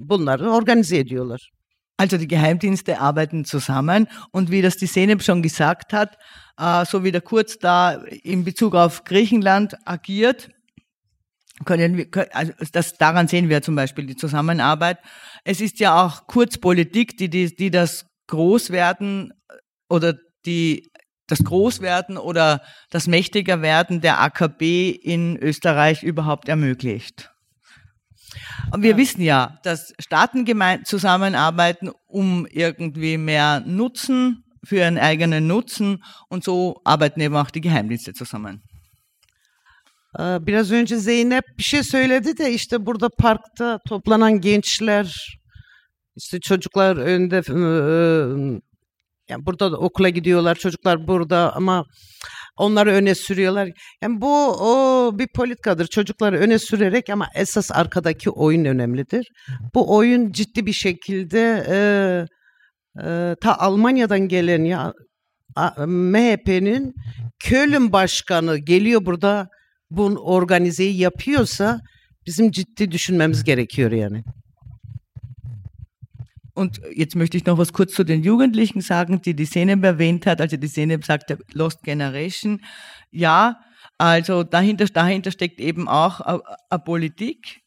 [0.00, 1.50] bunları organize ediyorlar.
[2.02, 6.18] Also die Geheimdienste arbeiten zusammen und wie das die Seneb schon gesagt hat,
[6.58, 7.92] äh, so wie der Kurz da
[8.24, 10.50] in Bezug auf Griechenland agiert,
[11.64, 14.98] können wir, also das, daran sehen wir zum Beispiel die Zusammenarbeit.
[15.44, 19.32] Es ist ja auch Kurzpolitik, die, die, die das Großwerden
[19.88, 20.90] oder die
[21.28, 27.31] das Großwerden oder das Mächtigerwerden der AKB in Österreich überhaupt ermöglicht.
[28.72, 28.96] Und wir ja.
[28.96, 30.44] wissen ja, dass Staaten
[30.84, 37.60] zusammenarbeiten, um irgendwie mehr Nutzen für ihren eigenen Nutzen und so arbeiten eben auch die
[37.60, 38.62] Geheimdienste zusammen.
[40.18, 45.38] Biraz önce Zeynep bir şey söyledi de işte burada parkta toplanan gençler,
[46.16, 47.42] işte çocuklar önde
[49.28, 51.84] yani burada da okula gidiyorlar, çocuklar burada ama
[52.56, 53.70] Onları öne sürüyorlar.
[54.02, 55.86] Yani bu o bir politikadır.
[55.86, 59.26] Çocukları öne sürerek ama esas arkadaki oyun önemlidir.
[59.74, 61.76] Bu oyun ciddi bir şekilde e,
[63.04, 64.92] e, ta Almanya'dan gelen ya
[65.86, 66.94] MHP'nin
[67.44, 69.48] Köln başkanı geliyor burada
[69.90, 71.80] bu organizeyi yapıyorsa
[72.26, 74.24] bizim ciddi düşünmemiz gerekiyor yani.
[76.54, 80.26] Und jetzt möchte ich noch was kurz zu den Jugendlichen sagen, die die Seneb erwähnt
[80.26, 80.40] hat.
[80.40, 82.60] Also die Seneb sagt Lost Generation.
[83.10, 83.58] Ja,
[83.98, 87.60] Also dahinter, dahinter steckt eben auch eine Politik.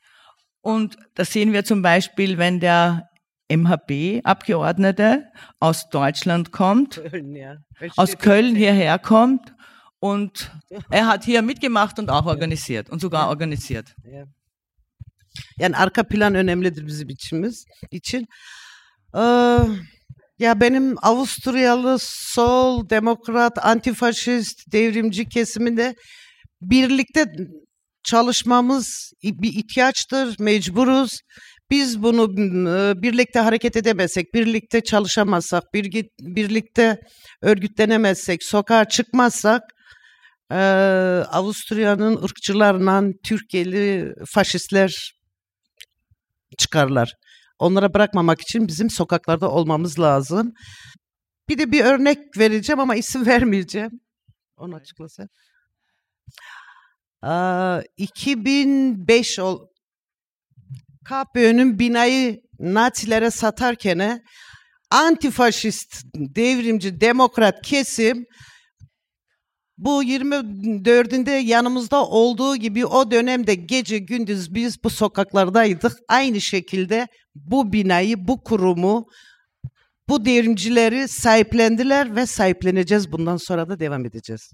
[0.61, 3.09] Und das sehen wir zum Beispiel, wenn der
[3.47, 5.23] MHP-Abgeordnete
[5.59, 7.57] aus Deutschland kommt, Köln, ja.
[7.95, 9.53] aus Köln hierher kommt
[9.99, 10.51] und
[10.89, 13.95] er hat hier mitgemacht und auch organisiert und sogar organisiert.
[15.57, 18.27] Yani arka plan önemlidir bizim içimiz için.
[19.15, 19.57] Ee,
[20.39, 25.95] ya benim Avusturyalı sol, demokrat, antifaşist, devrimci kesiminde
[26.61, 27.25] birlikte
[28.03, 31.19] çalışmamız bir ihtiyaçtır, mecburuz.
[31.69, 32.37] Biz bunu
[33.01, 35.63] birlikte hareket edemezsek, birlikte çalışamazsak,
[36.19, 36.99] birlikte
[37.41, 39.61] örgütlenemezsek, sokağa çıkmazsak
[40.51, 40.55] e,
[41.31, 45.11] Avusturya'nın ırkçılarla Türkiye'li faşistler
[46.57, 47.13] çıkarlar.
[47.59, 50.53] Onlara bırakmamak için bizim sokaklarda olmamız lazım.
[51.49, 53.91] Bir de bir örnek vereceğim ama isim vermeyeceğim.
[54.57, 55.29] Onu açıklasın.
[57.97, 59.67] 2005 ol
[61.05, 64.21] KPÖ'nün binayı Nazilere satarken
[64.91, 68.25] antifaşist, devrimci, demokrat kesim
[69.77, 75.93] bu 24'ünde yanımızda olduğu gibi o dönemde gece gündüz biz bu sokaklardaydık.
[76.07, 79.05] Aynı şekilde bu binayı, bu kurumu,
[80.09, 83.11] bu devrimcileri sahiplendiler ve sahipleneceğiz.
[83.11, 84.51] Bundan sonra da devam edeceğiz.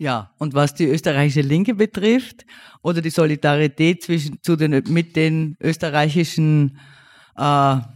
[0.00, 2.44] Ja, und was die österreichische Linke betrifft
[2.84, 6.97] oder die Solidarität zwischen zu den mit den österreichischen äh,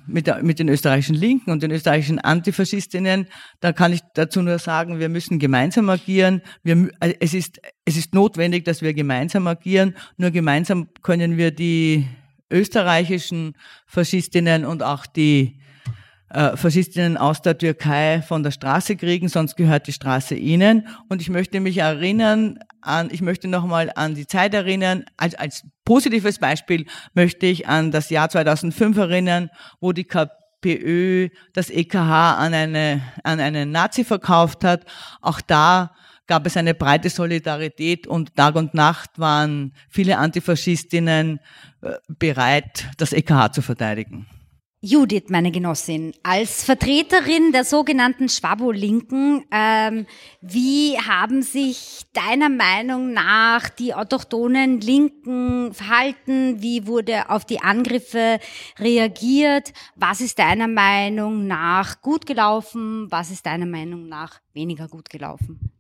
[0.06, 3.26] mit, der, mit den österreichischen Linken und den österreichischen Antifaschistinnen,
[3.60, 6.42] da kann ich dazu nur sagen, wir müssen gemeinsam agieren.
[6.62, 9.96] Wir, äh, es ist es ist notwendig, dass wir gemeinsam agieren.
[10.16, 12.06] Nur gemeinsam können wir die
[12.50, 13.54] österreichischen
[13.86, 15.58] Faschistinnen und auch die
[16.30, 20.86] äh, Faschistinnen aus der Türkei von der Straße kriegen, sonst gehört die Straße ihnen.
[21.08, 25.66] Und ich möchte mich erinnern an, ich möchte nochmal an die Zeit erinnern, als, als
[25.84, 29.50] positives Beispiel möchte ich an das Jahr 2005 erinnern,
[29.80, 34.84] wo die KPÖ das EKH an eine, an einen Nazi verkauft hat.
[35.20, 35.92] Auch da
[36.26, 41.40] gab es eine breite Solidarität und Tag und Nacht waren viele Antifaschistinnen
[41.82, 44.26] äh, bereit, das EKH zu verteidigen.
[44.84, 50.06] Judith, meine Genossin, als Vertreterin der sogenannten Schwabo-Linken, ähm,
[50.40, 56.62] wie haben sich deiner Meinung nach die autochthonen Linken verhalten?
[56.62, 58.40] Wie wurde auf die Angriffe
[58.76, 59.72] reagiert?
[59.94, 63.06] Was ist deiner Meinung nach gut gelaufen?
[63.08, 65.70] Was ist deiner Meinung nach weniger gut gelaufen?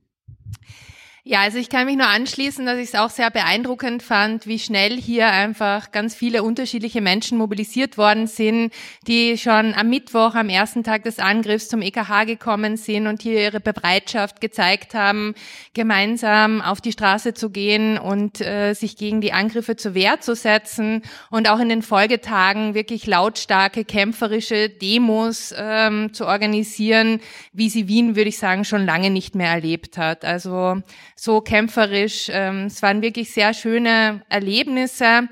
[1.24, 4.58] Ja, also ich kann mich nur anschließen, dass ich es auch sehr beeindruckend fand, wie
[4.58, 8.72] schnell hier einfach ganz viele unterschiedliche Menschen mobilisiert worden sind,
[9.06, 13.40] die schon am Mittwoch, am ersten Tag des Angriffs zum EKH gekommen sind und hier
[13.40, 15.36] ihre Bereitschaft gezeigt haben,
[15.74, 20.34] gemeinsam auf die Straße zu gehen und äh, sich gegen die Angriffe zur Wehr zu
[20.34, 27.20] setzen und auch in den Folgetagen wirklich lautstarke, kämpferische Demos ähm, zu organisieren,
[27.52, 30.24] wie sie Wien, würde ich sagen, schon lange nicht mehr erlebt hat.
[30.24, 30.82] Also
[31.22, 32.28] so kämpferisch.
[32.32, 35.28] Ähm, es waren wirklich sehr schöne Erlebnisse.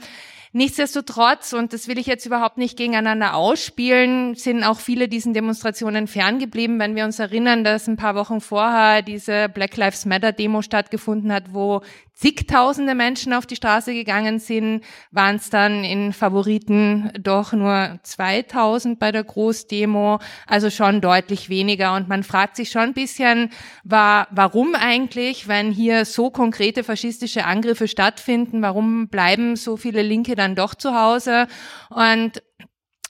[0.52, 6.06] Nichtsdestotrotz, und das will ich jetzt überhaupt nicht gegeneinander ausspielen, sind auch viele diesen Demonstrationen
[6.06, 6.78] ferngeblieben.
[6.78, 11.32] Wenn wir uns erinnern, dass ein paar Wochen vorher diese Black Lives Matter Demo stattgefunden
[11.32, 11.82] hat, wo
[12.20, 18.98] zigtausende Menschen auf die Straße gegangen sind, waren es dann in Favoriten doch nur 2000
[18.98, 21.94] bei der Großdemo, also schon deutlich weniger.
[21.94, 23.48] Und man fragt sich schon ein bisschen,
[23.84, 30.34] war, warum eigentlich, wenn hier so konkrete faschistische Angriffe stattfinden, warum bleiben so viele Linke
[30.34, 31.46] dann doch zu Hause?
[31.88, 32.42] Und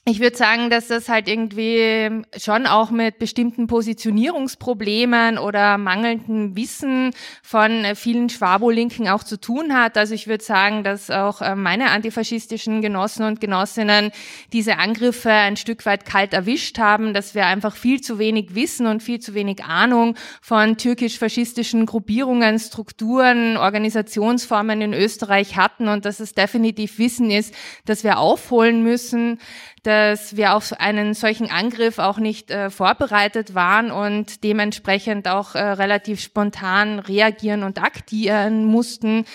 [0.03, 7.11] ich würde sagen, dass das halt irgendwie schon auch mit bestimmten Positionierungsproblemen oder mangelndem Wissen
[7.43, 9.99] von vielen Schwabolinken auch zu tun hat.
[9.99, 14.09] Also ich würde sagen, dass auch äh, meine antifaschistischen Genossen und Genossinnen
[14.51, 18.87] diese Angriffe ein Stück weit kalt erwischt haben, dass wir einfach viel zu wenig Wissen
[18.87, 26.19] und viel zu wenig Ahnung von türkisch-faschistischen Gruppierungen, Strukturen, Organisationsformen in Österreich hatten und dass
[26.19, 27.53] es definitiv Wissen ist,
[27.85, 29.37] dass wir aufholen müssen
[29.83, 35.59] dass wir auf einen solchen Angriff auch nicht äh, vorbereitet waren und dementsprechend auch äh,
[35.59, 39.25] relativ spontan reagieren und aktieren mussten.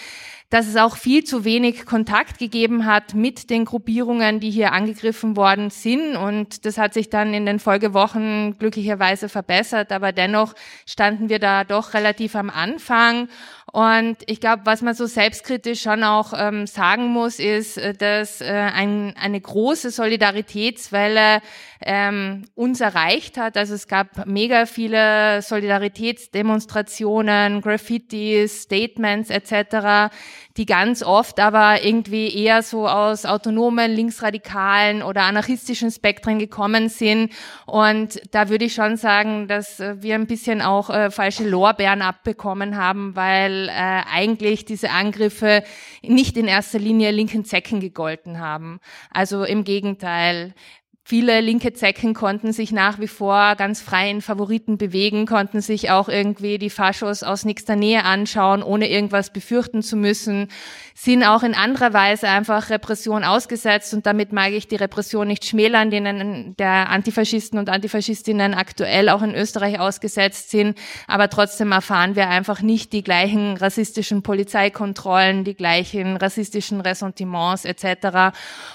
[0.49, 5.37] dass es auch viel zu wenig Kontakt gegeben hat mit den Gruppierungen, die hier angegriffen
[5.37, 6.17] worden sind.
[6.17, 9.91] Und das hat sich dann in den Folgewochen glücklicherweise verbessert.
[9.91, 10.55] Aber dennoch
[10.87, 13.29] standen wir da doch relativ am Anfang.
[13.77, 18.41] Und ich glaube, was man so selbstkritisch schon auch ähm, sagen muss, ist, äh, dass
[18.41, 21.43] äh, ein, eine große Solidaritätswelle
[21.83, 23.59] ähm, uns erreicht hat.
[23.59, 30.09] Also es gab mega viele Solidaritätsdemonstrationen, Graffitis, Statements etc
[30.57, 37.33] die ganz oft aber irgendwie eher so aus autonomen, linksradikalen oder anarchistischen Spektren gekommen sind.
[37.67, 42.03] Und da würde ich schon sagen, dass äh, wir ein bisschen auch äh, falsche Lorbeeren
[42.03, 45.63] abbekommen haben, weil äh, eigentlich diese Angriffe
[46.03, 48.81] nicht in erster Linie linken Zecken gegolten haben.
[49.11, 50.55] Also im Gegenteil.
[51.09, 55.93] Viele linke Zecken konnten sich nach wie vor ganz frei in Favoriten bewegen, konnten sich
[55.93, 60.49] auch irgendwie die Faschos aus nächster Nähe anschauen, ohne irgendwas befürchten zu müssen,
[60.99, 65.45] sind auch in anderer Weise einfach Repression ausgesetzt und damit mag ich die Repression nicht
[65.45, 72.17] schmälern, denen der Antifaschisten und Antifaschistinnen aktuell auch in Österreich ausgesetzt sind, aber trotzdem erfahren
[72.17, 78.35] wir einfach nicht die gleichen rassistischen Polizeikontrollen, die gleichen rassistischen Ressentiments etc.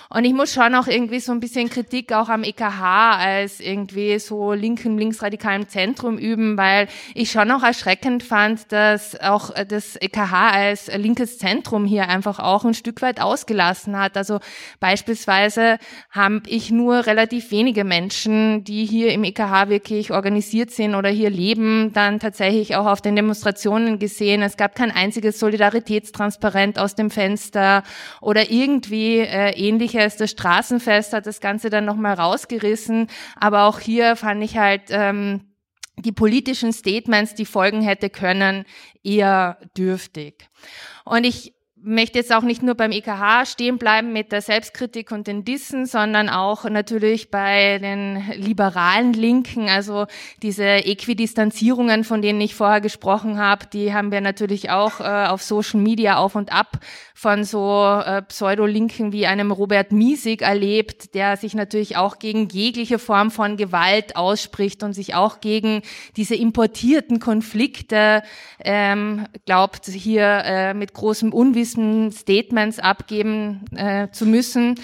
[0.09, 4.19] Und ich muss schon auch irgendwie so ein bisschen Kritik auch am EKH als irgendwie
[4.19, 10.51] so linken, linksradikalen Zentrum üben, weil ich schon auch erschreckend fand, dass auch das EKH
[10.51, 14.17] als linkes Zentrum hier einfach auch ein Stück weit ausgelassen hat.
[14.17, 14.39] Also
[14.79, 15.77] beispielsweise
[16.11, 21.29] habe ich nur relativ wenige Menschen, die hier im EKH wirklich organisiert sind oder hier
[21.29, 24.41] leben, dann tatsächlich auch auf den Demonstrationen gesehen.
[24.41, 27.83] Es gab kein einziges Solidaritätstransparent aus dem Fenster
[28.21, 30.17] oder irgendwie äh, ähnliches.
[30.17, 33.07] Das Straßenfest hat das Ganze dann nochmal rausgerissen.
[33.39, 35.51] Aber auch hier fand ich halt ähm,
[35.97, 38.65] die politischen Statements, die folgen hätte können,
[39.03, 40.49] eher dürftig.
[41.05, 45.27] Und ich möchte jetzt auch nicht nur beim EKH stehen bleiben mit der Selbstkritik und
[45.27, 49.69] den Dissen, sondern auch natürlich bei den liberalen Linken.
[49.69, 50.05] Also
[50.41, 55.41] diese Äquidistanzierungen, von denen ich vorher gesprochen habe, die haben wir natürlich auch äh, auf
[55.41, 56.79] Social Media auf und ab
[57.13, 62.99] von so äh, Pseudolinken wie einem Robert Miesig erlebt, der sich natürlich auch gegen jegliche
[62.99, 65.81] Form von Gewalt ausspricht und sich auch gegen
[66.15, 68.23] diese importierten Konflikte
[68.59, 71.70] ähm, glaubt, hier äh, mit großem Unwissen
[72.11, 74.75] Statements abgeben äh, zu müssen.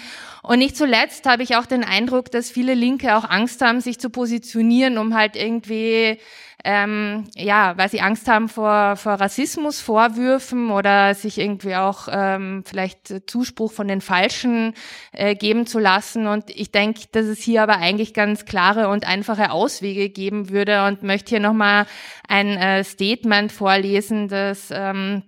[0.43, 3.99] Und nicht zuletzt habe ich auch den Eindruck, dass viele Linke auch Angst haben, sich
[3.99, 6.19] zu positionieren, um halt irgendwie
[6.63, 13.29] ähm, ja, weil sie Angst haben vor, vor Rassismusvorwürfen oder sich irgendwie auch ähm, vielleicht
[13.29, 14.73] Zuspruch von den Falschen
[15.11, 16.27] äh, geben zu lassen.
[16.27, 20.85] Und ich denke, dass es hier aber eigentlich ganz klare und einfache Auswege geben würde
[20.85, 21.85] und möchte hier nochmal
[22.27, 25.23] ein äh, Statement vorlesen, das ähm,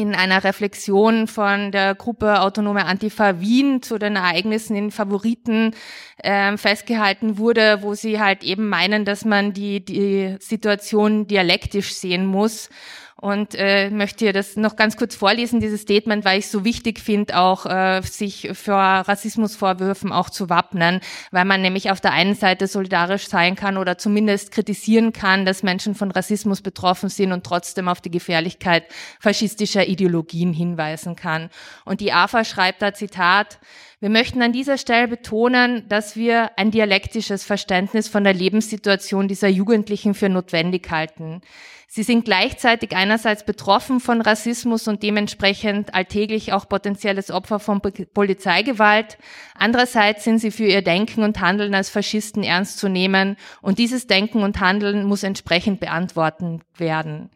[0.00, 5.74] in einer Reflexion von der Gruppe Autonome Antifa Wien zu den Ereignissen in Favoriten
[6.24, 12.24] ähm, festgehalten wurde, wo sie halt eben meinen, dass man die, die Situation dialektisch sehen
[12.24, 12.70] muss
[13.20, 16.98] und äh, möchte hier das noch ganz kurz vorlesen, dieses Statement, weil ich so wichtig
[16.98, 22.34] finde, auch äh, sich für Rassismusvorwürfen auch zu wappnen, weil man nämlich auf der einen
[22.34, 27.44] Seite solidarisch sein kann oder zumindest kritisieren kann, dass Menschen von Rassismus betroffen sind und
[27.44, 28.84] trotzdem auf die Gefährlichkeit
[29.20, 31.50] faschistischer Ideologien hinweisen kann.
[31.84, 33.58] Und die AFA schreibt da Zitat,
[34.00, 39.48] wir möchten an dieser Stelle betonen, dass wir ein dialektisches Verständnis von der Lebenssituation dieser
[39.48, 41.42] Jugendlichen für notwendig halten.
[41.92, 49.18] Sie sind gleichzeitig einerseits betroffen von Rassismus und dementsprechend alltäglich auch potenzielles Opfer von Polizeigewalt.
[49.56, 54.06] Andererseits sind sie für ihr Denken und Handeln als Faschisten ernst zu nehmen und dieses
[54.06, 57.30] Denken und Handeln muss entsprechend beantwortet werden.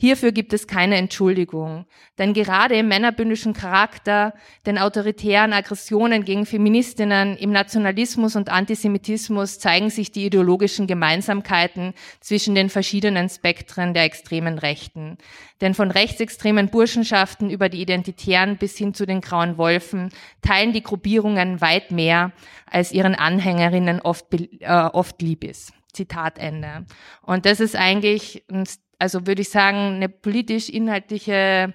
[0.00, 1.84] Hierfür gibt es keine Entschuldigung.
[2.18, 4.32] Denn gerade im männerbündischen Charakter,
[4.64, 12.54] den autoritären Aggressionen gegen Feministinnen, im Nationalismus und Antisemitismus zeigen sich die ideologischen Gemeinsamkeiten zwischen
[12.54, 15.18] den verschiedenen Spektren der extremen Rechten.
[15.60, 20.10] Denn von rechtsextremen Burschenschaften über die Identitären bis hin zu den grauen Wolfen
[20.42, 22.30] teilen die Gruppierungen weit mehr,
[22.70, 25.72] als ihren Anhängerinnen oft, äh, oft lieb ist.
[25.92, 26.86] Zitat Ende.
[27.22, 28.64] Und das ist eigentlich ein
[28.98, 31.74] also würde ich sagen, eine politisch-inhaltliche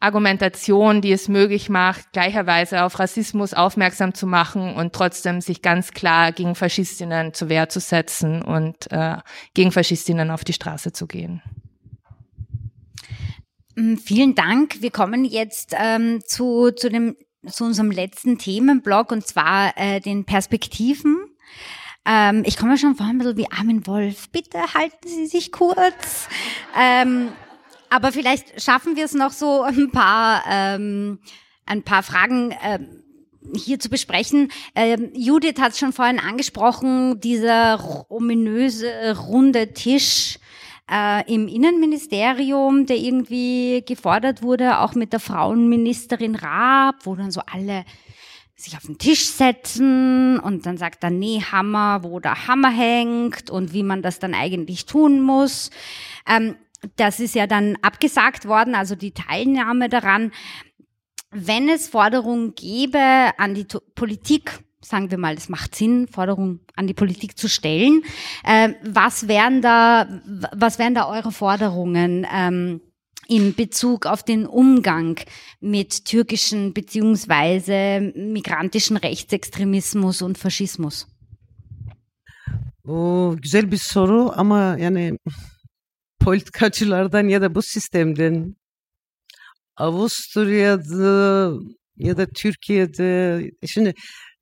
[0.00, 5.92] Argumentation, die es möglich macht, gleicherweise auf Rassismus aufmerksam zu machen und trotzdem sich ganz
[5.92, 9.16] klar gegen Faschistinnen zur Wehr zu setzen und äh,
[9.54, 11.42] gegen Faschistinnen auf die Straße zu gehen.
[13.76, 14.82] Mm, vielen Dank.
[14.82, 20.24] Wir kommen jetzt ähm, zu, zu, dem, zu unserem letzten Themenblock und zwar äh, den
[20.24, 21.23] Perspektiven
[22.06, 24.28] ähm, ich komme schon vor ein bisschen wie Armin Wolf.
[24.30, 26.28] Bitte halten Sie sich kurz.
[26.78, 27.32] Ähm,
[27.90, 31.20] Aber vielleicht schaffen wir es noch so ein paar, ähm,
[31.64, 33.04] ein paar Fragen ähm,
[33.54, 34.50] hier zu besprechen.
[34.74, 40.38] Ähm, Judith hat es schon vorhin angesprochen, dieser ominöse runde Tisch
[40.90, 47.42] äh, im Innenministerium, der irgendwie gefordert wurde, auch mit der Frauenministerin Raab, wo dann so
[47.46, 47.84] alle
[48.64, 53.50] sich auf den Tisch setzen und dann sagt er, nee, Hammer, wo der Hammer hängt
[53.50, 55.70] und wie man das dann eigentlich tun muss.
[56.26, 56.56] Ähm,
[56.96, 60.32] das ist ja dann abgesagt worden, also die Teilnahme daran.
[61.30, 66.86] Wenn es Forderungen gäbe an die Politik, sagen wir mal, es macht Sinn, Forderungen an
[66.86, 68.02] die Politik zu stellen,
[68.44, 70.08] äh, was wären da,
[70.52, 72.26] was wären da eure Forderungen?
[72.32, 72.80] Ähm,
[73.28, 75.20] in Bezug auf den Umgang
[75.60, 81.06] mit türkischen beziehungsweise migrantischen Rechtsextremismus und Faschismus?
[82.86, 85.18] O güzel bir soru ama yani
[86.20, 88.56] politikacılardan ya da bu sistemden
[89.76, 91.52] Avusturya'da
[91.96, 93.94] ya da Türkiye'de şimdi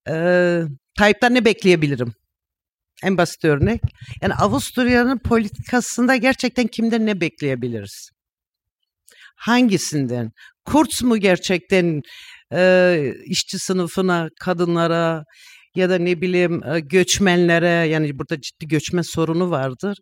[0.09, 0.15] e,
[0.99, 2.15] Tayyip'ten ne bekleyebilirim?
[3.03, 3.83] En basit örnek.
[4.23, 8.11] Yani Avusturya'nın politikasında gerçekten kimden ne bekleyebiliriz?
[9.43, 10.31] Hangisinden?
[10.65, 12.03] Kurz mu gerçekten
[12.55, 15.25] e, işçi sınıfına, kadınlara
[15.75, 19.99] ya da ne bileyim göçmenlere yani burada ciddi göçmen sorunu vardır.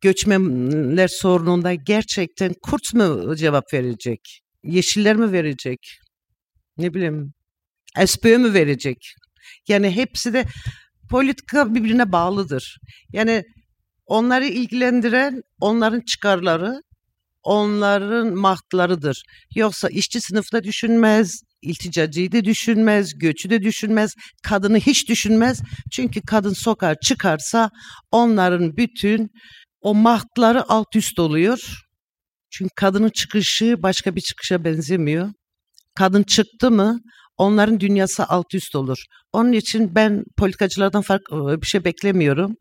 [0.00, 4.40] Göçmenler sorununda gerçekten Kurz mu cevap verecek?
[4.64, 5.78] Yeşiller mi verecek?
[6.76, 7.32] Ne bileyim
[8.06, 9.14] SPÖ mü verecek?
[9.68, 10.44] Yani hepsi de
[11.10, 12.78] politika birbirine bağlıdır.
[13.12, 13.42] Yani
[14.06, 16.82] onları ilgilendiren onların çıkarları,
[17.42, 19.22] onların mahtlarıdır.
[19.54, 25.60] Yoksa işçi sınıfı da düşünmez, ilticacıyı da düşünmez, göçü de düşünmez, kadını hiç düşünmez.
[25.92, 27.70] Çünkü kadın sokağa çıkarsa
[28.10, 29.30] onların bütün
[29.80, 31.82] o mahtları alt üst oluyor.
[32.50, 35.32] Çünkü kadının çıkışı başka bir çıkışa benzemiyor.
[35.94, 37.00] Kadın çıktı mı
[37.36, 38.98] onların dünyası alt üst olur.
[39.32, 42.54] Onun için ben politikacılardan farklı bir şey beklemiyorum.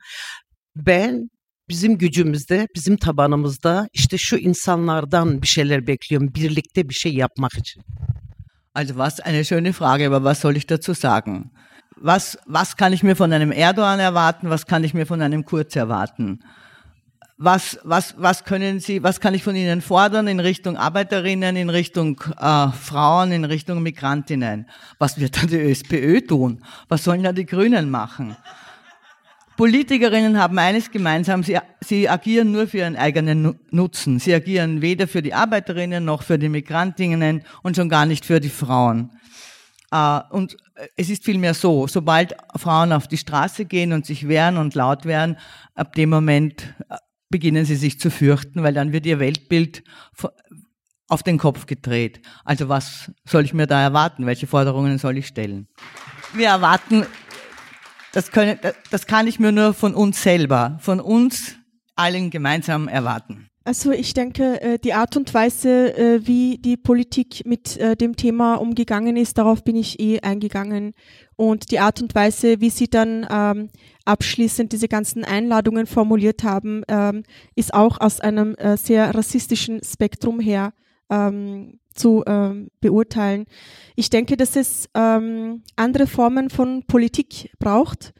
[0.75, 1.29] Ben
[1.71, 6.33] bizim gücümüzde, bizim tabanımızda işte şu insanlardan bir şeyler bekliyorum.
[6.35, 7.83] Birlikte bir şey yapmak için.
[8.75, 11.51] Also was eine schöne Frage, aber was soll ich dazu sagen?
[11.95, 14.49] Was, was kann ich mir von einem Erdogan erwarten?
[14.49, 16.39] Was kann ich mir von einem Kurz erwarten?
[17.37, 21.69] Was, was, was können Sie, was kann ich von Ihnen fordern in Richtung Arbeiterinnen, in
[21.69, 24.67] Richtung äh, Frauen, in Richtung Migrantinnen?
[24.99, 26.63] Was wird dann die ÖSPÖ tun?
[26.87, 28.35] Was sollen da die Grünen machen?
[29.61, 34.17] Politikerinnen haben eines gemeinsam, sie, sie agieren nur für ihren eigenen Nutzen.
[34.17, 38.39] Sie agieren weder für die Arbeiterinnen noch für die Migrantinnen und schon gar nicht für
[38.39, 39.11] die Frauen.
[39.91, 40.57] Äh, und
[40.97, 45.05] es ist vielmehr so, sobald Frauen auf die Straße gehen und sich wehren und laut
[45.05, 45.37] werden,
[45.75, 46.97] ab dem Moment äh,
[47.29, 49.83] beginnen sie sich zu fürchten, weil dann wird ihr Weltbild
[51.07, 52.21] auf den Kopf gedreht.
[52.45, 54.25] Also was soll ich mir da erwarten?
[54.25, 55.67] Welche Forderungen soll ich stellen?
[56.33, 57.05] Wir erwarten,
[58.13, 58.59] das, können,
[58.89, 61.55] das kann ich mir nur von uns selber, von uns
[61.95, 63.47] allen gemeinsam erwarten.
[63.63, 68.15] Also ich denke, äh, die Art und Weise, äh, wie die Politik mit äh, dem
[68.15, 70.93] Thema umgegangen ist, darauf bin ich eh eingegangen.
[71.35, 73.69] Und die Art und Weise, wie sie dann ähm,
[74.05, 77.23] abschließend diese ganzen Einladungen formuliert haben, ähm,
[77.55, 80.73] ist auch aus einem sehr rassistischen Spektrum her
[81.11, 83.45] ähm, zu ähm, beurteilen.
[83.95, 88.13] Ich denke, dass es ähm, andere Formen von Politik braucht.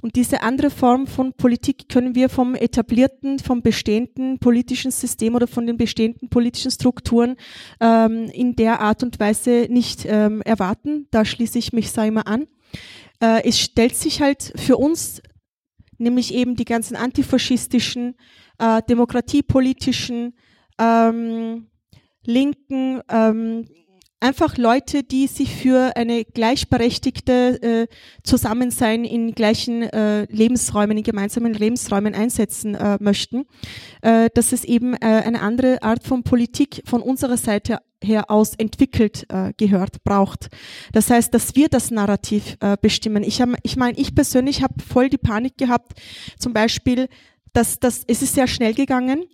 [0.00, 5.48] Und diese andere Form von Politik können wir vom etablierten, vom bestehenden politischen System oder
[5.48, 7.36] von den bestehenden politischen Strukturen
[7.80, 11.08] ähm, in der Art und Weise nicht ähm, erwarten.
[11.10, 12.46] Da schließe ich mich immer an.
[13.20, 15.20] Äh, es stellt sich halt für uns
[15.98, 18.14] nämlich eben die ganzen antifaschistischen,
[18.58, 20.34] äh, demokratiepolitischen,
[20.78, 21.66] ähm,
[22.24, 23.66] linken, ähm,
[24.20, 27.86] einfach Leute, die sich für eine gleichberechtigte äh,
[28.22, 33.46] Zusammensein in gleichen äh, Lebensräumen, in gemeinsamen Lebensräumen einsetzen äh, möchten,
[34.02, 38.54] äh, dass es eben äh, eine andere Art von Politik von unserer Seite her aus
[38.54, 40.48] entwickelt äh, gehört, braucht.
[40.92, 43.22] Das heißt, dass wir das Narrativ äh, bestimmen.
[43.22, 46.00] Ich, ich meine, ich persönlich habe voll die Panik gehabt,
[46.38, 47.08] zum Beispiel,
[47.52, 49.24] dass das, es ist sehr schnell gegangen,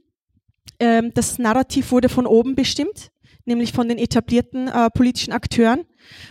[0.79, 3.11] ähm, das Narrativ wurde von oben bestimmt
[3.47, 5.85] nämlich von den etablierten äh, politischen Akteuren.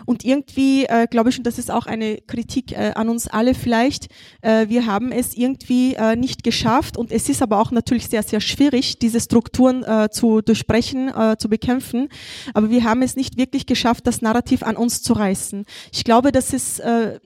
[0.06, 3.56] Und irgendwie äh, glaube ich, und das ist auch eine Kritik äh, an uns alle
[3.56, 4.07] vielleicht,
[4.41, 8.22] äh, wir haben es irgendwie äh, nicht geschafft und es ist aber auch natürlich sehr,
[8.22, 12.10] sehr schwierig, diese Strukturen äh, zu durchbrechen, äh, zu bekämpfen.
[12.53, 15.65] Aber wir haben es nicht wirklich geschafft, das Narrativ an uns zu reißen.
[15.91, 17.20] Ich glaube, dass es äh,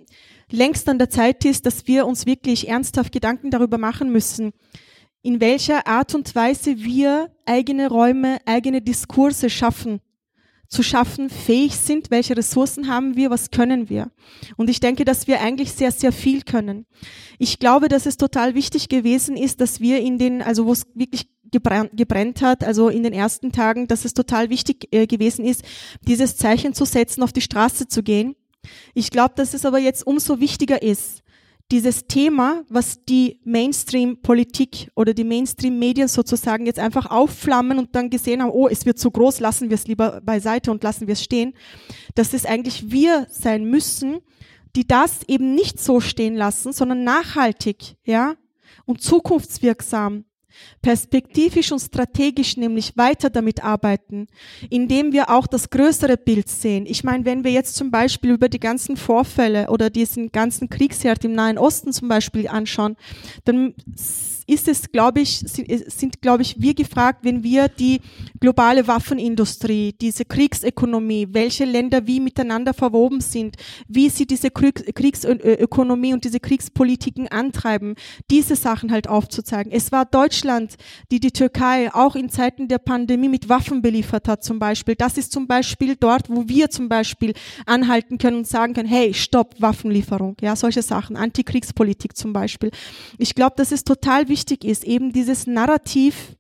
[0.50, 4.54] längst an der Zeit ist, dass wir uns wirklich ernsthaft Gedanken darüber machen müssen,
[5.22, 10.00] in welcher Art und Weise wir eigene Räume, eigene Diskurse schaffen,
[10.68, 14.12] zu schaffen fähig sind, welche Ressourcen haben wir, was können wir.
[14.58, 16.86] Und ich denke, dass wir eigentlich sehr, sehr viel können.
[17.40, 20.86] Ich glaube, dass es total wichtig gewesen ist, dass wir in den, also wo es
[20.94, 25.46] wirklich gebrannt, gebrennt hat, also in den ersten Tagen, dass es total wichtig äh, gewesen
[25.46, 25.64] ist,
[26.02, 28.36] dieses Zeichen zu setzen, auf die Straße zu gehen.
[28.94, 31.24] Ich glaube, dass es aber jetzt umso wichtiger ist,
[31.72, 38.42] dieses Thema, was die Mainstream-Politik oder die Mainstream-Medien sozusagen jetzt einfach aufflammen und dann gesehen
[38.42, 41.24] haben, oh, es wird zu groß, lassen wir es lieber beiseite und lassen wir es
[41.24, 41.54] stehen,
[42.16, 44.20] dass es eigentlich wir sein müssen,
[44.76, 48.36] die das eben nicht so stehen lassen, sondern nachhaltig, ja,
[48.86, 50.24] und zukunftswirksam
[50.82, 54.28] perspektivisch und strategisch nämlich weiter damit arbeiten,
[54.70, 56.86] indem wir auch das größere Bild sehen.
[56.86, 61.24] Ich meine, wenn wir jetzt zum Beispiel über die ganzen Vorfälle oder diesen ganzen Kriegsherd
[61.26, 62.96] im Nahen Osten zum Beispiel anschauen,
[63.46, 63.74] dann
[64.48, 68.00] ist es, glaube ich, sind, sind glaube ich, wir gefragt, wenn wir die
[68.40, 73.58] globale Waffenindustrie, diese Kriegsökonomie, welche Länder wie miteinander verwoben sind,
[73.90, 77.96] wie sie diese Kriegsökonomie und diese Kriegspolitiken antreiben,
[78.32, 79.74] diese Sachen halt aufzuzeigen.
[79.74, 80.76] Es war Deutschland,
[81.12, 84.96] die die Türkei auch in Zeiten der Pandemie mit Waffen beliefert hat, zum Beispiel.
[84.96, 87.34] Das ist zum Beispiel dort, wo wir zum Beispiel
[87.66, 92.72] anhalten können und sagen können, hey, stopp, Waffenlieferung, ja, solche Sachen, Antikriegspolitik zum Beispiel.
[93.18, 96.36] Ich glaube, das ist total wichtig wichtig ist, eben dieses Narrativ,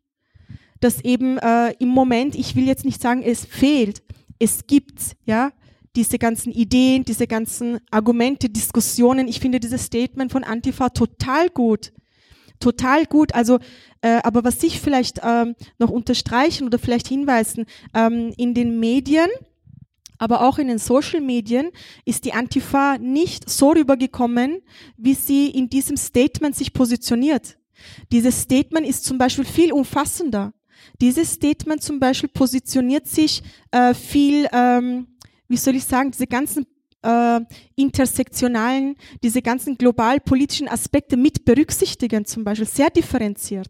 [0.79, 4.03] das eben äh, im Moment, ich will jetzt nicht sagen, es fehlt,
[4.37, 5.51] es gibt, ja,
[5.95, 9.27] diese ganzen Ideen, diese ganzen Argumente, Diskussionen.
[9.27, 11.91] Ich finde dieses Statement von Antifa total gut.
[12.59, 13.33] Total gut.
[13.33, 13.57] Also,
[14.01, 17.65] äh, aber was ich vielleicht ähm, noch unterstreichen oder vielleicht hinweisen,
[17.95, 19.29] ähm, in den Medien,
[20.19, 21.71] aber auch in den Social Medien
[22.05, 24.61] ist die Antifa nicht so rübergekommen,
[24.97, 27.57] wie sie in diesem Statement sich positioniert.
[28.11, 30.53] Dieses Statement ist zum Beispiel viel umfassender.
[31.01, 35.07] Dieses Statement zum Beispiel positioniert sich äh, viel, ähm,
[35.47, 36.65] wie soll ich sagen, diese ganzen
[37.03, 37.39] äh,
[37.75, 43.69] intersektionalen, diese ganzen global politischen Aspekte mit berücksichtigen, zum Beispiel sehr differenziert.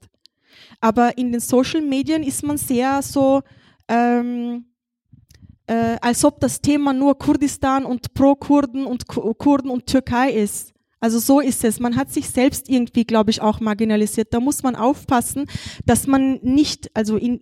[0.80, 3.42] Aber in den Social Medien ist man sehr so,
[3.88, 4.66] ähm,
[5.68, 10.74] äh, als ob das Thema nur Kurdistan und Pro-Kurden und Kurden und Türkei ist.
[11.00, 11.80] Also so ist es.
[11.80, 14.34] Man hat sich selbst irgendwie, glaube ich, auch marginalisiert.
[14.34, 15.46] Da muss man aufpassen,
[15.86, 17.40] dass man nicht, also in,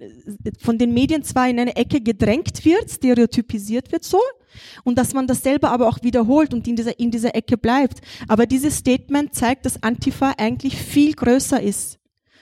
[0.60, 4.20] von den Medien zwar in eine Ecke gedrängt wird, stereotypisiert wird so,
[4.84, 8.00] und dass man das selber aber auch wiederholt und in dieser, in dieser Ecke bleibt.
[8.28, 12.00] Aber dieses Statement zeigt, dass Antifa eigentlich viel größer ist,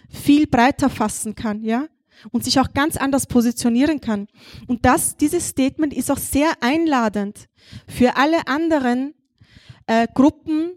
[0.09, 1.87] viel breiter fassen kann, ja,
[2.31, 4.27] und sich auch ganz anders positionieren kann.
[4.67, 7.49] Und das, dieses Statement ist auch sehr einladend
[7.87, 9.13] für alle anderen
[9.87, 10.71] äh, Gruppen,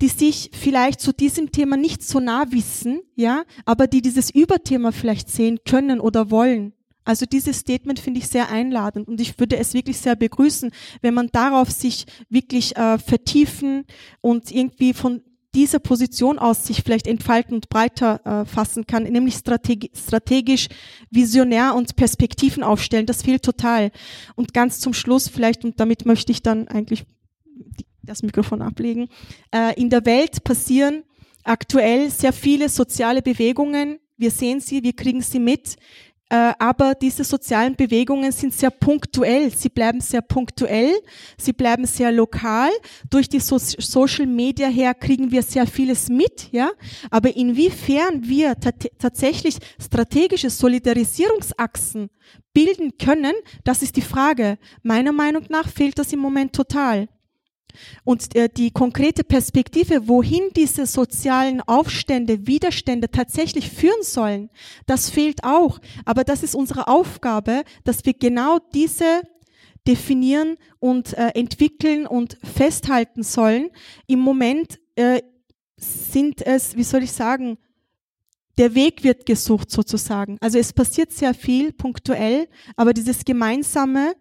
[0.00, 4.92] die sich vielleicht zu diesem Thema nicht so nah wissen, ja, aber die dieses Überthema
[4.92, 6.72] vielleicht sehen können oder wollen.
[7.04, 10.70] Also dieses Statement finde ich sehr einladend und ich würde es wirklich sehr begrüßen,
[11.02, 13.84] wenn man darauf sich wirklich äh, vertiefen
[14.20, 15.22] und irgendwie von
[15.54, 20.68] dieser Position aus sich vielleicht entfalten und breiter äh, fassen kann, nämlich strategi strategisch,
[21.10, 23.06] visionär und Perspektiven aufstellen.
[23.06, 23.90] Das fehlt total.
[24.36, 27.04] Und ganz zum Schluss vielleicht, und damit möchte ich dann eigentlich
[28.02, 29.08] das Mikrofon ablegen.
[29.54, 31.04] Äh, in der Welt passieren
[31.44, 33.98] aktuell sehr viele soziale Bewegungen.
[34.16, 35.76] Wir sehen sie, wir kriegen sie mit.
[36.32, 39.50] Äh, aber diese sozialen Bewegungen sind sehr punktuell.
[39.50, 40.94] Sie bleiben sehr punktuell.
[41.36, 42.70] Sie bleiben sehr lokal.
[43.10, 46.70] Durch die so Social Media her kriegen wir sehr vieles mit, ja.
[47.10, 48.54] Aber inwiefern wir
[48.98, 52.10] tatsächlich strategische Solidarisierungsachsen
[52.52, 54.58] bilden können, das ist die Frage.
[54.84, 57.08] Meiner Meinung nach fehlt das im Moment total.
[58.04, 64.50] Und äh, die konkrete Perspektive, wohin diese sozialen Aufstände, Widerstände tatsächlich führen sollen,
[64.86, 65.78] das fehlt auch.
[66.04, 69.22] Aber das ist unsere Aufgabe, dass wir genau diese
[69.86, 73.70] definieren und äh, entwickeln und festhalten sollen.
[74.06, 75.22] Im Moment äh,
[75.76, 77.58] sind es, wie soll ich sagen,
[78.58, 80.36] der Weg wird gesucht sozusagen.
[80.40, 84.14] Also es passiert sehr viel punktuell, aber dieses gemeinsame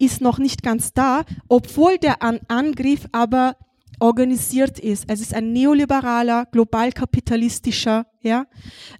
[0.00, 3.56] ist noch nicht ganz da, obwohl der An Angriff aber
[4.00, 5.04] organisiert ist.
[5.08, 8.46] Es ist ein neoliberaler, global-kapitalistischer, ja,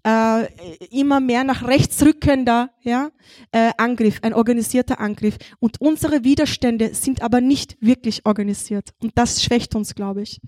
[0.06, 0.46] äh,
[0.90, 3.10] immer mehr nach rechts rückender ja,
[3.50, 5.38] äh, Angriff, ein organisierter Angriff.
[5.58, 8.90] Und unsere Widerstände sind aber nicht wirklich organisiert.
[9.02, 10.40] Und das schwächt uns, glaube ich.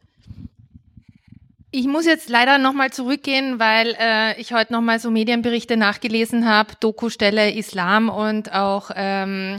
[1.74, 6.74] Ich muss jetzt leider nochmal zurückgehen, weil äh, ich heute nochmal so Medienberichte nachgelesen habe,
[6.78, 9.58] Doku-Stelle Islam und auch ähm,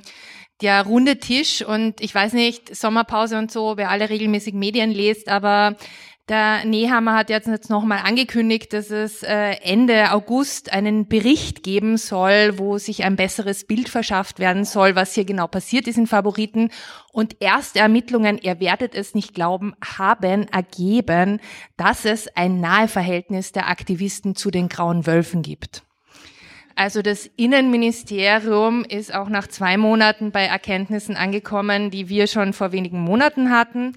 [0.62, 5.30] der runde Tisch und ich weiß nicht, Sommerpause und so, wer alle regelmäßig Medien lest,
[5.30, 5.76] aber
[6.30, 12.58] Der Nehammer hat jetzt, nochmal angekündigt, dass es äh, Ende August einen Bericht geben soll,
[12.58, 16.70] wo sich ein besseres Bild verschafft werden soll, was hier genau passiert ist in Favoriten.
[17.12, 21.42] Und erste Ermittlungen, ihr werdet es nicht glauben, haben ergeben,
[21.76, 25.84] dass es ein Naheverhältnis der Aktivisten zu den Grauen Wölfen gibt.
[26.76, 32.72] Also das Innenministerium ist auch nach zwei Monaten bei Erkenntnissen angekommen, die wir schon vor
[32.72, 33.96] wenigen Monaten hatten.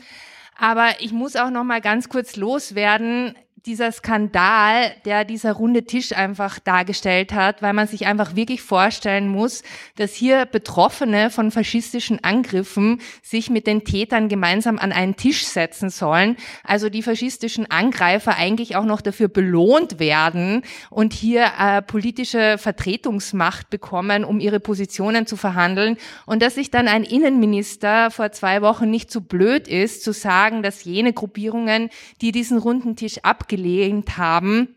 [0.58, 3.34] Aber ich muss auch noch mal ganz kurz loswerden
[3.66, 9.28] dieser Skandal, der dieser runde Tisch einfach dargestellt hat, weil man sich einfach wirklich vorstellen
[9.28, 9.64] muss,
[9.96, 15.90] dass hier Betroffene von faschistischen Angriffen sich mit den Tätern gemeinsam an einen Tisch setzen
[15.90, 16.36] sollen.
[16.62, 23.68] Also die faschistischen Angreifer eigentlich auch noch dafür belohnt werden und hier äh, politische Vertretungsmacht
[23.68, 25.96] bekommen, um ihre Positionen zu verhandeln.
[26.24, 30.62] Und dass sich dann ein Innenminister vor zwei Wochen nicht so blöd ist, zu sagen,
[30.62, 31.90] dass jene Gruppierungen,
[32.20, 34.76] die diesen runden Tisch abgelehnt abgelehnt haben,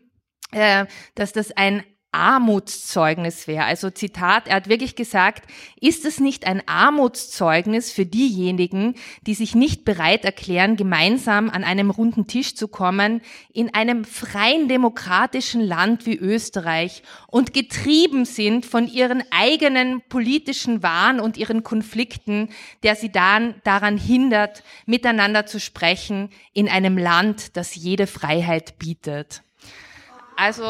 [0.52, 3.64] äh, dass das ein Armutszeugnis wäre.
[3.64, 5.44] Also Zitat, er hat wirklich gesagt,
[5.80, 11.90] ist es nicht ein Armutszeugnis für diejenigen, die sich nicht bereit erklären, gemeinsam an einem
[11.90, 13.20] runden Tisch zu kommen,
[13.52, 21.20] in einem freien demokratischen Land wie Österreich und getrieben sind von ihren eigenen politischen Wahn
[21.20, 22.48] und ihren Konflikten,
[22.82, 29.42] der sie dann daran hindert, miteinander zu sprechen in einem Land, das jede Freiheit bietet.
[30.36, 30.64] Also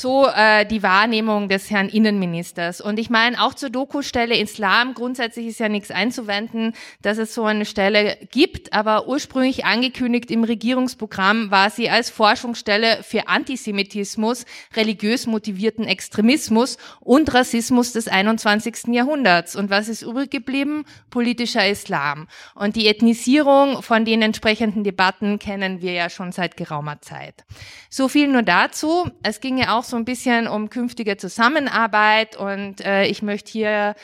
[0.00, 2.80] so äh, die Wahrnehmung des Herrn Innenministers.
[2.80, 7.44] Und ich meine, auch zur Doku-Stelle Islam, grundsätzlich ist ja nichts einzuwenden, dass es so
[7.44, 14.44] eine Stelle gibt, aber ursprünglich angekündigt im Regierungsprogramm war sie als Forschungsstelle für Antisemitismus,
[14.74, 18.88] religiös motivierten Extremismus und Rassismus des 21.
[18.88, 19.56] Jahrhunderts.
[19.56, 20.84] Und was ist übrig geblieben?
[21.10, 22.26] Politischer Islam.
[22.54, 27.44] Und die Ethnisierung von den entsprechenden Debatten kennen wir ja schon seit geraumer Zeit.
[27.90, 29.08] So viel nur dazu.
[29.22, 33.94] Es ging ja auch so ein bisschen um künftige Zusammenarbeit und äh, ich möchte hier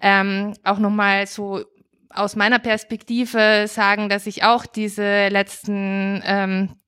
[0.00, 1.64] ähm, auch nochmal so
[2.10, 6.78] aus meiner Perspektive sagen, dass ich auch diese letzten ähm,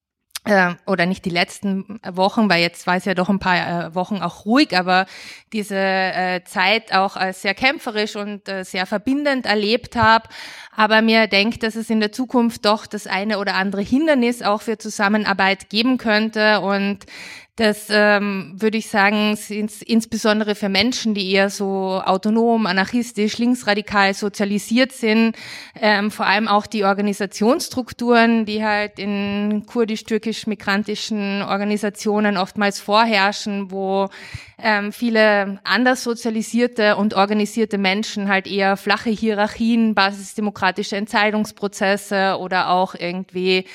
[0.44, 3.94] äh, oder nicht die letzten Wochen, weil jetzt war es ja doch ein paar äh,
[3.94, 5.06] Wochen auch ruhig, aber
[5.52, 10.28] diese äh, Zeit auch als sehr kämpferisch und äh, sehr verbindend erlebt habe.
[10.74, 14.62] Aber mir denkt, dass es in der Zukunft doch das eine oder andere Hindernis auch
[14.62, 17.04] für Zusammenarbeit geben könnte und
[17.60, 24.14] das ähm, würde ich sagen, sind insbesondere für Menschen, die eher so autonom, anarchistisch, linksradikal
[24.14, 25.36] sozialisiert sind,
[25.78, 34.08] ähm, vor allem auch die Organisationsstrukturen, die halt in kurdisch-türkisch-migrantischen Organisationen oftmals vorherrschen, wo
[34.62, 42.94] ähm, viele anders sozialisierte und organisierte Menschen halt eher flache Hierarchien, basisdemokratische Entscheidungsprozesse oder auch
[42.94, 43.66] irgendwie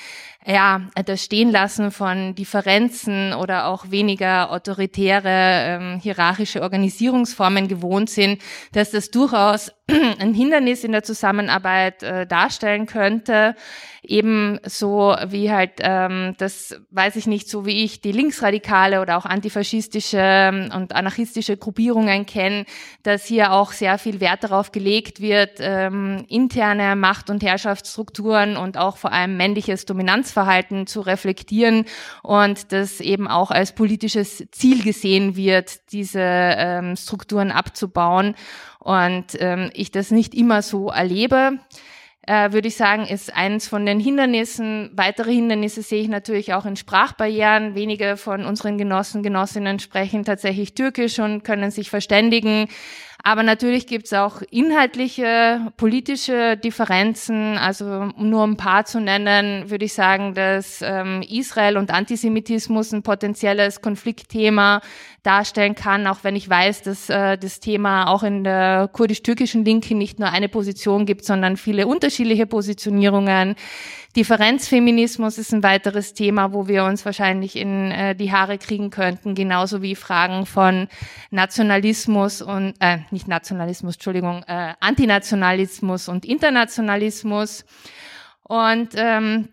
[0.46, 8.42] ja, das Stehenlassen von Differenzen oder auch weniger autoritäre, ähm, hierarchische Organisierungsformen gewohnt sind,
[8.72, 9.72] dass das durchaus
[10.20, 13.56] ein Hindernis in der Zusammenarbeit äh, darstellen könnte.
[14.08, 19.26] Ebenso wie halt, ähm, das weiß ich nicht, so wie ich die linksradikale oder auch
[19.26, 22.66] antifaschistische ähm, und anarchistische Gruppierungen kenne,
[23.04, 28.78] dass hier auch sehr viel Wert darauf gelegt wird, ähm, interne Macht- und Herrschaftsstrukturen und
[28.78, 31.86] auch vor allem männliches Dominanzverhalten zu reflektieren
[32.24, 38.36] und das eben auch als politisches Ziel gesehen wird, diese ähm, Strukturen abzubauen.
[38.80, 41.60] Und ähm, ich das nicht immer so erlebe,
[42.28, 44.92] äh, würde ich sagen, ist eines von den Hindernissen.
[44.94, 47.76] Weitere Hindernisse sehe ich natürlich auch in Sprachbarrieren.
[47.76, 52.68] Wenige von unseren Genossen, Genossinnen sprechen tatsächlich Türkisch und können sich verständigen.
[53.28, 57.58] Aber natürlich gibt es auch inhaltliche, politische Differenzen.
[57.58, 62.92] Also um nur ein paar zu nennen, würde ich sagen, dass ähm, Israel und Antisemitismus
[62.92, 64.80] ein potenzielles Konfliktthema
[65.24, 69.98] darstellen kann, auch wenn ich weiß, dass äh, das Thema auch in der kurdisch-türkischen Linken
[69.98, 73.56] nicht nur eine Position gibt, sondern viele unterschiedliche Positionierungen.
[74.16, 79.36] Differenzfeminismus ist ein weiteres Thema, wo wir uns wahrscheinlich in äh, die Haare kriegen könnten,
[79.36, 80.88] genauso wie Fragen von
[81.32, 87.66] Nationalismus und äh, nicht Nationalismus, Entschuldigung, äh, Antinationalismus und Internationalismus.
[88.44, 89.50] Und ähm,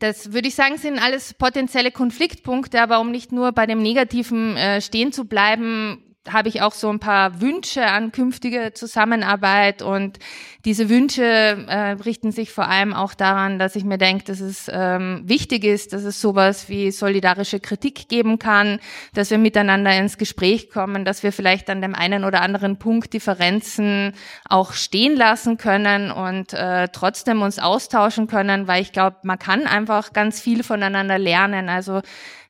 [0.00, 4.56] das würde ich sagen, sind alles potenzielle Konfliktpunkte, aber um nicht nur bei dem Negativen
[4.56, 10.18] äh, stehen zu bleiben, habe ich auch so ein paar Wünsche an künftige Zusammenarbeit und
[10.66, 14.70] diese Wünsche äh, richten sich vor allem auch daran, dass ich mir denke, dass es
[14.70, 18.80] ähm, wichtig ist, dass es sowas wie solidarische Kritik geben kann,
[19.14, 23.14] dass wir miteinander ins Gespräch kommen, dass wir vielleicht an dem einen oder anderen Punkt
[23.14, 24.12] Differenzen
[24.46, 29.66] auch stehen lassen können und äh, trotzdem uns austauschen können, weil ich glaube, man kann
[29.66, 31.70] einfach ganz viel voneinander lernen.
[31.70, 32.02] Also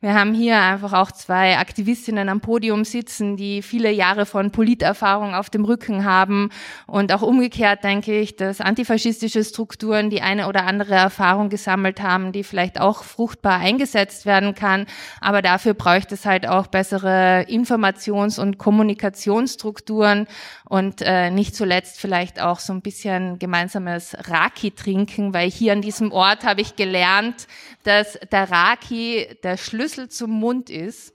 [0.03, 5.35] wir haben hier einfach auch zwei Aktivistinnen am Podium sitzen, die viele Jahre von Politerfahrung
[5.35, 6.49] auf dem Rücken haben.
[6.87, 12.33] Und auch umgekehrt denke ich, dass antifaschistische Strukturen die eine oder andere Erfahrung gesammelt haben,
[12.33, 14.87] die vielleicht auch fruchtbar eingesetzt werden kann.
[15.21, 20.27] Aber dafür bräuchte es halt auch bessere Informations- und Kommunikationsstrukturen
[20.71, 25.83] und äh, nicht zuletzt vielleicht auch so ein bisschen gemeinsames Raki trinken, weil hier an
[25.83, 27.49] diesem Ort habe ich gelernt,
[27.83, 31.13] dass der Raki der Schlüssel zum Mund ist.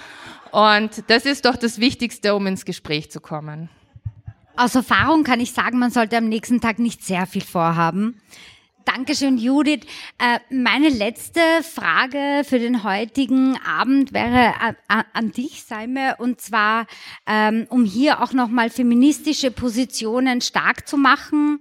[0.50, 3.68] Und das ist doch das Wichtigste, um ins Gespräch zu kommen.
[4.56, 8.22] Aus Erfahrung kann ich sagen, man sollte am nächsten Tag nicht sehr viel vorhaben.
[8.86, 9.80] Dankeschön, Judith.
[10.16, 14.54] Äh, meine letzte Frage für den heutigen Abend wäre
[14.86, 16.86] an dich, Salme, und zwar,
[17.26, 21.58] ähm, um hier auch nochmal feministische Positionen stark zu machen.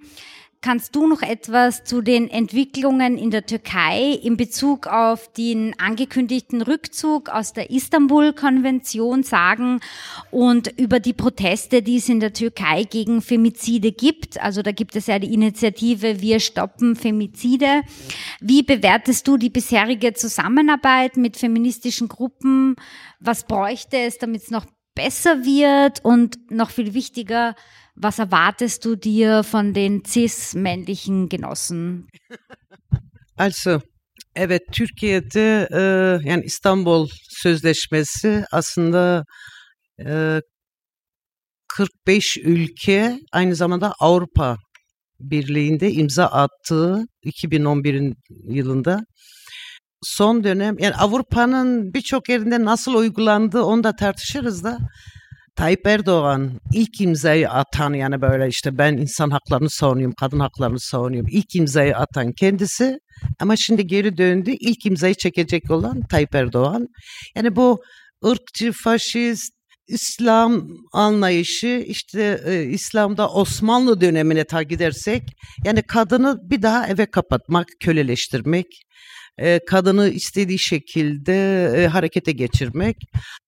[0.65, 6.63] Kannst du noch etwas zu den Entwicklungen in der Türkei in Bezug auf den angekündigten
[6.63, 9.79] Rückzug aus der Istanbul-Konvention sagen
[10.31, 14.41] und über die Proteste, die es in der Türkei gegen Femizide gibt?
[14.41, 17.83] Also da gibt es ja die Initiative Wir stoppen Femizide.
[18.41, 22.75] Wie bewertest du die bisherige Zusammenarbeit mit feministischen Gruppen?
[23.19, 24.65] Was bräuchte es, damit es noch
[24.95, 26.03] besser wird?
[26.03, 27.53] Und noch viel wichtiger,
[27.95, 32.07] was erwartest du dir von den cis-männlichen Genossen?
[33.37, 33.81] Also,
[34.35, 35.81] evet Türkiye'de e,
[36.29, 39.23] yani İstanbul Sözleşmesi aslında
[40.05, 40.41] e,
[41.67, 44.57] 45 ülke aynı zamanda Avrupa
[45.19, 49.05] Birliği'nde imza attığı 2011 yılında
[50.01, 54.77] son dönem yani Avrupa'nın birçok yerinde nasıl uygulandığı onu da tartışırız da
[55.55, 61.29] Tayyip Erdoğan ilk imzayı atan yani böyle işte ben insan haklarını savunuyorum, kadın haklarını savunuyorum.
[61.31, 62.99] İlk imzayı atan kendisi
[63.39, 64.51] ama şimdi geri döndü.
[64.51, 66.87] İlk imzayı çekecek olan Tayyip Erdoğan.
[67.35, 67.81] Yani bu
[68.25, 69.55] ırkçı, faşist,
[69.87, 75.23] İslam anlayışı işte e, İslam'da Osmanlı dönemine ta gidersek
[75.65, 78.65] yani kadını bir daha eve kapatmak, köleleştirmek,
[79.67, 82.97] kadını istediği şekilde harekete geçirmek.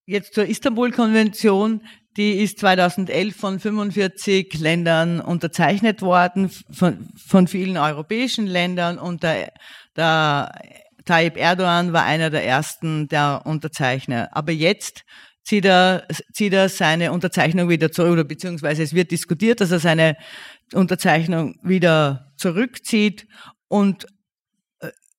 [0.07, 1.81] Jetzt zur Istanbul-Konvention.
[2.17, 9.51] Die ist 2011 von 45 Ländern unterzeichnet worden, von, von vielen europäischen Ländern und der,
[9.95, 10.51] der
[11.05, 14.29] Tayyip Erdogan war einer der ersten der Unterzeichner.
[14.31, 15.03] Aber jetzt
[15.43, 19.79] zieht er, zieht er seine Unterzeichnung wieder zurück, oder beziehungsweise es wird diskutiert, dass er
[19.79, 20.17] seine
[20.73, 23.27] Unterzeichnung wieder zurückzieht
[23.67, 24.07] und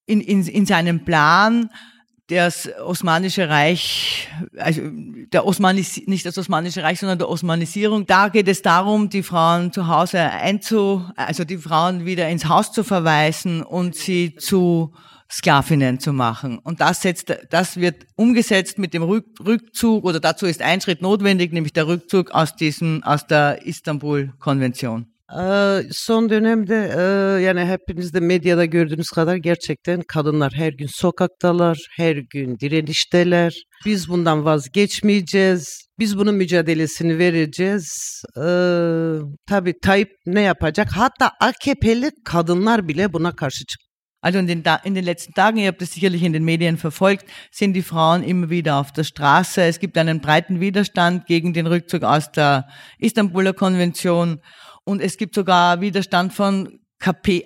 [0.08, 1.70] in, in, in seinem Plan
[2.28, 4.28] das Osmanische Reich,
[4.58, 4.82] also
[5.32, 8.04] der Osmanis, nicht das Osmanische Reich, sondern der Osmanisierung.
[8.06, 12.70] Da geht es darum, die Frauen zu Hause einzu, also die Frauen wieder ins Haus
[12.72, 14.92] zu verweisen und sie zu
[15.30, 16.58] Sklavinnen zu machen.
[16.58, 21.52] Und das setzt, das wird umgesetzt mit dem Rückzug oder dazu ist ein Schritt notwendig,
[21.52, 25.06] nämlich der Rückzug aus diesem, aus der Istanbul-Konvention.
[25.92, 26.74] Son dönemde
[27.42, 33.54] yani hepiniz de medyada gördüğünüz kadar gerçekten kadınlar her gün sokaktalar, her gün direnişteler.
[33.84, 35.88] Biz bundan vazgeçmeyeceğiz.
[35.98, 37.88] Biz bunun mücadelesini vereceğiz.
[39.46, 40.88] Tabii Tayyip ne yapacak?
[40.92, 43.84] Hatta AKP'li kadınlar bile buna karşı çıktı.
[44.20, 47.24] Also in den, in den letzten Tagen, ihr habt das sicherlich in den Medien verfolgt,
[47.52, 49.62] sind die Frauen immer wieder auf der Straße.
[49.62, 52.66] Es gibt einen breiten Widerstand gegen den Rückzug aus der
[52.98, 54.40] Istanbuler Konvention.
[54.88, 56.80] Und es gibt sogar Widerstand von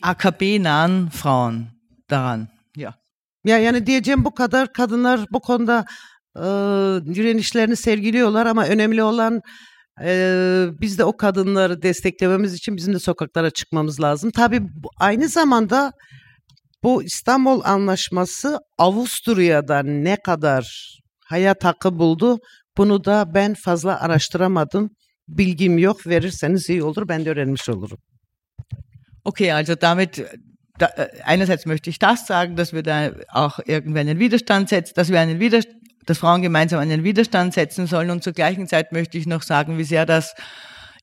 [0.00, 1.72] AKP-nahen Frauen
[2.08, 2.48] daran.
[2.76, 2.94] Ja.
[3.44, 5.84] Ya yani diyeceğim bu kadar kadınlar bu konuda
[6.36, 6.42] e,
[7.14, 9.40] direnişlerini sergiliyorlar ama önemli olan
[10.02, 14.30] e, biz de o kadınları desteklememiz için bizim de sokaklara çıkmamız lazım.
[14.30, 14.62] Tabii
[14.98, 15.92] aynı zamanda
[16.82, 20.92] bu İstanbul Anlaşması Avusturya'da ne kadar
[21.24, 22.38] hayat hakkı buldu
[22.76, 24.90] bunu da ben fazla araştıramadım.
[25.38, 26.06] Bilgim yok.
[26.06, 27.08] Verirseniz iyi olur.
[27.08, 27.98] Ben de öğrenmiş olurum.
[29.24, 30.20] Okay, also damit
[30.78, 34.94] da, äh, einerseits möchte ich das sagen, dass wir da auch irgendwie einen Widerstand setzen,
[34.96, 35.76] dass wir einen Widerstand,
[36.06, 39.78] dass Frauen gemeinsam einen Widerstand setzen sollen und zur gleichen Zeit möchte ich noch sagen,
[39.78, 40.34] wie sehr das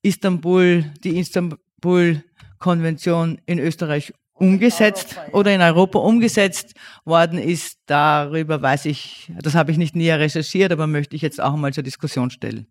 [0.01, 6.73] Istanbul, die Istanbul-Konvention in Österreich umgesetzt oder in Europa umgesetzt
[7.06, 7.77] worden ist.
[7.85, 11.72] Darüber weiß ich, das habe ich nicht näher recherchiert, aber möchte ich jetzt auch mal
[11.73, 12.68] zur Diskussion stellen.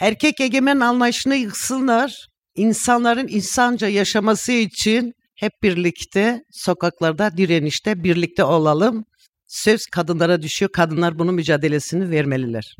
[0.00, 2.26] Erkek egemen anlayışını yıksınlar.
[2.54, 9.04] İnsanların insanca yaşaması için hep birlikte sokaklarda direnişte birlikte olalım.
[9.46, 10.72] Söz kadınlara düşüyor.
[10.72, 12.76] Kadınlar bunun mücadelesini vermeliler.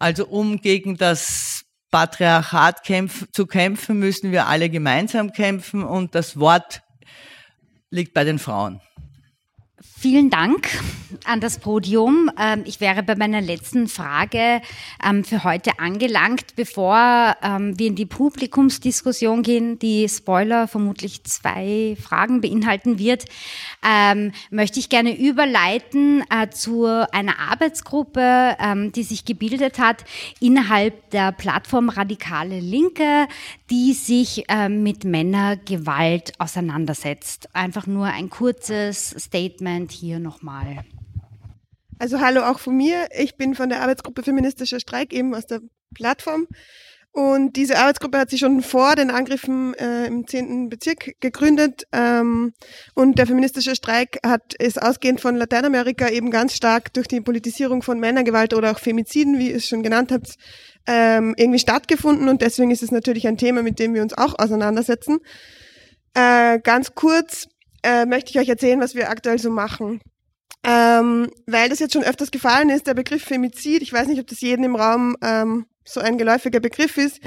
[0.00, 1.62] Also um gegen das
[1.92, 6.80] Patriarchat kämpf zu kämpfen, müssen wir alle gemeinsam kämpfen und das Wort
[7.92, 8.80] liegt bei den Frauen.
[10.04, 10.68] Vielen Dank
[11.24, 12.30] an das Podium.
[12.38, 14.60] Ähm, ich wäre bei meiner letzten Frage
[15.02, 16.56] ähm, für heute angelangt.
[16.56, 23.24] Bevor ähm, wir in die Publikumsdiskussion gehen, die Spoiler vermutlich zwei Fragen beinhalten wird,
[24.50, 28.56] möchte ich gerne überleiten äh, zu einer Arbeitsgruppe,
[28.94, 30.04] die sich gebildet hat
[30.40, 33.26] innerhalb der Plattform Radikale Linke,
[33.70, 37.48] die sich mit Männergewalt auseinandersetzt.
[37.52, 40.84] Einfach nur ein kurzes Statement hier nochmal.
[41.98, 43.08] Also hallo auch von mir.
[43.16, 45.60] Ich bin von der Arbeitsgruppe Feministischer Streik eben aus der
[45.94, 46.46] Plattform.
[47.14, 50.68] Und diese Arbeitsgruppe hat sich schon vor den Angriffen äh, im 10.
[50.68, 51.86] Bezirk gegründet.
[51.92, 52.52] Ähm,
[52.94, 57.82] und der feministische Streik hat es ausgehend von Lateinamerika eben ganz stark durch die Politisierung
[57.82, 60.34] von Männergewalt oder auch Femiziden, wie ihr es schon genannt habt,
[60.88, 62.28] ähm, irgendwie stattgefunden.
[62.28, 65.20] Und deswegen ist es natürlich ein Thema, mit dem wir uns auch auseinandersetzen.
[66.14, 67.46] Äh, ganz kurz,
[67.84, 70.00] äh, möchte ich euch erzählen, was wir aktuell so machen.
[70.66, 74.26] Ähm, weil das jetzt schon öfters gefallen ist, der Begriff Femizid, ich weiß nicht, ob
[74.26, 77.20] das jedem im Raum ähm, so ein geläufiger Begriff ist,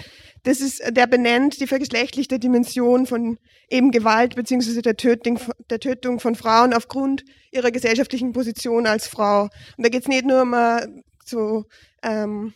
[0.44, 3.38] das ist, der benennt die vergeschlechtlichte Dimension von
[3.70, 5.40] eben Gewalt beziehungsweise der Tötung,
[5.70, 9.44] der Tötung von Frauen aufgrund ihrer gesellschaftlichen Position als Frau.
[9.44, 11.66] Und da geht es nicht nur um eine so
[12.02, 12.54] ähm,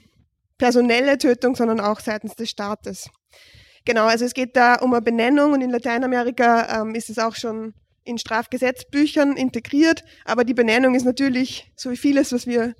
[0.58, 3.10] personelle Tötung, sondern auch seitens des Staates.
[3.86, 7.36] Genau, also es geht da um eine Benennung und in Lateinamerika ähm, ist es auch
[7.36, 7.74] schon
[8.12, 12.76] in Strafgesetzbüchern integriert, aber die Benennung ist natürlich, so wie vieles, was wir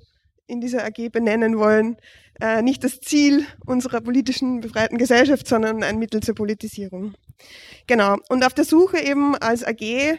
[0.46, 1.96] in dieser AG benennen wollen,
[2.40, 7.14] äh, nicht das Ziel unserer politischen befreiten Gesellschaft, sondern ein Mittel zur Politisierung.
[7.86, 8.16] Genau.
[8.28, 10.18] Und auf der Suche eben als AG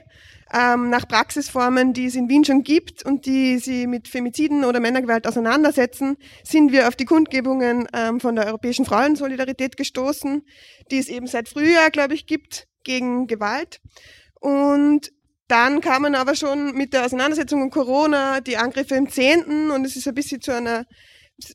[0.53, 4.80] ähm, nach Praxisformen, die es in Wien schon gibt und die sie mit Femiziden oder
[4.80, 10.44] Männergewalt auseinandersetzen, sind wir auf die Kundgebungen ähm, von der Europäischen Frauensolidarität gestoßen,
[10.91, 13.80] die es eben seit Frühjahr, glaube ich, gibt gegen Gewalt.
[14.44, 15.14] Und
[15.48, 19.72] dann kamen aber schon mit der Auseinandersetzung um Corona die Angriffe im 10.
[19.72, 20.86] und es ist ein bisschen zu einer,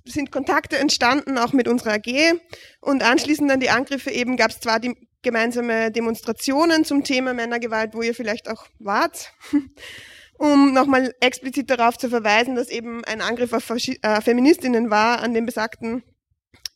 [0.07, 2.41] sind Kontakte entstanden, auch mit unserer AG.
[2.81, 7.93] Und anschließend dann die Angriffe eben gab es zwar die gemeinsame Demonstrationen zum Thema Männergewalt,
[7.93, 9.35] wo ihr vielleicht auch wart,
[10.39, 15.35] um nochmal explizit darauf zu verweisen, dass eben ein Angriff auf äh, Feministinnen war an
[15.35, 16.05] den besagten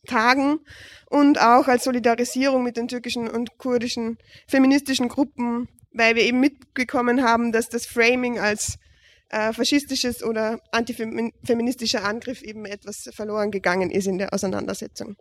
[0.05, 0.59] Tagen
[1.09, 7.23] und auch als Solidarisierung mit den türkischen und kurdischen feministischen Gruppen weil wir eben mitbekommen
[7.23, 8.77] haben, dass das Framing als
[9.29, 15.15] äh, faschistisches oder antifeministischer Angriff eben etwas verloren gegangen ist in der Auseinandersetzung.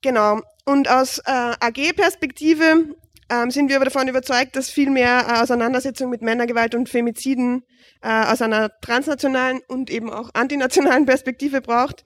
[0.00, 0.40] Genau.
[0.64, 2.96] Und aus äh, AG-Perspektive
[3.30, 7.62] ähm, sind wir aber davon überzeugt, dass viel mehr äh, Auseinandersetzung mit Männergewalt und Femiziden
[8.02, 12.04] äh, aus einer transnationalen und eben auch antinationalen Perspektive braucht,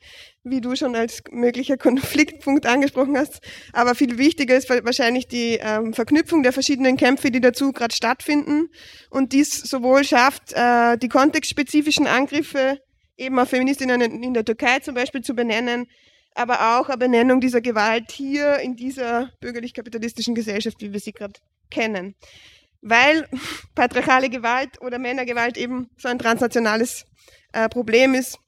[0.49, 3.41] wie du schon als möglicher Konfliktpunkt angesprochen hast.
[3.73, 8.69] Aber viel wichtiger ist wahrscheinlich die ähm, Verknüpfung der verschiedenen Kämpfe, die dazu gerade stattfinden
[9.11, 12.79] und dies sowohl schafft, äh, die kontextspezifischen Angriffe
[13.17, 15.87] eben auf Feministinnen in der Türkei zum Beispiel zu benennen,
[16.35, 21.41] aber auch eine Benennung dieser Gewalt hier in dieser bürgerlich-kapitalistischen Gesellschaft, wie wir sie gerade
[21.71, 22.15] kennen.
[22.83, 23.27] Weil
[23.75, 27.05] patriarchale Gewalt oder Männergewalt eben so ein transnationales
[27.53, 28.39] äh, Problem ist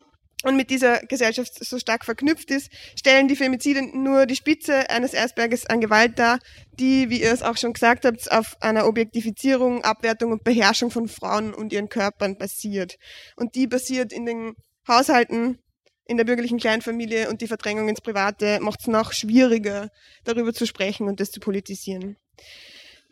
[0.45, 5.15] und mit dieser Gesellschaft so stark verknüpft ist, stellen die Femizide nur die Spitze eines
[5.15, 6.39] Eisberges an Gewalt dar,
[6.79, 11.09] die, wie ihr es auch schon gesagt habt, auf einer Objektifizierung, Abwertung und Beherrschung von
[11.09, 12.99] Frauen und ihren Körpern basiert.
[13.35, 14.55] Und die basiert in den
[14.87, 15.59] Haushalten
[16.07, 19.91] in der bürgerlichen Kleinfamilie und die Verdrängung ins Private macht es noch schwieriger,
[20.25, 22.17] darüber zu sprechen und das zu politisieren.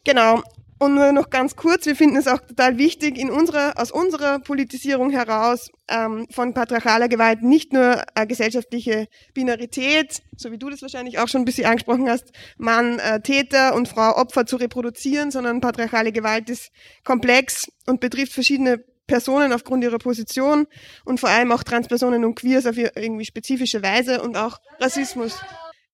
[0.04, 0.42] Genau.
[0.78, 4.40] Und nur noch ganz kurz, wir finden es auch total wichtig, in unserer, aus unserer
[4.40, 10.82] Politisierung heraus ähm, von patriarchaler Gewalt nicht nur eine gesellschaftliche Binarität, so wie du das
[10.82, 15.30] wahrscheinlich auch schon ein bisschen angesprochen hast, Mann, äh, Täter und Frau Opfer zu reproduzieren,
[15.30, 16.70] sondern patriarchale Gewalt ist
[17.04, 20.66] komplex und betrifft verschiedene Personen aufgrund ihrer Position
[21.04, 25.38] und vor allem auch Transpersonen und Queers auf irgendwie spezifische Weise und auch Rassismus,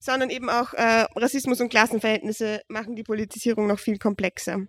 [0.02, 4.66] sondern eben auch äh, Rassismus und Klassenverhältnisse machen die Politisierung noch viel komplexer.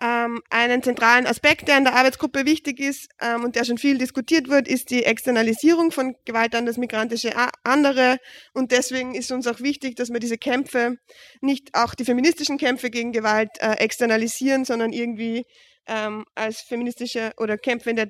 [0.00, 3.98] Ähm, einen zentralen Aspekt, der in der Arbeitsgruppe wichtig ist ähm, und der schon viel
[3.98, 7.32] diskutiert wird, ist die Externalisierung von Gewalt an das migrantische
[7.64, 8.18] andere.
[8.52, 10.98] Und deswegen ist uns auch wichtig, dass wir diese Kämpfe,
[11.40, 15.46] nicht auch die feministischen Kämpfe gegen Gewalt äh, externalisieren, sondern irgendwie
[15.88, 18.08] ähm, als feministische oder Kämpfe in der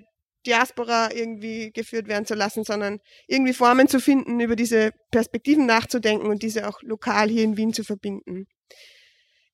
[0.49, 6.27] Diaspora irgendwie geführt werden zu lassen, sondern irgendwie Formen zu finden, über diese Perspektiven nachzudenken
[6.27, 8.47] und diese auch lokal hier in Wien zu verbinden.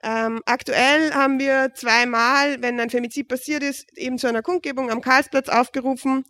[0.05, 5.01] Ähm, aktuell haben wir zweimal, wenn ein Femizid passiert ist, eben zu einer Kundgebung am
[5.01, 6.25] Karlsplatz aufgerufen,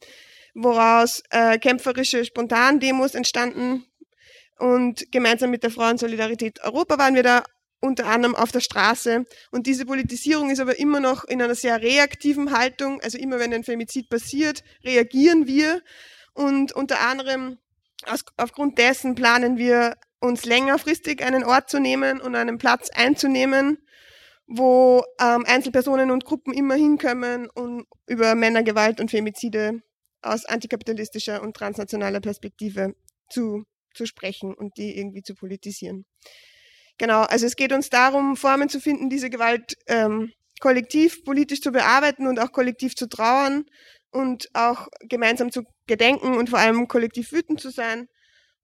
[0.55, 3.85] woraus äh, kämpferische Spontandemos entstanden.
[4.59, 7.43] Und gemeinsam mit der Frauensolidarität Europa waren wir da
[7.81, 9.25] unter anderem auf der Straße.
[9.51, 13.01] Und diese Politisierung ist aber immer noch in einer sehr reaktiven Haltung.
[13.03, 15.83] Also immer wenn ein Femizid passiert, reagieren wir.
[16.33, 17.59] Und unter anderem
[18.07, 23.79] aus, aufgrund dessen planen wir uns längerfristig einen Ort zu nehmen und einen Platz einzunehmen,
[24.47, 29.83] wo ähm, Einzelpersonen und Gruppen immer hinkommen, um über Männergewalt und Femizide
[30.23, 32.95] aus antikapitalistischer und transnationaler Perspektive
[33.31, 33.65] zu,
[33.95, 36.07] zu sprechen und die irgendwie zu politisieren.
[36.99, 40.31] Genau, also es geht uns darum, Formen zu finden, diese Gewalt ähm,
[40.61, 43.65] kollektiv politisch zu bearbeiten und auch kollektiv zu trauern
[44.13, 48.07] und auch gemeinsam zu gedenken und vor allem kollektiv wütend zu sein.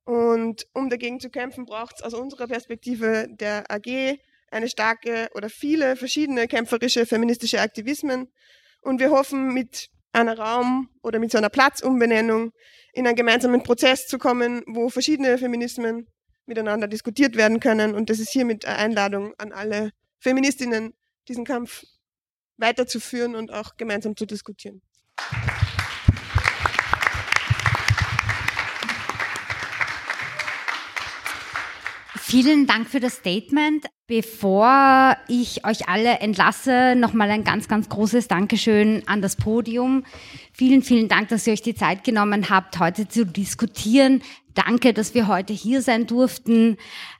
[0.04, 4.18] Und um dagegen zu kämpfen, braucht es aus unserer Perspektive der AG
[4.50, 8.28] eine starke oder viele verschiedene kämpferische feministische Aktivismen.
[8.80, 12.52] Und wir hoffen, mit einer Raum- oder mit so einer Platzumbenennung
[12.92, 16.06] in einen gemeinsamen Prozess zu kommen, wo verschiedene Feminismen
[16.50, 17.94] miteinander diskutiert werden können.
[17.94, 20.92] Und das ist hiermit eine Einladung an alle Feministinnen,
[21.28, 21.84] diesen Kampf
[22.58, 24.82] weiterzuführen und auch gemeinsam zu diskutieren.
[32.30, 33.86] Vielen Dank für das Statement.
[34.06, 40.04] Bevor ich euch alle entlasse, nochmal ein ganz, ganz großes Dankeschön an das Podium.
[40.52, 44.22] Vielen, vielen Dank, dass ihr euch die Zeit genommen habt, heute zu diskutieren.
[44.54, 46.76] Danke, dass wir heute hier sein durften.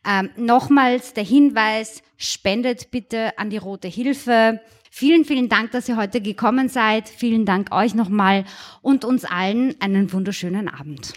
[0.08, 4.60] Ähm, nochmals der Hinweis, spendet bitte an die Rote Hilfe.
[4.92, 7.08] Vielen, vielen Dank, dass ihr heute gekommen seid.
[7.08, 8.44] Vielen Dank euch nochmal
[8.80, 11.14] und uns allen einen wunderschönen Abend.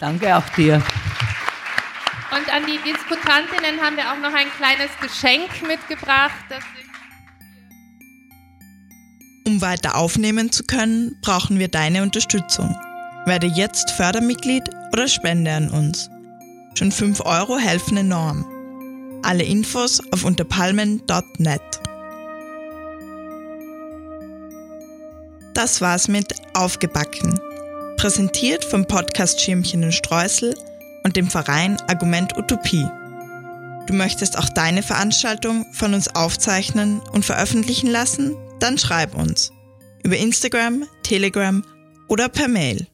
[0.00, 0.82] Danke auch dir.
[2.34, 6.32] Und an die Disputantinnen haben wir auch noch ein kleines Geschenk mitgebracht.
[9.54, 12.74] um weiter aufnehmen zu können, brauchen wir deine Unterstützung.
[13.24, 16.10] Werde jetzt Fördermitglied oder spende an uns.
[16.74, 18.44] Schon 5 Euro helfen enorm.
[19.22, 21.60] Alle Infos auf unterpalmen.net.
[25.54, 27.38] Das war's mit Aufgebacken.
[27.96, 30.54] Präsentiert vom Podcast Schirmchen und Streusel
[31.04, 32.88] und dem Verein Argument Utopie.
[33.86, 38.34] Du möchtest auch deine Veranstaltung von uns aufzeichnen und veröffentlichen lassen?
[38.58, 39.52] Dann schreib uns
[40.02, 41.62] über Instagram, Telegram
[42.08, 42.86] oder per Mail.